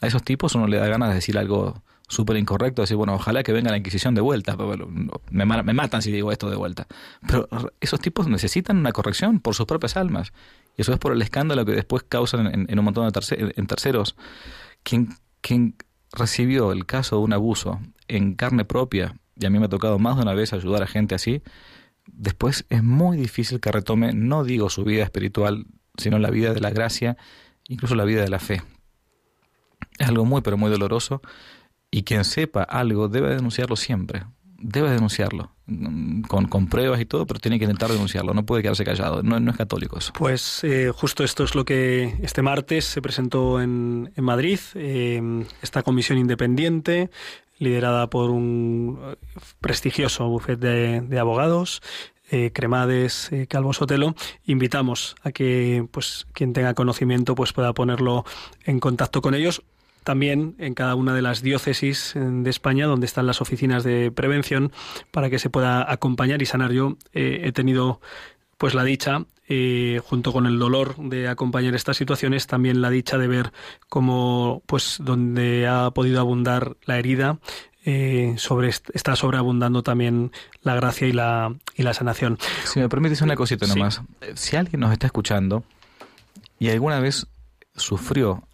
A 0.00 0.06
esos 0.06 0.22
tipos 0.22 0.54
uno 0.54 0.66
le 0.66 0.78
da 0.78 0.88
ganas 0.88 1.10
de 1.10 1.16
decir 1.16 1.38
algo 1.38 1.82
súper 2.08 2.36
incorrecto, 2.36 2.82
decir, 2.82 2.96
bueno, 2.96 3.14
ojalá 3.14 3.42
que 3.42 3.52
venga 3.52 3.70
la 3.70 3.76
Inquisición 3.76 4.14
de 4.14 4.20
vuelta, 4.20 4.56
pero 4.56 4.88
me, 5.30 5.44
me 5.46 5.72
matan 5.72 6.02
si 6.02 6.12
digo 6.12 6.32
esto 6.32 6.50
de 6.50 6.56
vuelta. 6.56 6.86
Pero 7.26 7.48
esos 7.80 8.00
tipos 8.00 8.28
necesitan 8.28 8.76
una 8.76 8.92
corrección 8.92 9.40
por 9.40 9.54
sus 9.54 9.66
propias 9.66 9.96
almas. 9.96 10.32
Y 10.76 10.82
eso 10.82 10.92
es 10.92 10.98
por 10.98 11.12
el 11.12 11.22
escándalo 11.22 11.64
que 11.64 11.72
después 11.72 12.04
causan 12.08 12.68
en, 12.68 12.78
un 12.78 12.84
montón 12.84 13.06
de 13.06 13.12
terceros. 13.12 14.16
Quien, 14.82 15.14
quien 15.40 15.76
recibió 16.12 16.72
el 16.72 16.86
caso 16.86 17.16
de 17.16 17.22
un 17.22 17.32
abuso 17.32 17.80
en 18.08 18.34
carne 18.34 18.64
propia, 18.64 19.16
y 19.36 19.46
a 19.46 19.50
mí 19.50 19.58
me 19.58 19.66
ha 19.66 19.68
tocado 19.68 19.98
más 19.98 20.16
de 20.16 20.22
una 20.22 20.34
vez 20.34 20.52
ayudar 20.52 20.82
a 20.82 20.86
gente 20.86 21.14
así, 21.14 21.42
después 22.06 22.66
es 22.68 22.82
muy 22.82 23.16
difícil 23.16 23.60
que 23.60 23.72
retome, 23.72 24.12
no 24.12 24.44
digo 24.44 24.70
su 24.70 24.84
vida 24.84 25.02
espiritual, 25.02 25.66
sino 25.96 26.18
la 26.18 26.30
vida 26.30 26.52
de 26.52 26.60
la 26.60 26.70
gracia, 26.70 27.16
incluso 27.68 27.94
la 27.94 28.04
vida 28.04 28.22
de 28.22 28.28
la 28.28 28.38
fe. 28.38 28.62
Es 29.98 30.08
algo 30.08 30.24
muy, 30.24 30.42
pero 30.42 30.56
muy 30.56 30.70
doloroso, 30.70 31.22
y 31.90 32.02
quien 32.02 32.24
sepa 32.24 32.62
algo 32.62 33.08
debe 33.08 33.28
denunciarlo 33.30 33.76
siempre, 33.76 34.24
debe 34.58 34.90
denunciarlo, 34.90 35.52
mm, 35.66 36.22
con, 36.22 36.48
con, 36.48 36.66
pruebas 36.68 37.00
y 37.00 37.04
todo, 37.04 37.26
pero 37.26 37.38
tiene 37.38 37.58
que 37.58 37.64
intentar 37.64 37.90
denunciarlo, 37.90 38.34
no 38.34 38.44
puede 38.44 38.62
quedarse 38.62 38.84
callado, 38.84 39.22
no, 39.22 39.38
no 39.38 39.50
es 39.50 39.56
católico 39.56 39.98
eso. 39.98 40.12
Pues 40.14 40.64
eh, 40.64 40.90
justo 40.92 41.22
esto 41.22 41.44
es 41.44 41.54
lo 41.54 41.64
que 41.64 42.16
este 42.22 42.42
martes 42.42 42.86
se 42.86 43.02
presentó 43.02 43.60
en, 43.60 44.10
en 44.16 44.24
Madrid, 44.24 44.58
eh, 44.74 45.44
esta 45.62 45.82
comisión 45.82 46.18
independiente, 46.18 47.10
liderada 47.64 48.08
por 48.08 48.30
un 48.30 49.00
eh, 49.02 49.16
prestigioso 49.60 50.28
bufete 50.28 51.00
de, 51.00 51.18
abogados, 51.18 51.82
Cremades 52.52 53.30
Calvo 53.48 53.72
Sotelo, 53.72 54.16
invitamos 54.44 55.14
a 55.22 55.30
que 55.30 55.86
pues 55.92 56.26
quien 56.32 56.52
tenga 56.52 56.74
conocimiento 56.74 57.36
pues 57.36 57.52
pueda 57.52 57.72
ponerlo 57.74 58.24
en 58.64 58.80
contacto 58.80 59.22
con 59.22 59.34
ellos 59.34 59.62
también 60.04 60.54
en 60.58 60.74
cada 60.74 60.94
una 60.94 61.14
de 61.14 61.22
las 61.22 61.42
diócesis 61.42 62.12
de 62.14 62.48
España 62.50 62.86
donde 62.86 63.06
están 63.06 63.26
las 63.26 63.40
oficinas 63.40 63.82
de 63.82 64.12
prevención 64.12 64.70
para 65.10 65.30
que 65.30 65.38
se 65.38 65.50
pueda 65.50 65.90
acompañar 65.90 66.42
y 66.42 66.46
sanar. 66.46 66.70
Yo 66.72 66.96
eh, 67.12 67.40
he 67.44 67.52
tenido 67.52 68.00
pues 68.58 68.74
la 68.74 68.84
dicha, 68.84 69.24
eh, 69.48 70.00
junto 70.04 70.32
con 70.32 70.46
el 70.46 70.58
dolor 70.58 70.96
de 70.96 71.28
acompañar 71.28 71.74
estas 71.74 71.96
situaciones, 71.96 72.46
también 72.46 72.80
la 72.80 72.90
dicha 72.90 73.18
de 73.18 73.28
ver 73.28 73.52
cómo, 73.88 74.62
pues, 74.66 74.98
donde 75.00 75.66
ha 75.66 75.90
podido 75.90 76.20
abundar 76.20 76.76
la 76.84 76.98
herida, 76.98 77.38
eh, 77.84 78.34
sobre 78.38 78.68
está 78.68 79.14
sobreabundando 79.14 79.82
también 79.82 80.32
la 80.62 80.74
gracia 80.74 81.06
y 81.06 81.12
la, 81.12 81.54
y 81.76 81.82
la 81.82 81.92
sanación. 81.92 82.38
Si 82.64 82.80
me 82.80 82.88
permites 82.88 83.20
una 83.20 83.36
cosita 83.36 83.66
nomás, 83.66 84.00
si 84.34 84.56
alguien 84.56 84.80
nos 84.80 84.92
está 84.92 85.06
escuchando 85.06 85.64
y 86.58 86.70
alguna 86.70 86.98
vez 87.00 87.26
sufrió 87.76 88.46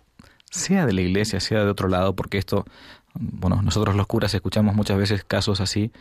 sea 0.51 0.85
de 0.85 0.93
la 0.93 1.01
iglesia, 1.01 1.41
sea 1.41 1.65
de 1.65 1.71
otro 1.71 1.89
lado, 1.89 2.15
porque 2.15 2.39
esto, 2.39 2.65
bueno, 3.15 3.63
nosotros 3.63 3.95
los 3.95 4.07
curas 4.07 4.35
escuchamos 4.35 4.75
muchas 4.75 4.99
veces 4.99 5.25
casos 5.25 5.61
así, 5.61 5.93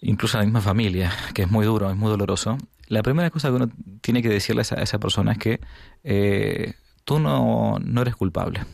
incluso 0.00 0.38
en 0.38 0.40
la 0.40 0.44
misma 0.46 0.60
familia, 0.62 1.12
que 1.34 1.42
es 1.42 1.50
muy 1.50 1.66
duro, 1.66 1.90
es 1.90 1.96
muy 1.96 2.08
doloroso. 2.10 2.56
La 2.92 3.02
primera 3.02 3.30
cosa 3.30 3.48
que 3.48 3.54
uno 3.54 3.70
tiene 4.02 4.20
que 4.20 4.28
decirle 4.28 4.60
a 4.60 4.82
esa, 4.82 4.98
persona 4.98 5.32
es 5.32 5.38
que 5.38 5.60
eh, 6.04 6.74
tú 7.06 7.20
no, 7.20 7.78
no 7.82 8.02
eres 8.02 8.14
culpable. 8.14 8.66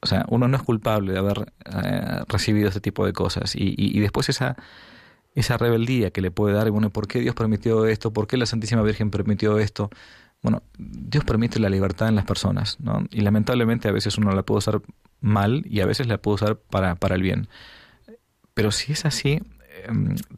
O 0.00 0.06
sea, 0.06 0.24
uno 0.30 0.48
no 0.48 0.56
es 0.56 0.62
culpable 0.62 1.12
de 1.12 1.18
haber 1.18 1.52
eh, 1.66 2.24
recibido 2.26 2.68
este 2.68 2.80
tipo 2.80 3.04
de 3.04 3.12
cosas. 3.12 3.54
Y, 3.54 3.74
y, 3.76 3.98
y, 3.98 4.00
después 4.00 4.30
esa, 4.30 4.56
esa 5.34 5.58
rebeldía 5.58 6.12
que 6.12 6.22
le 6.22 6.30
puede 6.30 6.54
dar, 6.54 6.70
bueno, 6.70 6.88
¿por 6.88 7.08
qué 7.08 7.20
Dios 7.20 7.34
permitió 7.34 7.84
esto? 7.84 8.10
¿Por 8.10 8.26
qué 8.26 8.38
la 8.38 8.46
Santísima 8.46 8.80
Virgen 8.80 9.10
permitió 9.10 9.58
esto? 9.58 9.90
Bueno, 10.40 10.62
Dios 10.78 11.24
permite 11.24 11.60
la 11.60 11.68
libertad 11.68 12.08
en 12.08 12.14
las 12.14 12.24
personas, 12.24 12.80
¿no? 12.80 13.04
Y 13.10 13.20
lamentablemente 13.20 13.86
a 13.88 13.92
veces 13.92 14.16
uno 14.16 14.32
la 14.32 14.44
puede 14.44 14.60
usar 14.60 14.80
mal 15.20 15.62
y 15.68 15.80
a 15.80 15.86
veces 15.86 16.06
la 16.06 16.16
puede 16.16 16.36
usar 16.36 16.56
para, 16.56 16.94
para 16.94 17.16
el 17.16 17.22
bien. 17.22 17.48
Pero 18.54 18.70
si 18.70 18.92
es 18.92 19.04
así, 19.04 19.42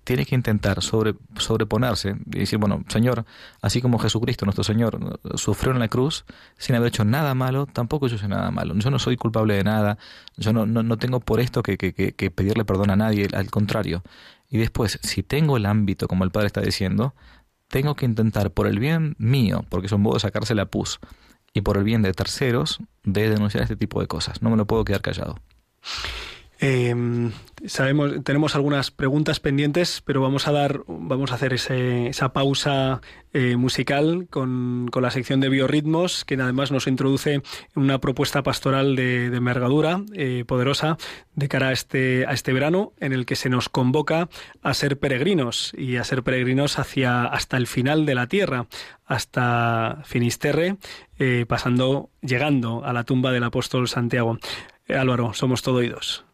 tiene 0.04 0.26
que 0.26 0.34
intentar 0.34 0.82
sobre, 0.82 1.14
sobreponerse 1.36 2.16
y 2.26 2.40
decir, 2.40 2.58
bueno, 2.58 2.84
Señor, 2.88 3.24
así 3.62 3.80
como 3.80 3.98
Jesucristo, 3.98 4.46
nuestro 4.46 4.64
Señor, 4.64 5.20
sufrió 5.34 5.72
en 5.72 5.78
la 5.78 5.88
cruz 5.88 6.24
sin 6.56 6.76
haber 6.76 6.88
hecho 6.88 7.04
nada 7.04 7.34
malo, 7.34 7.66
tampoco 7.66 8.06
yo 8.06 8.16
hice 8.16 8.28
nada 8.28 8.50
malo. 8.50 8.74
Yo 8.76 8.90
no 8.90 8.98
soy 8.98 9.16
culpable 9.16 9.54
de 9.54 9.64
nada, 9.64 9.98
yo 10.36 10.52
no, 10.52 10.66
no, 10.66 10.82
no 10.82 10.96
tengo 10.96 11.20
por 11.20 11.40
esto 11.40 11.62
que, 11.62 11.76
que, 11.76 11.92
que 11.92 12.30
pedirle 12.30 12.64
perdón 12.64 12.90
a 12.90 12.96
nadie, 12.96 13.28
al 13.32 13.50
contrario. 13.50 14.02
Y 14.50 14.58
después, 14.58 14.98
si 15.02 15.22
tengo 15.22 15.56
el 15.56 15.66
ámbito, 15.66 16.08
como 16.08 16.24
el 16.24 16.30
Padre 16.30 16.46
está 16.46 16.60
diciendo, 16.60 17.14
tengo 17.68 17.94
que 17.94 18.06
intentar 18.06 18.50
por 18.50 18.66
el 18.66 18.78
bien 18.78 19.14
mío, 19.18 19.64
porque 19.68 19.86
es 19.86 19.92
un 19.92 20.02
modo 20.02 20.14
de 20.14 20.20
sacarse 20.20 20.54
la 20.54 20.66
pus, 20.66 21.00
y 21.52 21.60
por 21.60 21.76
el 21.76 21.84
bien 21.84 22.02
de 22.02 22.12
terceros, 22.12 22.78
de 23.04 23.30
denunciar 23.30 23.62
este 23.62 23.76
tipo 23.76 24.00
de 24.00 24.06
cosas. 24.06 24.42
No 24.42 24.50
me 24.50 24.56
lo 24.56 24.66
puedo 24.66 24.84
quedar 24.84 25.02
callado. 25.02 25.38
Eh, 26.60 26.94
sabemos, 27.66 28.24
tenemos 28.24 28.54
algunas 28.54 28.90
preguntas 28.90 29.40
pendientes, 29.40 30.02
pero 30.04 30.20
vamos 30.20 30.48
a 30.48 30.52
dar, 30.52 30.82
vamos 30.86 31.30
a 31.30 31.34
hacer 31.34 31.52
ese, 31.52 32.08
esa 32.08 32.32
pausa 32.32 33.00
eh, 33.32 33.56
musical 33.56 34.26
con, 34.30 34.88
con, 34.90 35.02
la 35.02 35.10
sección 35.10 35.40
de 35.40 35.48
biorritmos, 35.48 36.24
que 36.24 36.34
además 36.34 36.72
nos 36.72 36.86
introduce 36.86 37.42
una 37.74 38.00
propuesta 38.00 38.42
pastoral 38.42 38.96
de, 38.96 39.30
de 39.30 39.36
envergadura 39.36 40.02
eh, 40.14 40.44
poderosa 40.46 40.98
de 41.34 41.48
cara 41.48 41.68
a 41.68 41.72
este, 41.72 42.26
a 42.26 42.32
este 42.32 42.52
verano, 42.52 42.92
en 42.98 43.12
el 43.12 43.26
que 43.26 43.36
se 43.36 43.48
nos 43.48 43.68
convoca 43.68 44.28
a 44.62 44.74
ser 44.74 44.98
peregrinos 44.98 45.72
y 45.76 45.96
a 45.96 46.04
ser 46.04 46.22
peregrinos 46.22 46.78
hacia 46.78 47.24
hasta 47.24 47.56
el 47.56 47.66
final 47.66 48.06
de 48.06 48.14
la 48.14 48.26
tierra, 48.26 48.66
hasta 49.06 50.02
Finisterre, 50.04 50.76
eh, 51.18 51.44
pasando, 51.48 52.10
llegando 52.20 52.84
a 52.84 52.92
la 52.92 53.04
tumba 53.04 53.32
del 53.32 53.44
apóstol 53.44 53.88
Santiago. 53.88 54.38
Álvaro, 54.88 55.34
somos 55.34 55.62
todo 55.62 55.76
oídos. 55.76 56.27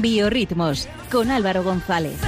Biorritmos 0.00 0.88
con 1.10 1.30
Álvaro 1.30 1.64
González. 1.64 2.20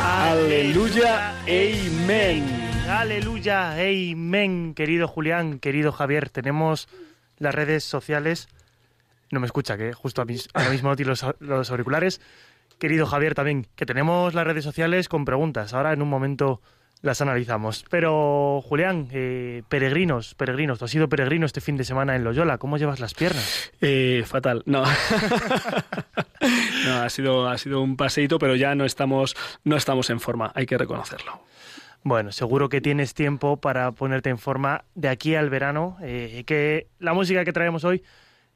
Aleluya, 0.00 1.40
amén. 1.42 2.44
Aleluya, 2.88 3.72
amén, 3.72 4.72
querido 4.74 5.08
Julián, 5.08 5.58
querido 5.58 5.92
Javier. 5.92 6.30
Tenemos 6.30 6.88
las 7.38 7.54
redes 7.54 7.84
sociales. 7.84 8.48
No 9.30 9.40
me 9.40 9.46
escucha, 9.46 9.76
que 9.76 9.92
justo 9.92 10.22
ahora 10.22 10.70
mismo 10.70 10.88
no 10.88 10.96
tiene 10.96 11.12
los 11.40 11.70
auriculares 11.70 12.20
querido 12.78 13.06
Javier, 13.06 13.34
también, 13.34 13.66
que 13.74 13.86
tenemos 13.86 14.34
las 14.34 14.46
redes 14.46 14.64
sociales 14.64 15.08
con 15.08 15.24
preguntas. 15.24 15.74
Ahora 15.74 15.92
en 15.92 16.02
un 16.02 16.08
momento 16.08 16.60
las 17.02 17.20
analizamos. 17.20 17.84
Pero, 17.90 18.60
Julián, 18.62 19.08
eh, 19.12 19.62
peregrinos, 19.68 20.34
peregrinos, 20.34 20.78
tú 20.78 20.86
has 20.86 20.90
sido 20.90 21.08
peregrino 21.08 21.46
este 21.46 21.60
fin 21.60 21.76
de 21.76 21.84
semana 21.84 22.16
en 22.16 22.24
Loyola. 22.24 22.58
¿Cómo 22.58 22.78
llevas 22.78 23.00
las 23.00 23.14
piernas? 23.14 23.72
Eh, 23.80 24.24
fatal, 24.26 24.62
no. 24.66 24.82
no, 26.86 27.02
ha 27.02 27.08
sido, 27.08 27.48
ha 27.48 27.58
sido 27.58 27.82
un 27.82 27.96
paseíto, 27.96 28.38
pero 28.38 28.56
ya 28.56 28.74
no 28.74 28.84
estamos, 28.84 29.36
no 29.64 29.76
estamos 29.76 30.10
en 30.10 30.20
forma, 30.20 30.52
hay 30.54 30.66
que 30.66 30.78
reconocerlo. 30.78 31.40
Bueno, 32.02 32.30
seguro 32.30 32.68
que 32.68 32.80
tienes 32.80 33.14
tiempo 33.14 33.56
para 33.56 33.90
ponerte 33.92 34.30
en 34.30 34.38
forma 34.38 34.84
de 34.94 35.08
aquí 35.08 35.34
al 35.34 35.50
verano, 35.50 35.96
eh, 36.02 36.44
que 36.46 36.86
la 36.98 37.14
música 37.14 37.44
que 37.44 37.52
traemos 37.52 37.84
hoy 37.84 38.04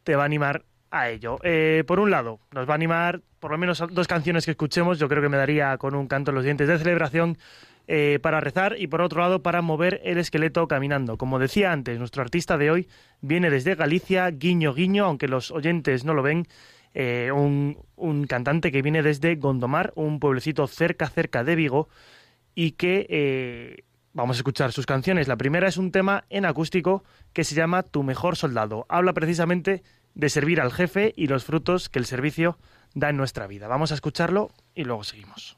te 0.05 0.15
va 0.15 0.23
a 0.23 0.27
animar 0.27 0.65
a 0.91 1.09
ello. 1.09 1.39
Eh, 1.43 1.85
por 1.87 2.01
un 2.01 2.11
lado, 2.11 2.41
nos 2.53 2.69
va 2.69 2.73
a 2.73 2.75
animar 2.75 3.23
por 3.39 3.51
lo 3.51 3.59
menos 3.59 3.83
dos 3.91 4.07
canciones 4.07 4.45
que 4.45 4.51
escuchemos. 4.53 4.99
Yo 4.99 5.09
creo 5.09 5.23
que 5.23 5.29
me 5.29 5.37
daría 5.37 5.77
con 5.79 5.95
un 5.95 6.07
canto 6.07 6.31
en 6.31 6.35
los 6.35 6.45
dientes 6.45 6.69
de 6.69 6.79
celebración 6.79 7.39
eh, 7.87 8.19
para 8.23 8.41
rezar 8.41 8.77
y 8.79 8.87
por 8.87 9.01
otro 9.01 9.21
lado 9.21 9.43
para 9.43 9.63
mover 9.63 10.01
el 10.05 10.19
esqueleto 10.19 10.67
caminando. 10.69 11.17
Como 11.17 11.39
decía 11.39 11.73
antes, 11.73 11.99
nuestro 11.99 12.23
artista 12.23 12.59
de 12.59 12.71
hoy 12.71 12.89
viene 13.21 13.51
desde 13.51 13.75
Galicia, 13.75 14.31
guiño 14.31 14.75
guiño, 14.75 15.05
aunque 15.05 15.29
los 15.29 15.51
oyentes 15.51 16.05
no 16.05 16.15
lo 16.15 16.23
ven, 16.23 16.47
eh, 16.93 17.31
un, 17.33 17.79
un, 17.97 18.27
cantante 18.27 18.73
que 18.73 18.83
viene 18.83 19.03
desde 19.03 19.37
Gondomar, 19.37 19.93
un 19.95 20.19
pueblecito 20.19 20.67
cerca, 20.67 21.09
cerca 21.09 21.45
de 21.45 21.55
Vigo, 21.55 21.89
y 22.55 22.73
que 22.73 23.85
vamos 24.13 24.37
a 24.37 24.41
escuchar 24.41 24.73
sus 24.73 24.87
canciones. 24.87 25.29
La 25.29 25.37
primera 25.37 25.69
es 25.69 25.77
un 25.77 25.93
tema 25.93 26.25
en 26.31 26.45
acústico 26.45 27.05
que 27.33 27.45
se 27.45 27.55
llama 27.55 27.85
Tu 27.85 28.03
mejor 28.03 28.37
soldado. 28.37 28.87
Habla 28.89 29.13
precisamente 29.13 29.85
de 30.15 30.29
servir 30.29 30.61
al 30.61 30.73
jefe 30.73 31.13
y 31.17 31.27
los 31.27 31.45
frutos 31.45 31.89
que 31.89 31.99
el 31.99 32.07
servicio 32.07 32.59
da 32.95 33.11
en 33.11 33.17
nuestra 33.17 33.47
vida. 33.47 33.69
Vamos 33.69 33.93
a 33.93 33.95
escucharlo 33.95 34.51
y 34.75 34.85
luego 34.85 35.05
seguimos. 35.05 35.57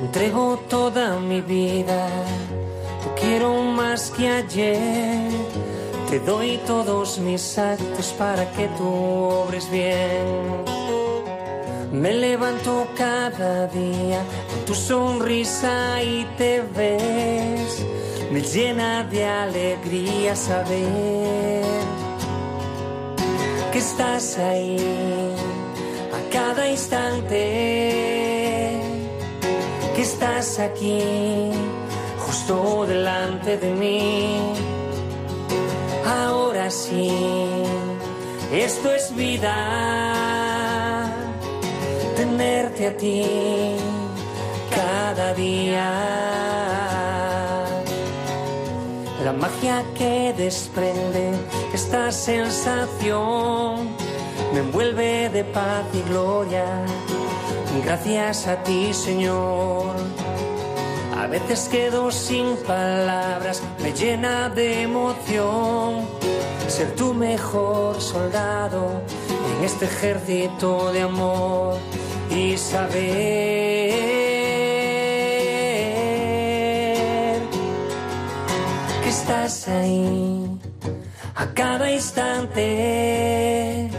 Entrego 0.00 0.58
toda 0.68 1.20
mi 1.20 1.40
vida, 1.40 2.08
te 3.04 3.20
quiero 3.20 3.62
más 3.62 4.10
que 4.10 4.28
ayer. 4.28 5.30
Te 6.10 6.18
doy 6.18 6.58
todos 6.66 7.20
mis 7.20 7.56
actos 7.56 8.12
para 8.18 8.50
que 8.50 8.66
tú 8.76 8.84
obres 8.84 9.70
bien. 9.70 10.64
Me 11.92 12.12
levanto 12.12 12.86
cada 12.96 13.66
día 13.66 14.22
con 14.48 14.64
tu 14.64 14.74
sonrisa 14.74 16.00
y 16.00 16.24
te 16.38 16.62
ves. 16.62 17.84
Me 18.30 18.40
llena 18.42 19.02
de 19.02 19.26
alegría 19.26 20.36
saber 20.36 21.64
que 23.72 23.78
estás 23.78 24.38
ahí 24.38 24.76
a 26.14 26.32
cada 26.32 26.70
instante. 26.70 27.36
Que 29.96 30.02
estás 30.02 30.60
aquí 30.60 31.50
justo 32.18 32.86
delante 32.86 33.58
de 33.58 33.72
mí. 33.74 34.38
Ahora 36.06 36.70
sí, 36.70 37.10
esto 38.52 38.92
es 38.92 39.12
vida 39.16 40.49
a 42.86 42.96
ti 42.96 43.22
cada 44.70 45.34
día. 45.34 45.90
La 49.24 49.32
magia 49.32 49.84
que 49.94 50.32
desprende 50.36 51.32
esta 51.74 52.10
sensación 52.10 53.88
me 54.54 54.60
envuelve 54.60 55.28
de 55.28 55.44
paz 55.44 55.84
y 55.92 56.02
gloria. 56.08 56.64
Gracias 57.84 58.46
a 58.46 58.62
ti, 58.62 58.94
Señor. 58.94 59.94
A 61.18 61.26
veces 61.26 61.68
quedo 61.68 62.10
sin 62.10 62.56
palabras, 62.66 63.62
me 63.82 63.92
llena 63.92 64.48
de 64.48 64.82
emoción 64.82 66.08
ser 66.66 66.94
tu 66.94 67.12
mejor 67.12 68.00
soldado 68.00 69.02
en 69.58 69.64
este 69.64 69.84
ejército 69.84 70.92
de 70.92 71.02
amor 71.02 71.78
y 72.30 72.56
saber 72.56 73.90
que 79.02 79.08
estás 79.08 79.66
ahí 79.68 80.58
a 81.34 81.46
cada 81.54 81.90
instante, 81.90 83.90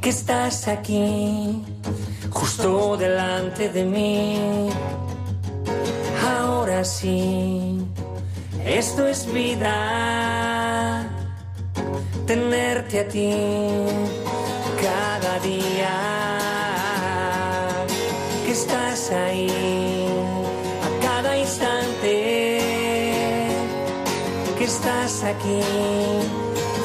que 0.00 0.10
estás 0.10 0.68
aquí 0.68 1.62
justo 2.30 2.96
delante 2.96 3.68
de 3.68 3.84
mí. 3.84 4.70
Ahora 6.36 6.84
sí, 6.84 7.86
esto 8.66 9.06
es 9.06 9.32
vida, 9.32 11.06
tenerte 12.26 13.00
a 13.00 13.08
ti 13.08 13.34
cada 14.82 15.38
día 15.40 16.33
estás 18.74 19.12
ahí 19.12 19.46
a 20.82 20.88
cada 21.00 21.38
instante 21.38 22.58
que 24.58 24.64
estás 24.64 25.22
aquí 25.22 25.60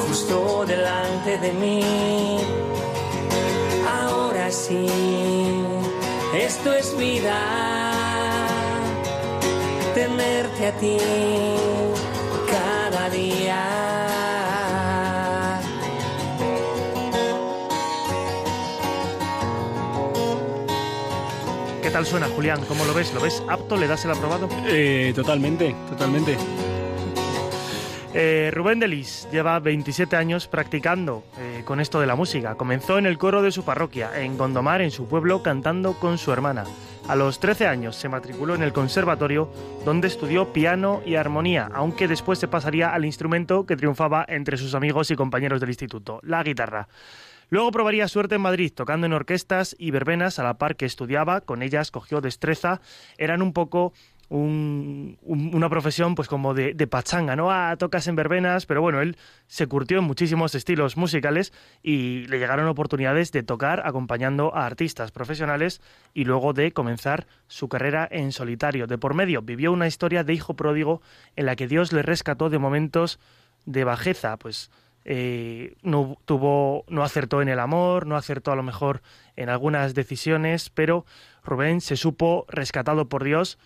justo 0.07 0.65
delante 0.67 1.39
de 1.39 1.51
mí. 1.53 2.37
Ahora 4.01 4.51
sí 4.51 4.85
esto 6.35 6.73
es 6.73 6.95
vida 6.95 7.39
tenerte 9.95 10.67
a 10.67 10.71
ti 10.73 10.97
tal 21.99 22.05
suena, 22.05 22.27
Julián? 22.27 22.63
¿Cómo 22.65 22.85
lo 22.85 22.93
ves? 22.93 23.13
¿Lo 23.13 23.19
ves 23.19 23.43
apto? 23.49 23.75
¿Le 23.75 23.85
das 23.85 24.05
el 24.05 24.11
aprobado? 24.11 24.47
Eh, 24.67 25.11
totalmente, 25.13 25.75
totalmente. 25.89 26.37
Eh, 28.13 28.51
Rubén 28.53 28.79
Delis 28.79 29.27
lleva 29.33 29.59
27 29.59 30.15
años 30.15 30.47
practicando 30.47 31.25
eh, 31.37 31.63
con 31.65 31.81
esto 31.81 31.99
de 31.99 32.07
la 32.07 32.15
música. 32.15 32.55
Comenzó 32.55 32.99
en 32.99 33.05
el 33.05 33.17
coro 33.17 33.41
de 33.41 33.51
su 33.51 33.65
parroquia, 33.65 34.17
en 34.17 34.37
Gondomar, 34.37 34.79
en 34.79 34.91
su 34.91 35.09
pueblo, 35.09 35.43
cantando 35.43 35.99
con 35.99 36.17
su 36.17 36.31
hermana. 36.31 36.63
A 37.09 37.17
los 37.17 37.41
13 37.41 37.67
años 37.67 37.97
se 37.97 38.07
matriculó 38.07 38.55
en 38.55 38.63
el 38.63 38.71
conservatorio, 38.71 39.51
donde 39.83 40.07
estudió 40.07 40.53
piano 40.53 41.01
y 41.05 41.15
armonía, 41.15 41.69
aunque 41.73 42.07
después 42.07 42.39
se 42.39 42.47
pasaría 42.47 42.93
al 42.93 43.03
instrumento 43.03 43.65
que 43.65 43.75
triunfaba 43.75 44.25
entre 44.29 44.55
sus 44.55 44.73
amigos 44.73 45.11
y 45.11 45.17
compañeros 45.17 45.59
del 45.59 45.71
instituto, 45.71 46.21
la 46.23 46.43
guitarra. 46.43 46.87
Luego 47.49 47.71
probaría 47.71 48.07
suerte 48.07 48.35
en 48.35 48.41
Madrid, 48.41 48.71
tocando 48.73 49.07
en 49.07 49.13
orquestas 49.13 49.75
y 49.79 49.91
verbenas 49.91 50.39
a 50.39 50.43
la 50.43 50.57
par 50.57 50.75
que 50.75 50.85
estudiaba. 50.85 51.41
Con 51.41 51.63
ellas 51.63 51.91
cogió 51.91 52.21
destreza. 52.21 52.81
Eran 53.17 53.41
un 53.41 53.53
poco 53.53 53.93
un, 54.29 55.17
un, 55.23 55.55
una 55.55 55.69
profesión 55.69 56.13
pues 56.13 56.27
como 56.27 56.53
de, 56.53 56.73
de, 56.75 56.87
pachanga, 56.87 57.35
¿no? 57.35 57.51
Ah, 57.51 57.75
tocas 57.77 58.07
en 58.07 58.15
verbenas, 58.15 58.67
pero 58.67 58.81
bueno, 58.81 59.01
él 59.01 59.17
se 59.47 59.65
curtió 59.67 59.97
en 59.97 60.03
muchísimos 60.03 60.53
estilos 60.53 60.97
musicales 60.97 61.51
y 61.81 62.27
le 62.27 62.37
llegaron 62.37 62.67
oportunidades 62.67 63.31
de 63.31 63.41
tocar 63.43 63.81
acompañando 63.85 64.55
a 64.55 64.65
artistas 64.65 65.11
profesionales 65.11 65.81
y 66.13 66.25
luego 66.25 66.53
de 66.53 66.71
comenzar 66.71 67.25
su 67.47 67.67
carrera 67.67 68.07
en 68.09 68.31
solitario. 68.31 68.85
De 68.85 68.99
por 68.99 69.15
medio 69.15 69.41
vivió 69.41 69.71
una 69.71 69.87
historia 69.87 70.23
de 70.23 70.33
hijo 70.33 70.55
pródigo 70.55 71.01
en 71.35 71.47
la 71.47 71.55
que 71.55 71.67
Dios 71.67 71.91
le 71.91 72.03
rescató 72.03 72.49
de 72.51 72.59
momentos 72.59 73.19
de 73.65 73.83
bajeza, 73.83 74.37
pues 74.37 74.69
eh, 75.05 75.75
no 75.81 76.17
tuvo, 76.25 76.85
no 76.87 77.03
acertó 77.03 77.41
en 77.41 77.49
el 77.49 77.59
amor, 77.59 78.05
no 78.05 78.15
acertó 78.15 78.51
a 78.51 78.55
lo 78.55 78.63
mejor 78.63 79.01
en 79.35 79.49
algunas 79.49 79.95
decisiones, 79.95 80.69
pero 80.69 81.05
Rubén 81.43 81.81
se 81.81 81.95
supo 81.95 82.45
rescatado 82.49 83.09
por 83.09 83.23
Dios 83.23 83.57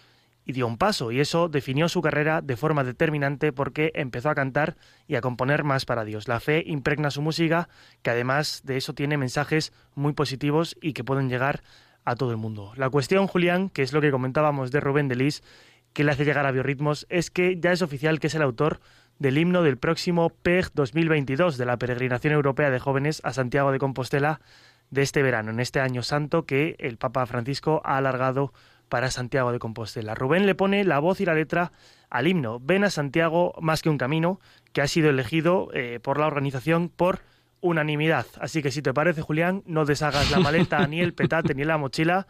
y 0.45 0.51
dio 0.51 0.67
un 0.67 0.77
paso, 0.77 1.11
y 1.11 1.19
eso 1.19 1.47
definió 1.47 1.87
su 1.87 2.01
carrera 2.01 2.41
de 2.41 2.57
forma 2.57 2.83
determinante 2.83 3.53
porque 3.53 3.91
empezó 3.95 4.29
a 4.29 4.35
cantar 4.35 4.75
y 5.07 5.15
a 5.15 5.21
componer 5.21 5.63
más 5.63 5.85
para 5.85 6.03
Dios. 6.03 6.27
La 6.27 6.39
fe 6.39 6.63
impregna 6.65 7.11
su 7.11 7.21
música, 7.21 7.69
que 8.01 8.09
además 8.09 8.61
de 8.65 8.77
eso 8.77 8.93
tiene 8.93 9.17
mensajes 9.17 9.71
muy 9.95 10.13
positivos 10.13 10.75
y 10.81 10.93
que 10.93 11.03
pueden 11.03 11.29
llegar 11.29 11.63
a 12.05 12.15
todo 12.15 12.31
el 12.31 12.37
mundo. 12.37 12.73
La 12.75 12.89
cuestión, 12.89 13.27
Julián, 13.27 13.69
que 13.69 13.83
es 13.83 13.93
lo 13.93 14.01
que 14.01 14.11
comentábamos 14.11 14.71
de 14.71 14.81
Rubén 14.81 15.07
Delis, 15.07 15.43
que 15.93 16.03
le 16.03 16.11
hace 16.11 16.25
llegar 16.25 16.45
a 16.45 16.51
Biorritmos, 16.51 17.05
es 17.09 17.29
que 17.29 17.57
ya 17.59 17.71
es 17.71 17.81
oficial 17.81 18.19
que 18.19 18.27
es 18.27 18.35
el 18.35 18.41
autor 18.41 18.81
del 19.23 19.37
himno 19.37 19.63
del 19.63 19.77
próximo 19.77 20.31
PEG 20.31 20.73
2022 20.73 21.57
de 21.57 21.65
la 21.65 21.77
Peregrinación 21.77 22.33
Europea 22.33 22.69
de 22.69 22.79
Jóvenes 22.79 23.21
a 23.23 23.31
Santiago 23.31 23.71
de 23.71 23.79
Compostela 23.79 24.41
de 24.89 25.01
este 25.01 25.23
verano, 25.23 25.49
en 25.51 25.61
este 25.61 25.79
año 25.79 26.03
santo 26.03 26.45
que 26.45 26.75
el 26.77 26.97
Papa 26.97 27.25
Francisco 27.25 27.81
ha 27.85 27.95
alargado 27.95 28.51
para 28.89 29.09
Santiago 29.11 29.53
de 29.53 29.59
Compostela. 29.59 30.13
Rubén 30.13 30.45
le 30.45 30.55
pone 30.55 30.83
la 30.83 30.99
voz 30.99 31.21
y 31.21 31.25
la 31.25 31.35
letra 31.35 31.71
al 32.09 32.27
himno 32.27 32.59
Ven 32.59 32.83
a 32.83 32.89
Santiago 32.89 33.53
más 33.61 33.81
que 33.81 33.87
un 33.87 33.97
camino, 33.97 34.41
que 34.73 34.81
ha 34.81 34.87
sido 34.89 35.09
elegido 35.09 35.69
eh, 35.73 36.01
por 36.03 36.19
la 36.19 36.27
organización 36.27 36.89
por 36.89 37.21
unanimidad. 37.61 38.25
Así 38.41 38.61
que 38.61 38.71
si 38.71 38.81
te 38.81 38.93
parece, 38.93 39.21
Julián, 39.21 39.63
no 39.65 39.85
deshagas 39.85 40.31
la 40.31 40.41
maleta, 40.41 40.85
ni 40.85 40.99
el 40.99 41.13
petate, 41.13 41.55
ni 41.55 41.63
la 41.63 41.77
mochila, 41.77 42.27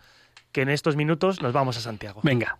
que 0.51 0.61
en 0.61 0.69
estos 0.69 0.95
minutos 0.95 1.41
nos 1.41 1.53
vamos 1.53 1.75
a 1.75 1.81
Santiago. 1.81 2.21
Venga. 2.23 2.59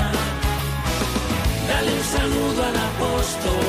Dale 1.81 1.93
un 1.93 2.03
saludo 2.03 2.63
al 2.63 2.77
apóstol, 2.77 3.65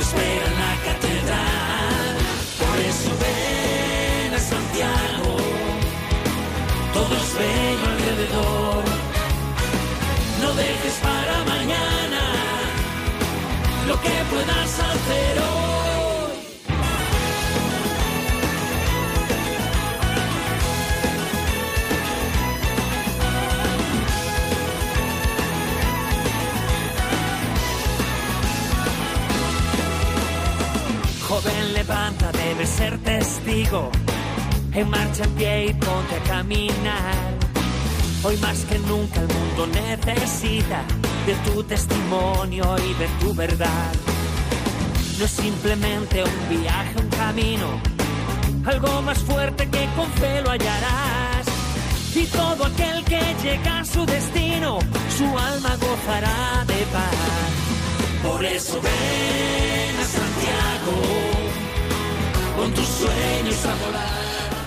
espera 0.00 0.46
en 0.46 0.56
la 0.62 0.74
catedral. 0.86 2.14
Por 2.60 2.78
eso 2.78 3.10
ven 3.24 4.32
a 4.32 4.38
Santiago, 4.38 5.36
todos 6.94 7.34
ven 7.36 7.78
alrededor. 7.92 8.84
No 10.40 10.54
dejes 10.54 10.94
para 11.02 11.44
mañana 11.52 12.22
lo 13.88 14.00
que 14.00 14.14
puedas 14.30 14.78
hacer 14.78 15.38
hoy. 15.40 15.61
Debes 32.52 32.68
ser 32.68 32.98
testigo. 32.98 33.90
En 34.74 34.90
marcha 34.90 35.24
en 35.24 35.30
pie 35.32 35.66
y 35.66 35.74
ponte 35.74 36.16
a 36.16 36.22
caminar. 36.28 37.14
Hoy 38.24 38.36
más 38.38 38.58
que 38.66 38.78
nunca 38.80 39.20
el 39.20 39.28
mundo 39.28 39.66
necesita 39.66 40.84
de 41.26 41.34
tu 41.46 41.62
testimonio 41.64 42.64
y 42.78 42.94
de 42.94 43.08
tu 43.20 43.34
verdad. 43.34 43.92
No 45.18 45.24
es 45.24 45.30
simplemente 45.30 46.22
un 46.22 46.62
viaje, 46.62 46.94
un 47.00 47.08
camino, 47.08 47.68
algo 48.66 49.02
más 49.02 49.18
fuerte 49.18 49.68
que 49.68 49.88
con 49.96 50.10
fe 50.20 50.42
lo 50.42 50.50
hallarás. 50.50 51.46
Y 52.14 52.26
todo 52.26 52.66
aquel 52.66 53.04
que 53.04 53.22
llega 53.42 53.80
a 53.80 53.84
su 53.84 54.04
destino, 54.04 54.78
su 55.16 55.26
alma 55.38 55.76
gozará 55.76 56.64
de 56.66 56.80
paz. 56.92 58.22
Por 58.22 58.44
eso 58.44 58.80
ven 58.82 59.61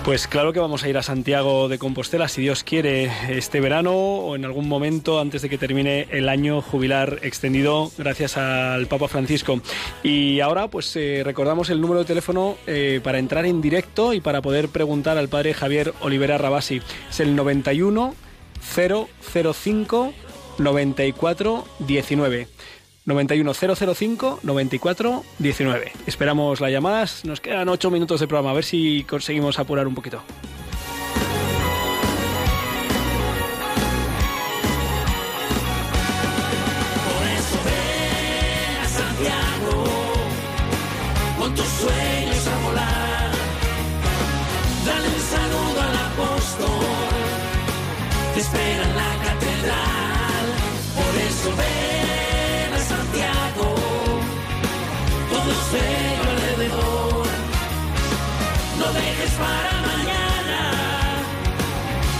Pues 0.06 0.28
claro 0.28 0.52
que 0.52 0.60
vamos 0.60 0.84
a 0.84 0.88
ir 0.88 0.96
a 0.96 1.02
Santiago 1.02 1.68
de 1.68 1.80
Compostela, 1.80 2.28
si 2.28 2.40
Dios 2.40 2.62
quiere, 2.62 3.10
este 3.28 3.58
verano 3.58 3.92
o 3.92 4.36
en 4.36 4.44
algún 4.44 4.68
momento 4.68 5.18
antes 5.18 5.42
de 5.42 5.48
que 5.48 5.58
termine 5.58 6.06
el 6.12 6.28
año 6.28 6.62
jubilar 6.62 7.18
extendido 7.22 7.90
gracias 7.98 8.36
al 8.36 8.86
Papa 8.86 9.08
Francisco. 9.08 9.60
Y 10.04 10.38
ahora 10.38 10.68
pues 10.68 10.94
eh, 10.94 11.22
recordamos 11.24 11.70
el 11.70 11.80
número 11.80 11.98
de 11.98 12.06
teléfono 12.06 12.56
eh, 12.68 13.00
para 13.02 13.18
entrar 13.18 13.46
en 13.46 13.60
directo 13.60 14.12
y 14.12 14.20
para 14.20 14.42
poder 14.42 14.68
preguntar 14.68 15.18
al 15.18 15.28
padre 15.28 15.54
Javier 15.54 15.92
Olivera 16.00 16.38
Rabasi. 16.38 16.80
Es 17.10 17.18
el 17.18 17.34
91 17.34 18.14
005 18.62 20.12
94 20.58 21.64
19. 21.80 22.48
91005 23.06 24.40
94 24.42 25.24
19. 25.38 25.92
Esperamos 26.06 26.60
las 26.60 26.70
llamadas. 26.70 27.24
Nos 27.24 27.40
quedan 27.40 27.68
8 27.68 27.90
minutos 27.90 28.20
de 28.20 28.26
programa. 28.26 28.50
A 28.50 28.54
ver 28.54 28.64
si 28.64 29.04
conseguimos 29.04 29.58
apurar 29.58 29.86
un 29.86 29.94
poquito. 29.94 30.22
Para 59.38 59.72
mañana 59.82 60.60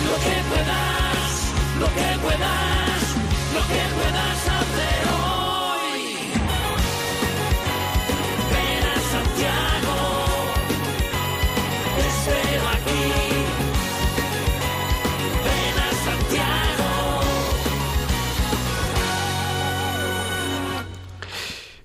lo 0.05 0.17
que 0.25 0.37
puedas, 0.51 1.53
lo 1.81 1.87
que 1.87 2.09
puedas, 2.23 3.03
lo 3.55 3.63
que 3.71 3.83
puedas 3.97 4.39
hacer 4.59 5.01
hoy. 5.17 6.03
Ven 8.53 8.85
a 8.85 8.97
Santiago, 9.13 9.99
espero 12.07 12.65
aquí. 12.77 13.05
Ven 15.47 15.77
a 15.79 15.91
Santiago. 16.05 16.91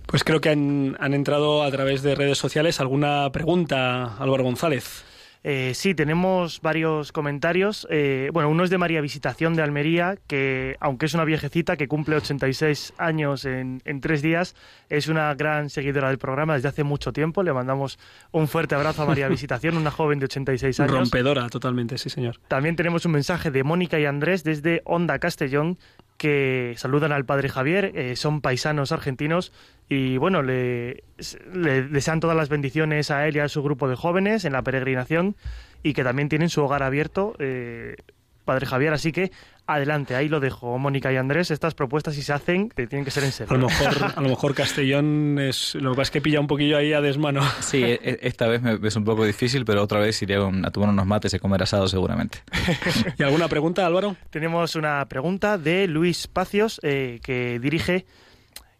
Pues 0.07 0.23
creo 0.23 0.41
que 0.41 0.49
han, 0.49 0.97
han 0.99 1.13
entrado 1.13 1.63
a 1.63 1.71
través 1.71 2.01
de 2.01 2.15
redes 2.15 2.37
sociales 2.37 2.81
alguna 2.81 3.31
pregunta, 3.31 4.17
Álvaro 4.17 4.43
González. 4.43 5.05
Eh, 5.43 5.71
sí, 5.73 5.95
tenemos 5.95 6.61
varios 6.61 7.11
comentarios. 7.11 7.87
Eh, 7.89 8.29
bueno, 8.31 8.49
uno 8.49 8.63
es 8.63 8.69
de 8.69 8.77
María 8.77 9.01
Visitación 9.01 9.55
de 9.55 9.63
Almería, 9.63 10.17
que 10.27 10.77
aunque 10.79 11.07
es 11.07 11.13
una 11.13 11.25
viejecita 11.25 11.77
que 11.77 11.87
cumple 11.87 12.15
86 12.17 12.93
años 12.97 13.45
en, 13.45 13.81
en 13.85 14.01
tres 14.01 14.21
días, 14.21 14.55
es 14.89 15.07
una 15.07 15.33
gran 15.33 15.69
seguidora 15.69 16.09
del 16.09 16.19
programa 16.19 16.53
desde 16.53 16.67
hace 16.67 16.83
mucho 16.83 17.11
tiempo. 17.11 17.41
Le 17.41 17.53
mandamos 17.53 17.97
un 18.31 18.47
fuerte 18.47 18.75
abrazo 18.75 19.01
a 19.01 19.05
María 19.05 19.27
Visitación, 19.29 19.77
una 19.77 19.89
joven 19.89 20.19
de 20.19 20.25
86 20.25 20.79
años. 20.79 20.91
Rompedora, 20.91 21.49
totalmente, 21.49 21.97
sí, 21.97 22.09
señor. 22.09 22.37
También 22.47 22.75
tenemos 22.75 23.05
un 23.05 23.13
mensaje 23.13 23.49
de 23.49 23.63
Mónica 23.63 23.99
y 23.99 24.05
Andrés 24.05 24.43
desde 24.43 24.81
Onda 24.85 25.17
Castellón 25.17 25.79
que 26.21 26.75
saludan 26.77 27.11
al 27.11 27.25
padre 27.25 27.49
Javier, 27.49 27.93
eh, 27.95 28.15
son 28.15 28.41
paisanos 28.41 28.91
argentinos 28.91 29.51
y 29.89 30.17
bueno, 30.17 30.43
le, 30.43 31.03
le 31.51 31.81
desean 31.81 32.19
todas 32.19 32.37
las 32.37 32.47
bendiciones 32.47 33.09
a 33.09 33.27
él 33.27 33.37
y 33.37 33.39
a 33.39 33.49
su 33.49 33.63
grupo 33.63 33.89
de 33.89 33.95
jóvenes 33.95 34.45
en 34.45 34.53
la 34.53 34.61
peregrinación 34.61 35.35
y 35.81 35.93
que 35.93 36.03
también 36.03 36.29
tienen 36.29 36.49
su 36.49 36.61
hogar 36.61 36.83
abierto, 36.83 37.33
eh, 37.39 37.95
padre 38.45 38.67
Javier, 38.67 38.93
así 38.93 39.11
que 39.11 39.31
adelante, 39.67 40.15
ahí 40.15 40.27
lo 40.27 40.39
dejo, 40.39 40.77
Mónica 40.77 41.13
y 41.13 41.15
Andrés, 41.17 41.49
estas 41.51 41.73
propuestas 41.75 42.15
si 42.15 42.21
se 42.23 42.33
hacen 42.33 42.69
tienen 42.69 43.05
que 43.05 43.11
ser 43.11 43.23
en 43.23 43.29
A 43.29 43.31
serio. 43.31 43.57
lo 43.57 43.67
mejor, 43.67 44.11
a 44.15 44.21
lo 44.21 44.29
mejor 44.29 44.53
Castellón 44.53 45.37
es. 45.39 45.75
Lo 45.75 45.91
que 45.91 45.95
pasa 45.97 46.01
es 46.03 46.11
que 46.11 46.21
pilla 46.21 46.39
un 46.39 46.47
poquillo 46.47 46.77
ahí 46.77 46.93
a 46.93 47.01
desmano. 47.01 47.41
Sí, 47.61 47.81
e- 47.83 47.99
e- 48.03 48.19
esta 48.23 48.47
vez 48.47 48.61
me 48.61 48.79
es 48.87 48.95
un 48.95 49.03
poco 49.05 49.23
difícil, 49.25 49.63
pero 49.65 49.81
otra 49.83 49.99
vez 49.99 50.21
iré 50.21 50.35
a 50.35 50.71
tomar 50.71 50.89
unos 50.89 51.05
mates 51.05 51.33
y 51.33 51.39
comer 51.39 51.63
asado 51.63 51.87
seguramente. 51.87 52.39
¿Y 53.17 53.23
alguna 53.23 53.47
pregunta, 53.47 53.85
Álvaro? 53.85 54.15
Tenemos 54.29 54.75
una 54.75 55.05
pregunta 55.07 55.57
de 55.57 55.87
Luis 55.87 56.27
Pacios 56.27 56.79
eh, 56.83 57.19
que 57.23 57.59
dirige. 57.59 58.05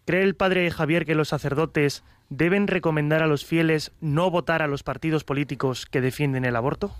¿Cree 0.05 0.23
el 0.23 0.35
padre 0.35 0.69
Javier 0.71 1.05
que 1.05 1.15
los 1.15 1.29
sacerdotes 1.29 2.03
deben 2.29 2.67
recomendar 2.67 3.21
a 3.21 3.27
los 3.27 3.45
fieles 3.45 3.91
no 4.01 4.31
votar 4.31 4.61
a 4.61 4.67
los 4.67 4.83
partidos 4.83 5.23
políticos 5.23 5.85
que 5.85 6.01
defienden 6.01 6.43
el 6.45 6.55
aborto? 6.55 6.95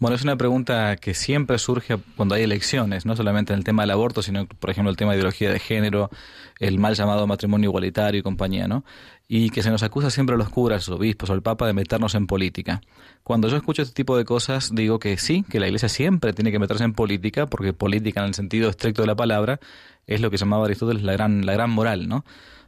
Bueno, 0.00 0.16
es 0.16 0.22
una 0.22 0.36
pregunta 0.36 0.96
que 0.96 1.14
siempre 1.14 1.56
surge 1.58 1.96
cuando 2.16 2.34
hay 2.34 2.42
elecciones, 2.42 3.06
no 3.06 3.14
solamente 3.14 3.52
en 3.52 3.60
el 3.60 3.64
tema 3.64 3.84
del 3.84 3.92
aborto, 3.92 4.22
sino, 4.22 4.46
por 4.46 4.70
ejemplo, 4.70 4.90
el 4.90 4.96
tema 4.96 5.12
de 5.12 5.18
ideología 5.18 5.50
de 5.52 5.60
género, 5.60 6.10
el 6.58 6.78
mal 6.78 6.94
llamado 6.94 7.26
matrimonio 7.28 7.70
igualitario 7.70 8.18
y 8.18 8.22
compañía, 8.22 8.66
¿no? 8.66 8.84
Y 9.28 9.50
que 9.50 9.62
se 9.62 9.70
nos 9.70 9.84
acusa 9.84 10.10
siempre 10.10 10.34
a 10.34 10.38
los 10.38 10.48
curas, 10.48 10.88
obispos 10.88 11.30
o 11.30 11.32
al 11.32 11.42
Papa 11.42 11.66
de 11.66 11.74
meternos 11.74 12.14
en 12.16 12.26
política. 12.26 12.80
Cuando 13.22 13.48
yo 13.48 13.56
escucho 13.56 13.82
este 13.82 13.94
tipo 13.94 14.16
de 14.16 14.24
cosas, 14.24 14.70
digo 14.74 14.98
que 14.98 15.16
sí, 15.16 15.44
que 15.48 15.60
la 15.60 15.66
Iglesia 15.66 15.88
siempre 15.88 16.32
tiene 16.32 16.50
que 16.50 16.58
meterse 16.58 16.84
en 16.84 16.92
política, 16.92 17.46
porque 17.46 17.72
política 17.72 18.20
en 18.20 18.26
el 18.26 18.34
sentido 18.34 18.68
estricto 18.68 19.02
de 19.02 19.06
la 19.06 19.14
palabra 19.14 19.60
es 20.06 20.20
lo 20.20 20.30
que 20.30 20.36
llamaba 20.36 20.66
Aristóteles 20.66 21.04
la 21.04 21.12
gran, 21.12 21.46
la 21.46 21.52
gran 21.52 21.70
moral, 21.70 22.08
¿no? 22.08 22.24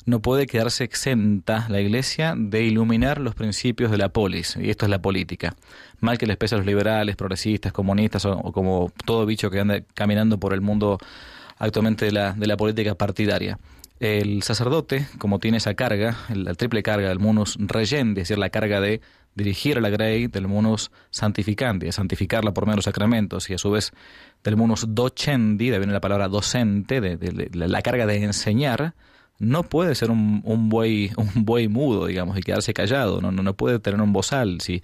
No 0.07 0.23
puede 0.23 0.47
quedarse 0.47 0.85
exenta 0.85 1.67
la 1.69 1.81
Iglesia 1.81 2.35
de 2.37 2.63
iluminar 2.63 3.21
los 3.21 3.35
principios 3.35 3.91
de 3.91 3.99
la 3.99 4.09
polis, 4.09 4.57
y 4.57 4.71
esto 4.71 4.87
es 4.87 4.91
la 4.91 5.03
política. 5.03 5.57
Mal 6.01 6.17
que 6.17 6.27
les 6.27 6.37
pese 6.37 6.55
a 6.55 6.59
los 6.59 6.67
liberales, 6.67 7.17
progresistas, 7.17 7.73
comunistas 7.73 8.25
o, 8.25 8.41
como 8.53 8.93
todo 9.05 9.27
bicho 9.27 9.51
que 9.51 9.61
anda 9.61 9.81
caminando 9.95 10.39
por 10.39 10.55
el 10.55 10.61
mundo 10.61 10.99
actualmente 11.59 12.05
de 12.05 12.13
la, 12.13 12.33
de 12.33 12.47
la 12.47 12.57
política 12.57 12.95
partidaria. 12.95 13.59
El 13.99 14.43
sacerdote, 14.43 15.09
como 15.19 15.41
tiene 15.41 15.57
esa 15.57 15.75
carga, 15.75 16.17
la 16.33 16.55
triple 16.55 16.83
carga 16.83 17.09
del 17.09 17.19
munus 17.19 17.57
regendi, 17.59 18.21
es 18.21 18.29
decir, 18.29 18.39
la 18.39 18.51
carga 18.51 18.81
de 18.81 19.01
dirigir 19.35 19.79
a 19.79 19.81
la 19.81 19.89
grey, 19.91 20.29
del 20.29 20.47
munus 20.47 20.91
santificandi, 21.11 21.87
de 21.87 21.93
santificarla 21.93 22.55
por 22.55 22.65
medio 22.65 22.75
de 22.75 22.79
los 22.79 22.85
sacramentos, 22.85 23.51
y 23.51 23.55
a 23.55 23.59
su 23.59 23.71
vez 23.71 23.93
del 24.45 24.57
munus 24.57 24.85
docendi, 24.89 25.71
de 25.71 25.79
viene 25.79 25.93
la 25.93 26.01
palabra 26.01 26.29
docente, 26.29 27.01
de 27.01 27.51
la 27.55 27.83
carga 27.83 28.07
de 28.07 28.23
enseñar, 28.23 28.95
no 29.39 29.63
puede 29.65 29.95
ser 29.95 30.11
un, 30.11 30.41
un 30.45 30.69
buey 30.69 31.11
un 31.17 31.45
buey 31.45 31.69
mudo, 31.69 32.07
digamos, 32.07 32.39
y 32.39 32.43
quedarse 32.43 32.73
callado, 32.75 33.21
no, 33.21 33.33
no, 33.33 33.43
no 33.43 33.55
puede 33.55 33.79
tener 33.79 34.01
un 34.01 34.13
bozal 34.13 34.61
si, 34.61 34.83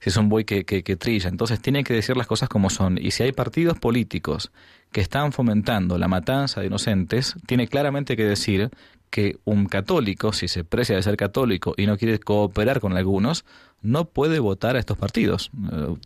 si 0.00 0.10
es 0.10 0.16
un 0.16 0.28
buey 0.28 0.44
que, 0.44 0.64
que, 0.64 0.82
que 0.82 0.96
trilla. 0.96 1.28
Entonces 1.28 1.60
tiene 1.60 1.84
que 1.84 1.94
decir 1.94 2.16
las 2.16 2.26
cosas 2.26 2.48
como 2.48 2.70
son. 2.70 2.98
Y 2.98 3.10
si 3.10 3.22
hay 3.22 3.32
partidos 3.32 3.78
políticos 3.78 4.50
que 4.92 5.00
están 5.00 5.32
fomentando 5.32 5.98
la 5.98 6.08
matanza 6.08 6.60
de 6.60 6.68
inocentes, 6.68 7.34
tiene 7.46 7.66
claramente 7.66 8.16
que 8.16 8.24
decir 8.24 8.70
que 9.10 9.38
un 9.44 9.66
católico, 9.66 10.32
si 10.32 10.48
se 10.48 10.64
precia 10.64 10.96
de 10.96 11.02
ser 11.02 11.16
católico 11.16 11.74
y 11.76 11.86
no 11.86 11.96
quiere 11.96 12.18
cooperar 12.18 12.80
con 12.80 12.96
algunos, 12.96 13.44
no 13.84 14.06
puede 14.06 14.40
votar 14.40 14.76
a 14.76 14.78
estos 14.80 14.96
partidos. 14.96 15.50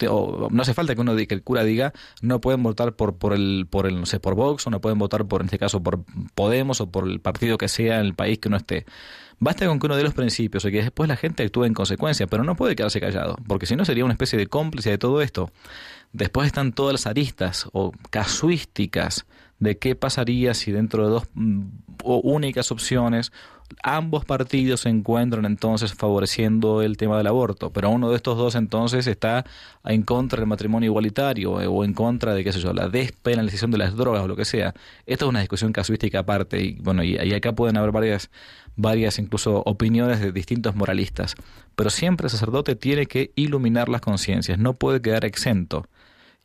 Eh, 0.01 0.09
o 0.09 0.49
no 0.51 0.62
hace 0.62 0.74
falta 0.74 0.95
que 0.95 1.01
uno 1.01 1.16
que 1.16 1.35
el 1.35 1.43
cura 1.43 1.64
diga 1.64 1.95
no 2.20 2.41
pueden 2.41 2.62
votar 2.62 2.95
por 2.95 3.16
por 3.16 3.33
el 3.33 3.66
por 3.70 3.87
el 3.87 4.01
no 4.01 4.07
sé 4.07 4.20
por 4.20 4.35
Vox 4.35 4.66
o 4.66 4.70
no 4.70 4.81
pueden 4.81 4.99
votar 4.99 5.24
por 5.26 5.41
en 5.41 5.47
este 5.47 5.59
caso 5.59 5.83
por 5.83 6.05
Podemos 6.35 6.81
o 6.81 6.91
por 6.91 7.09
el 7.09 7.20
partido 7.20 7.57
que 7.57 7.68
sea 7.68 8.01
en 8.01 8.07
el 8.07 8.14
país 8.14 8.39
que 8.39 8.49
uno 8.49 8.59
esté. 8.59 8.85
Basta 9.41 9.66
con 9.66 9.79
que 9.79 9.87
uno 9.87 9.97
dé 9.97 10.03
los 10.03 10.14
principios 10.14 10.64
y 10.64 10.72
que 10.72 10.83
después 10.83 11.09
la 11.09 11.16
gente 11.16 11.45
actúe 11.45 11.64
en 11.64 11.74
consecuencia, 11.74 12.26
pero 12.26 12.43
no 12.43 12.57
puede 12.57 12.74
quedarse 12.74 13.01
callado, 13.01 13.37
porque 13.47 13.66
si 13.66 13.76
no 13.76 13.85
sería 13.85 14.05
una 14.05 14.14
especie 14.14 14.37
de 14.37 14.49
cómplice 14.49 14.91
de 14.91 14.99
todo 14.99 15.22
esto. 15.22 15.51
Después 16.12 16.47
están 16.47 16.72
todas 16.72 16.93
las 16.93 17.07
aristas 17.07 17.68
o 17.72 17.93
casuísticas 18.11 19.26
de 19.61 19.79
qué 19.79 19.95
pasaría 19.95 20.55
si 20.55 20.72
dentro 20.72 21.05
de 21.05 21.11
dos 21.11 21.24
mm, 21.35 21.62
o 22.03 22.18
únicas 22.18 22.72
opciones 22.72 23.33
ambos 23.83 24.25
partidos 24.25 24.81
se 24.81 24.89
encuentran 24.89 25.45
entonces 25.45 25.95
favoreciendo 25.95 26.83
el 26.83 26.97
tema 26.97 27.16
del 27.16 27.27
aborto, 27.27 27.71
pero 27.73 27.91
uno 27.91 28.11
de 28.11 28.16
estos 28.16 28.37
dos 28.37 28.55
entonces 28.55 29.07
está 29.07 29.45
en 29.85 30.03
contra 30.03 30.41
del 30.41 30.49
matrimonio 30.49 30.89
igualitario 30.89 31.61
eh, 31.61 31.66
o 31.66 31.85
en 31.85 31.95
contra 31.95 32.35
de, 32.35 32.45
qué 32.45 32.53
sé 32.53 32.61
yo, 32.61 32.73
la 32.73 32.89
despenalización 32.89 33.71
de 33.71 33.79
las 33.79 33.97
drogas 33.97 34.23
o 34.23 34.29
lo 34.29 34.37
que 34.37 34.45
sea. 34.45 34.75
Esta 35.07 35.25
es 35.25 35.29
una 35.29 35.41
discusión 35.41 35.73
casuística 35.73 36.21
aparte 36.21 36.61
y 36.61 36.73
bueno, 36.81 37.03
y, 37.03 37.16
acá 37.35 37.53
pueden 37.53 37.77
haber 37.77 37.93
varias, 37.93 38.31
varias 38.77 39.19
incluso 39.19 39.62
opiniones 39.64 40.21
de 40.21 40.33
distintos 40.33 40.75
moralistas, 40.75 41.35
pero 41.77 41.91
siempre 41.91 42.27
el 42.27 42.31
sacerdote 42.31 42.77
tiene 42.77 43.07
que 43.07 43.33
iluminar 43.37 43.89
las 43.89 44.01
conciencias, 44.01 44.59
no 44.59 44.75
puede 44.75 45.01
quedar 45.01 45.25
exento. 45.25 45.87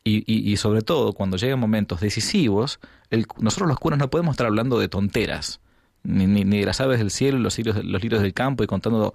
Y, 0.05 0.17
y, 0.27 0.51
y, 0.51 0.57
sobre 0.57 0.81
todo 0.81 1.13
cuando 1.13 1.37
llegan 1.37 1.59
momentos 1.61 2.01
decisivos, 2.01 2.81
el, 3.09 3.25
nosotros 3.39 3.69
los 3.69 3.79
curas 3.79 3.97
no 3.97 4.09
podemos 4.09 4.33
estar 4.33 4.47
hablando 4.47 4.77
de 4.77 4.89
tonteras, 4.89 5.61
ni, 6.03 6.27
ni, 6.27 6.43
ni 6.43 6.59
de 6.59 6.65
las 6.65 6.81
aves 6.81 6.99
del 6.99 7.11
cielo, 7.11 7.39
los 7.39 7.57
los 7.57 8.01
lirios 8.01 8.21
del 8.21 8.33
campo 8.33 8.63
y 8.63 8.67
contando... 8.67 9.13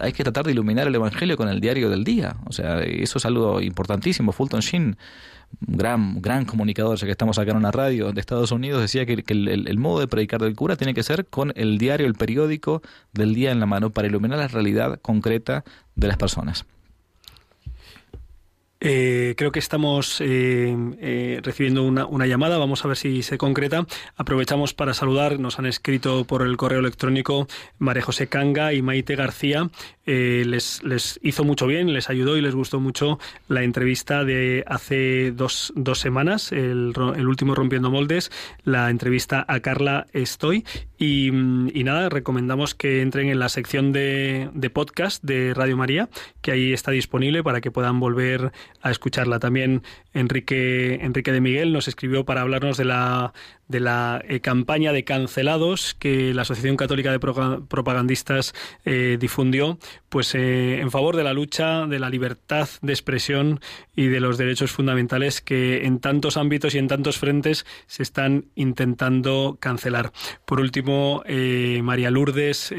Hay 0.00 0.12
que 0.12 0.24
tratar 0.24 0.44
de 0.44 0.52
iluminar 0.52 0.88
el 0.88 0.94
Evangelio 0.94 1.36
con 1.36 1.48
el 1.48 1.60
diario 1.60 1.90
del 1.90 2.04
día. 2.04 2.36
O 2.46 2.52
sea, 2.52 2.80
eso 2.80 3.18
es 3.18 3.26
algo 3.26 3.60
importantísimo. 3.60 4.32
Fulton 4.32 4.60
Sheen, 4.60 4.96
gran, 5.60 6.20
gran 6.20 6.44
comunicador, 6.44 6.98
ya 6.98 7.06
que 7.06 7.12
estamos 7.12 7.38
acá 7.38 7.52
en 7.52 7.56
una 7.56 7.70
radio 7.70 8.12
de 8.12 8.20
Estados 8.20 8.50
Unidos, 8.50 8.80
decía 8.80 9.06
que, 9.06 9.22
que 9.22 9.32
el, 9.32 9.68
el 9.68 9.78
modo 9.78 10.00
de 10.00 10.08
predicar 10.08 10.40
del 10.40 10.56
cura 10.56 10.76
tiene 10.76 10.94
que 10.94 11.02
ser 11.02 11.26
con 11.26 11.52
el 11.54 11.78
diario, 11.78 12.06
el 12.06 12.14
periódico 12.14 12.82
del 13.12 13.34
día 13.34 13.52
en 13.52 13.60
la 13.60 13.66
mano 13.66 13.90
para 13.90 14.08
iluminar 14.08 14.38
la 14.38 14.48
realidad 14.48 14.98
concreta 15.00 15.64
de 15.94 16.08
las 16.08 16.16
personas. 16.16 16.66
Eh, 18.80 19.34
creo 19.36 19.50
que 19.50 19.58
estamos 19.58 20.20
eh, 20.20 20.76
eh, 21.00 21.40
recibiendo 21.42 21.82
una, 21.82 22.06
una, 22.06 22.26
llamada. 22.26 22.58
Vamos 22.58 22.84
a 22.84 22.88
ver 22.88 22.96
si 22.96 23.22
se 23.22 23.38
concreta. 23.38 23.86
Aprovechamos 24.16 24.74
para 24.74 24.94
saludar. 24.94 25.40
Nos 25.40 25.58
han 25.58 25.66
escrito 25.66 26.24
por 26.24 26.42
el 26.42 26.56
correo 26.56 26.80
electrónico 26.80 27.48
María 27.78 28.02
José 28.02 28.28
Canga 28.28 28.72
y 28.72 28.82
Maite 28.82 29.16
García. 29.16 29.70
Les, 30.08 30.82
les 30.82 31.20
hizo 31.22 31.44
mucho 31.44 31.66
bien, 31.66 31.92
les 31.92 32.08
ayudó 32.08 32.36
y 32.36 32.40
les 32.40 32.54
gustó 32.54 32.80
mucho 32.80 33.18
la 33.48 33.62
entrevista 33.62 34.24
de 34.24 34.64
hace 34.66 35.32
dos, 35.32 35.72
dos 35.76 35.98
semanas, 35.98 36.52
el, 36.52 36.92
el 37.16 37.28
último 37.28 37.54
Rompiendo 37.54 37.90
Moldes, 37.90 38.30
la 38.64 38.90
entrevista 38.90 39.44
a 39.46 39.60
Carla 39.60 40.06
Estoy. 40.12 40.64
Y, 40.98 41.28
y, 41.28 41.84
nada, 41.84 42.08
recomendamos 42.08 42.74
que 42.74 43.02
entren 43.02 43.28
en 43.28 43.38
la 43.38 43.48
sección 43.48 43.92
de, 43.92 44.50
de 44.52 44.70
podcast 44.70 45.22
de 45.22 45.54
Radio 45.54 45.76
María, 45.76 46.08
que 46.40 46.50
ahí 46.50 46.72
está 46.72 46.90
disponible 46.90 47.44
para 47.44 47.60
que 47.60 47.70
puedan 47.70 48.00
volver 48.00 48.50
a 48.82 48.90
escucharla. 48.90 49.38
También 49.38 49.82
Enrique, 50.12 50.98
Enrique 51.02 51.30
de 51.30 51.40
Miguel 51.40 51.72
nos 51.72 51.86
escribió 51.86 52.24
para 52.24 52.40
hablarnos 52.40 52.76
de 52.76 52.84
la, 52.84 53.32
de 53.68 53.80
la 53.80 54.22
eh, 54.26 54.40
campaña 54.40 54.92
de 54.92 55.04
cancelados 55.04 55.94
que 55.98 56.32
la 56.34 56.42
Asociación 56.42 56.76
Católica 56.76 57.12
de 57.12 57.18
Propagandistas 57.18 58.54
eh, 58.84 59.18
difundió, 59.20 59.78
pues 60.08 60.34
eh, 60.34 60.80
en 60.80 60.90
favor 60.90 61.16
de 61.16 61.24
la 61.24 61.34
lucha 61.34 61.86
de 61.86 61.98
la 61.98 62.10
libertad 62.10 62.68
de 62.80 62.92
expresión 62.92 63.60
y 63.94 64.06
de 64.06 64.20
los 64.20 64.38
derechos 64.38 64.72
fundamentales 64.72 65.40
que 65.40 65.84
en 65.84 66.00
tantos 66.00 66.36
ámbitos 66.36 66.74
y 66.74 66.78
en 66.78 66.88
tantos 66.88 67.18
frentes 67.18 67.66
se 67.86 68.02
están 68.02 68.46
intentando 68.54 69.58
cancelar. 69.60 70.12
Por 70.44 70.60
último, 70.60 71.22
María 71.82 72.10
Lourdes 72.10 72.72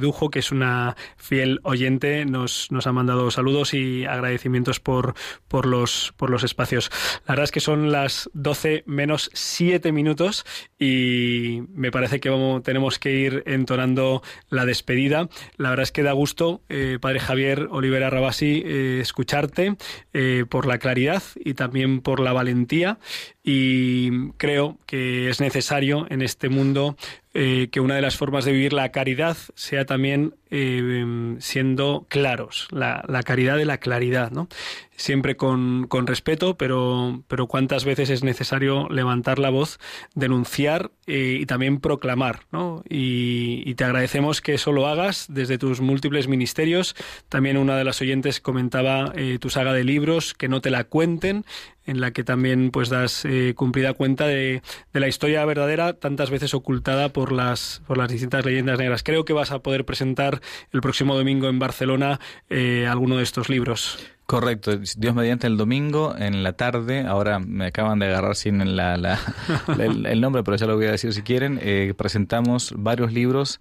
Dujo, 0.00 0.30
que 0.30 0.40
es 0.40 0.52
una 0.52 0.96
fiel 1.16 1.60
oyente, 1.62 2.24
nos, 2.26 2.70
nos 2.70 2.86
ha 2.86 2.92
mandado 2.92 3.30
saludos 3.30 3.72
y 3.72 4.04
agradecimientos 4.04 4.80
por, 4.80 5.14
por, 5.48 5.66
los, 5.66 6.12
por 6.16 6.30
los 6.30 6.44
espacios. 6.44 6.90
La 7.26 7.32
verdad 7.32 7.44
es 7.44 7.52
que 7.52 7.60
son 7.60 7.92
las 7.92 8.28
12 8.34 8.82
menos 8.86 9.30
7 9.32 9.92
minutos 9.92 10.33
y 10.78 11.62
me 11.74 11.90
parece 11.90 12.20
que 12.20 12.28
vamos, 12.28 12.62
tenemos 12.62 12.98
que 12.98 13.12
ir 13.12 13.42
entonando 13.46 14.22
la 14.50 14.66
despedida. 14.66 15.28
La 15.56 15.70
verdad 15.70 15.84
es 15.84 15.92
que 15.92 16.02
da 16.02 16.12
gusto, 16.12 16.62
eh, 16.68 16.98
Padre 17.00 17.20
Javier 17.20 17.68
Olivera 17.70 18.10
Rabasi, 18.10 18.62
eh, 18.64 18.98
escucharte 19.00 19.76
eh, 20.12 20.44
por 20.48 20.66
la 20.66 20.78
claridad 20.78 21.22
y 21.36 21.54
también 21.54 22.00
por 22.00 22.20
la 22.20 22.32
valentía 22.32 22.98
y 23.42 24.30
creo 24.32 24.78
que 24.86 25.28
es 25.30 25.40
necesario 25.40 26.06
en 26.10 26.22
este 26.22 26.48
mundo 26.48 26.96
que 27.34 27.80
una 27.80 27.96
de 27.96 28.00
las 28.00 28.16
formas 28.16 28.44
de 28.44 28.52
vivir 28.52 28.72
la 28.72 28.92
caridad 28.92 29.36
sea 29.56 29.84
también 29.84 30.36
eh, 30.56 31.36
siendo 31.40 32.06
claros, 32.08 32.68
la, 32.70 33.04
la, 33.08 33.24
caridad 33.24 33.56
de 33.56 33.64
la 33.64 33.78
claridad, 33.78 34.30
¿no? 34.30 34.48
Siempre 34.94 35.36
con, 35.36 35.88
con, 35.88 36.06
respeto, 36.06 36.56
pero, 36.56 37.24
pero 37.26 37.48
cuántas 37.48 37.84
veces 37.84 38.08
es 38.10 38.22
necesario 38.22 38.88
levantar 38.88 39.40
la 39.40 39.50
voz, 39.50 39.80
denunciar 40.14 40.92
eh, 41.08 41.38
y 41.40 41.46
también 41.46 41.80
proclamar, 41.80 42.42
¿no? 42.52 42.84
Y, 42.88 43.64
y, 43.66 43.74
te 43.74 43.82
agradecemos 43.82 44.40
que 44.40 44.54
eso 44.54 44.70
lo 44.70 44.86
hagas 44.86 45.26
desde 45.28 45.58
tus 45.58 45.80
múltiples 45.80 46.28
ministerios. 46.28 46.94
También 47.28 47.56
una 47.56 47.76
de 47.76 47.82
las 47.82 48.00
oyentes 48.00 48.40
comentaba 48.40 49.12
eh, 49.16 49.38
tu 49.40 49.50
saga 49.50 49.72
de 49.72 49.82
libros, 49.82 50.34
que 50.34 50.48
no 50.48 50.60
te 50.60 50.70
la 50.70 50.84
cuenten, 50.84 51.44
en 51.86 52.00
la 52.00 52.12
que 52.12 52.24
también 52.24 52.70
pues 52.70 52.88
das 52.88 53.24
eh, 53.24 53.54
cumplida 53.56 53.92
cuenta 53.92 54.26
de, 54.26 54.62
de, 54.92 55.00
la 55.00 55.08
historia 55.08 55.44
verdadera 55.44 55.94
tantas 55.94 56.30
veces 56.30 56.54
ocultada 56.54 57.10
por 57.10 57.32
las 57.32 57.82
por 57.86 57.98
las 57.98 58.10
distintas 58.10 58.44
leyendas 58.44 58.78
negras. 58.78 59.02
Creo 59.02 59.24
que 59.24 59.32
vas 59.32 59.50
a 59.50 59.58
poder 59.60 59.84
presentar 59.84 60.40
el 60.72 60.80
próximo 60.80 61.16
domingo 61.16 61.48
en 61.48 61.58
Barcelona 61.58 62.20
eh, 62.48 62.86
alguno 62.86 63.16
de 63.16 63.22
estos 63.22 63.48
libros. 63.48 63.98
Correcto, 64.26 64.78
Dios 64.96 65.14
mediante 65.14 65.46
el 65.46 65.58
domingo 65.58 66.14
en 66.16 66.42
la 66.42 66.54
tarde, 66.54 67.02
ahora 67.06 67.38
me 67.40 67.66
acaban 67.66 67.98
de 67.98 68.06
agarrar 68.06 68.36
sin 68.36 68.74
la, 68.74 68.96
la, 68.96 69.18
el, 69.78 70.06
el, 70.06 70.20
nombre, 70.20 70.42
pero 70.42 70.56
ya 70.56 70.66
lo 70.66 70.76
voy 70.76 70.86
a 70.86 70.92
decir 70.92 71.12
si 71.12 71.22
quieren, 71.22 71.58
eh, 71.62 71.92
presentamos 71.94 72.72
varios 72.76 73.12
libros 73.12 73.60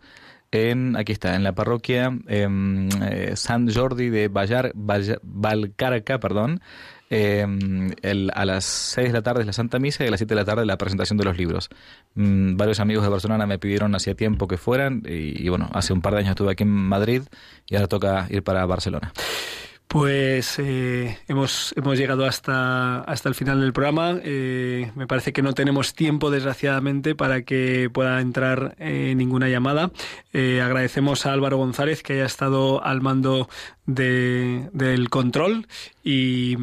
en, 0.53 0.95
aquí 0.95 1.11
está, 1.11 1.35
en 1.35 1.43
la 1.43 1.53
parroquia 1.53 2.17
eh, 2.27 3.33
San 3.35 3.73
Jordi 3.73 4.09
de 4.09 4.27
Vallar, 4.27 4.71
Vallar, 4.75 5.19
Valcarca, 5.23 6.19
perdón, 6.19 6.61
eh, 7.09 7.45
el, 8.01 8.31
a 8.33 8.45
las 8.45 8.65
6 8.65 9.07
de 9.07 9.13
la 9.13 9.21
tarde 9.21 9.41
es 9.41 9.47
la 9.47 9.53
Santa 9.53 9.79
Misa 9.79 10.03
y 10.03 10.07
a 10.07 10.11
las 10.11 10.19
7 10.19 10.33
de 10.33 10.41
la 10.41 10.45
tarde 10.45 10.65
la 10.65 10.77
presentación 10.77 11.17
de 11.17 11.25
los 11.25 11.37
libros. 11.37 11.69
Mm, 12.15 12.55
varios 12.55 12.79
amigos 12.79 13.03
de 13.03 13.09
Barcelona 13.09 13.45
me 13.45 13.59
pidieron 13.59 13.93
hacía 13.95 14.15
tiempo 14.15 14.47
que 14.47 14.57
fueran 14.57 15.03
y, 15.05 15.43
y, 15.43 15.49
bueno, 15.49 15.69
hace 15.73 15.93
un 15.93 16.01
par 16.01 16.13
de 16.13 16.19
años 16.19 16.31
estuve 16.31 16.51
aquí 16.51 16.63
en 16.63 16.69
Madrid 16.69 17.23
y 17.67 17.75
ahora 17.75 17.87
toca 17.87 18.27
ir 18.29 18.43
para 18.43 18.65
Barcelona. 18.65 19.13
Pues 19.93 20.57
eh, 20.57 21.19
hemos, 21.27 21.71
hemos 21.77 21.99
llegado 21.99 22.25
hasta, 22.25 23.01
hasta 23.01 23.29
el 23.29 23.35
final 23.35 23.61
del 23.61 23.73
programa. 23.73 24.15
Eh, 24.23 24.91
me 24.95 25.05
parece 25.05 25.33
que 25.33 25.43
no 25.43 25.53
tenemos 25.53 25.93
tiempo, 25.93 26.31
desgraciadamente, 26.31 27.13
para 27.13 27.43
que 27.43 27.91
pueda 27.93 28.19
entrar 28.19 28.73
eh, 28.79 29.13
ninguna 29.15 29.49
llamada. 29.49 29.91
agradecemos 30.33 31.27
a 31.27 31.33
Álvaro 31.33 31.57
González 31.57 32.01
que 32.01 32.13
haya 32.13 32.25
estado 32.25 32.83
al 32.83 33.01
mando 33.01 33.47
de, 33.85 34.67
del 34.73 35.11
control 35.11 35.67
y, 36.03 36.57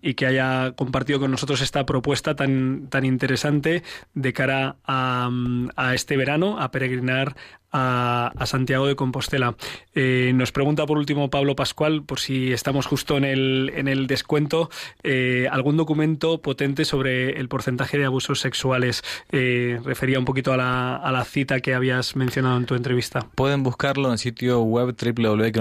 y, 0.00 0.14
que 0.14 0.26
haya 0.26 0.72
compartido 0.72 1.20
con 1.20 1.30
nosotros 1.30 1.60
esta 1.60 1.86
propuesta 1.86 2.34
tan, 2.34 2.88
tan 2.88 3.04
interesante 3.04 3.84
de 4.14 4.32
cara 4.32 4.74
a, 4.84 5.30
a 5.76 5.94
este 5.94 6.16
verano, 6.16 6.58
a 6.60 6.72
peregrinar 6.72 7.36
a, 7.72 8.32
Santiago 8.46 8.86
de 8.86 8.96
Compostela. 8.96 9.56
Eh, 9.94 10.32
nos 10.34 10.52
pregunta 10.52 10.86
por 10.86 10.98
último 10.98 11.30
Pablo 11.30 11.56
Pascual, 11.56 12.02
por 12.02 12.20
si 12.20 12.52
estamos 12.52 12.86
justo 12.86 13.16
en 13.16 13.24
el, 13.24 13.72
en 13.74 13.88
el 13.88 14.06
descuento, 14.06 14.70
eh, 15.02 15.48
algún 15.50 15.76
documento 15.76 16.40
potente 16.42 16.84
sobre 16.84 17.38
el 17.40 17.48
porcentaje 17.48 17.98
de 17.98 18.04
abusos 18.04 18.40
sexuales. 18.40 19.02
Eh, 19.30 19.80
refería 19.84 20.18
un 20.18 20.24
poquito 20.24 20.52
a 20.52 20.56
la, 20.56 20.96
a 20.96 21.10
la, 21.12 21.24
cita 21.24 21.60
que 21.60 21.74
habías 21.74 22.16
mencionado 22.16 22.58
en 22.58 22.66
tu 22.66 22.74
entrevista. 22.74 23.26
Pueden 23.34 23.62
buscarlo 23.62 24.08
en 24.08 24.12
el 24.12 24.18
sitio 24.18 24.60
web 24.60 24.94
www.que 24.94 25.52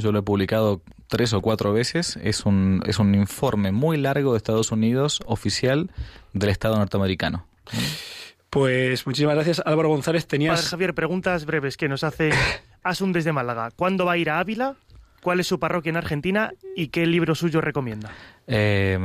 Yo 0.00 0.12
lo 0.12 0.18
he 0.18 0.22
publicado 0.22 0.82
tres 1.08 1.32
o 1.32 1.40
cuatro 1.40 1.72
veces. 1.72 2.18
Es 2.22 2.44
un, 2.46 2.82
es 2.86 2.98
un 2.98 3.14
informe 3.14 3.70
muy 3.70 3.96
largo 3.96 4.32
de 4.32 4.38
Estados 4.38 4.72
Unidos, 4.72 5.20
oficial 5.26 5.90
del 6.32 6.50
Estado 6.50 6.76
norteamericano. 6.76 7.46
Pues 8.54 9.04
muchísimas 9.04 9.34
gracias, 9.34 9.60
Álvaro 9.66 9.88
González. 9.88 10.28
Tenías... 10.28 10.54
Padre 10.54 10.70
Javier, 10.70 10.94
preguntas 10.94 11.44
breves 11.44 11.76
que 11.76 11.88
nos 11.88 12.04
hace 12.04 12.30
Asun 12.84 13.12
desde 13.12 13.32
Málaga. 13.32 13.72
¿Cuándo 13.74 14.04
va 14.04 14.12
a 14.12 14.16
ir 14.16 14.30
a 14.30 14.38
Ávila? 14.38 14.76
¿Cuál 15.24 15.40
es 15.40 15.48
su 15.48 15.58
parroquia 15.58 15.90
en 15.90 15.96
Argentina? 15.96 16.52
¿Y 16.76 16.86
qué 16.86 17.04
libro 17.04 17.34
suyo 17.34 17.60
recomienda? 17.60 18.12
Eh, 18.46 18.96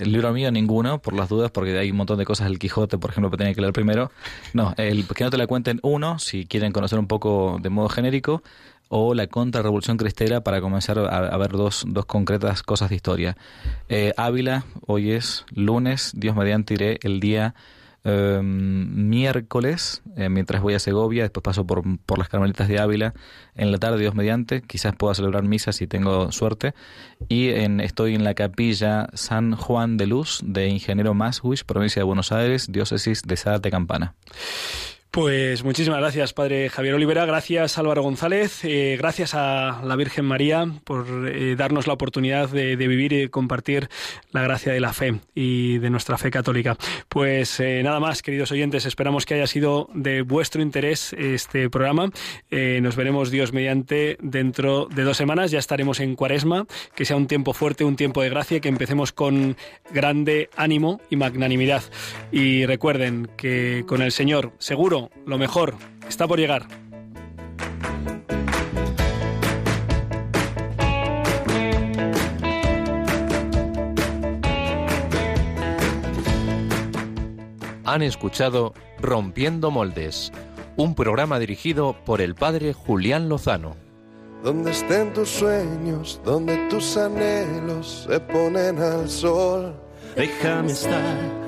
el 0.00 0.12
libro 0.12 0.32
mío 0.32 0.50
ninguno, 0.50 0.98
por 0.98 1.14
las 1.14 1.28
dudas, 1.28 1.52
porque 1.52 1.78
hay 1.78 1.92
un 1.92 1.96
montón 1.96 2.18
de 2.18 2.24
cosas 2.24 2.48
del 2.48 2.58
Quijote, 2.58 2.98
por 2.98 3.10
ejemplo, 3.10 3.30
que 3.30 3.36
tenía 3.36 3.54
que 3.54 3.60
leer 3.60 3.72
primero. 3.72 4.10
No, 4.52 4.74
el 4.76 5.06
que 5.06 5.22
no 5.22 5.30
te 5.30 5.36
la 5.36 5.46
cuenten 5.46 5.78
uno, 5.84 6.18
si 6.18 6.46
quieren 6.46 6.72
conocer 6.72 6.98
un 6.98 7.06
poco 7.06 7.60
de 7.62 7.70
modo 7.70 7.88
genérico, 7.88 8.42
o 8.88 9.14
la 9.14 9.28
contrarrevolución 9.28 9.96
cristera 9.96 10.40
para 10.40 10.60
comenzar 10.60 10.98
a, 10.98 11.18
a 11.18 11.36
ver 11.36 11.52
dos, 11.52 11.84
dos 11.86 12.06
concretas 12.06 12.64
cosas 12.64 12.90
de 12.90 12.96
historia. 12.96 13.36
Eh, 13.88 14.12
Ávila, 14.16 14.64
hoy 14.88 15.12
es 15.12 15.46
lunes, 15.54 16.10
Dios 16.16 16.34
mediante 16.34 16.74
iré 16.74 16.98
el 17.02 17.20
día 17.20 17.54
eh, 18.04 18.40
miércoles, 18.42 20.02
eh, 20.16 20.28
mientras 20.28 20.62
voy 20.62 20.74
a 20.74 20.78
Segovia, 20.78 21.22
después 21.22 21.42
paso 21.42 21.66
por, 21.66 21.82
por 22.00 22.18
las 22.18 22.28
Carmelitas 22.28 22.68
de 22.68 22.78
Ávila, 22.78 23.14
en 23.54 23.72
la 23.72 23.78
tarde 23.78 23.98
Dios 23.98 24.14
mediante, 24.14 24.62
quizás 24.62 24.94
pueda 24.96 25.14
celebrar 25.14 25.42
misa 25.42 25.72
si 25.72 25.86
tengo 25.86 26.32
suerte, 26.32 26.74
y 27.28 27.50
en, 27.50 27.80
estoy 27.80 28.14
en 28.14 28.24
la 28.24 28.34
capilla 28.34 29.08
San 29.14 29.56
Juan 29.56 29.96
de 29.96 30.06
Luz 30.06 30.40
de 30.44 30.68
Ingeniero 30.68 31.14
Maswich, 31.14 31.64
provincia 31.64 32.00
de 32.00 32.04
Buenos 32.04 32.32
Aires, 32.32 32.70
diócesis 32.70 33.22
de 33.22 33.36
Zárate 33.36 33.70
Campana. 33.70 34.14
Pues 35.10 35.64
muchísimas 35.64 36.00
gracias, 36.00 36.34
Padre 36.34 36.68
Javier 36.68 36.94
Olivera. 36.94 37.24
Gracias, 37.24 37.78
Álvaro 37.78 38.02
González. 38.02 38.62
Eh, 38.64 38.96
gracias 38.98 39.34
a 39.34 39.80
la 39.82 39.96
Virgen 39.96 40.26
María 40.26 40.66
por 40.84 41.06
eh, 41.26 41.56
darnos 41.56 41.86
la 41.86 41.94
oportunidad 41.94 42.50
de, 42.50 42.76
de, 42.76 42.88
vivir 42.88 43.14
y 43.14 43.28
compartir 43.28 43.88
la 44.32 44.42
gracia 44.42 44.72
de 44.72 44.80
la 44.80 44.92
fe 44.92 45.18
y 45.34 45.78
de 45.78 45.88
nuestra 45.88 46.18
fe 46.18 46.30
católica. 46.30 46.76
Pues 47.08 47.58
eh, 47.58 47.82
nada 47.82 48.00
más, 48.00 48.20
queridos 48.20 48.52
oyentes. 48.52 48.84
Esperamos 48.84 49.24
que 49.24 49.34
haya 49.34 49.46
sido 49.46 49.88
de 49.94 50.20
vuestro 50.20 50.60
interés 50.60 51.14
este 51.14 51.70
programa. 51.70 52.10
Eh, 52.50 52.80
nos 52.82 52.94
veremos, 52.94 53.30
Dios 53.30 53.54
mediante, 53.54 54.18
dentro 54.20 54.88
de 54.94 55.04
dos 55.04 55.16
semanas. 55.16 55.50
Ya 55.50 55.58
estaremos 55.58 56.00
en 56.00 56.16
Cuaresma. 56.16 56.66
Que 56.94 57.06
sea 57.06 57.16
un 57.16 57.26
tiempo 57.26 57.54
fuerte, 57.54 57.82
un 57.82 57.96
tiempo 57.96 58.20
de 58.20 58.28
gracia. 58.28 58.60
Que 58.60 58.68
empecemos 58.68 59.12
con 59.12 59.56
grande 59.90 60.50
ánimo 60.54 61.00
y 61.08 61.16
magnanimidad. 61.16 61.82
Y 62.30 62.66
recuerden 62.66 63.30
que 63.38 63.84
con 63.86 64.02
el 64.02 64.12
Señor, 64.12 64.52
seguro 64.58 64.97
lo 65.26 65.38
mejor 65.38 65.74
está 66.08 66.26
por 66.26 66.38
llegar. 66.38 66.66
Han 77.84 78.02
escuchado 78.02 78.74
Rompiendo 79.00 79.70
Moldes, 79.70 80.30
un 80.76 80.94
programa 80.94 81.38
dirigido 81.38 81.96
por 82.04 82.20
el 82.20 82.34
padre 82.34 82.74
Julián 82.74 83.30
Lozano. 83.30 83.76
Donde 84.44 84.72
estén 84.72 85.14
tus 85.14 85.30
sueños, 85.30 86.20
donde 86.22 86.68
tus 86.68 86.98
anhelos 86.98 88.06
se 88.06 88.20
ponen 88.20 88.78
al 88.78 89.08
sol. 89.08 89.74
Déjame 90.14 90.72
estar 90.72 91.47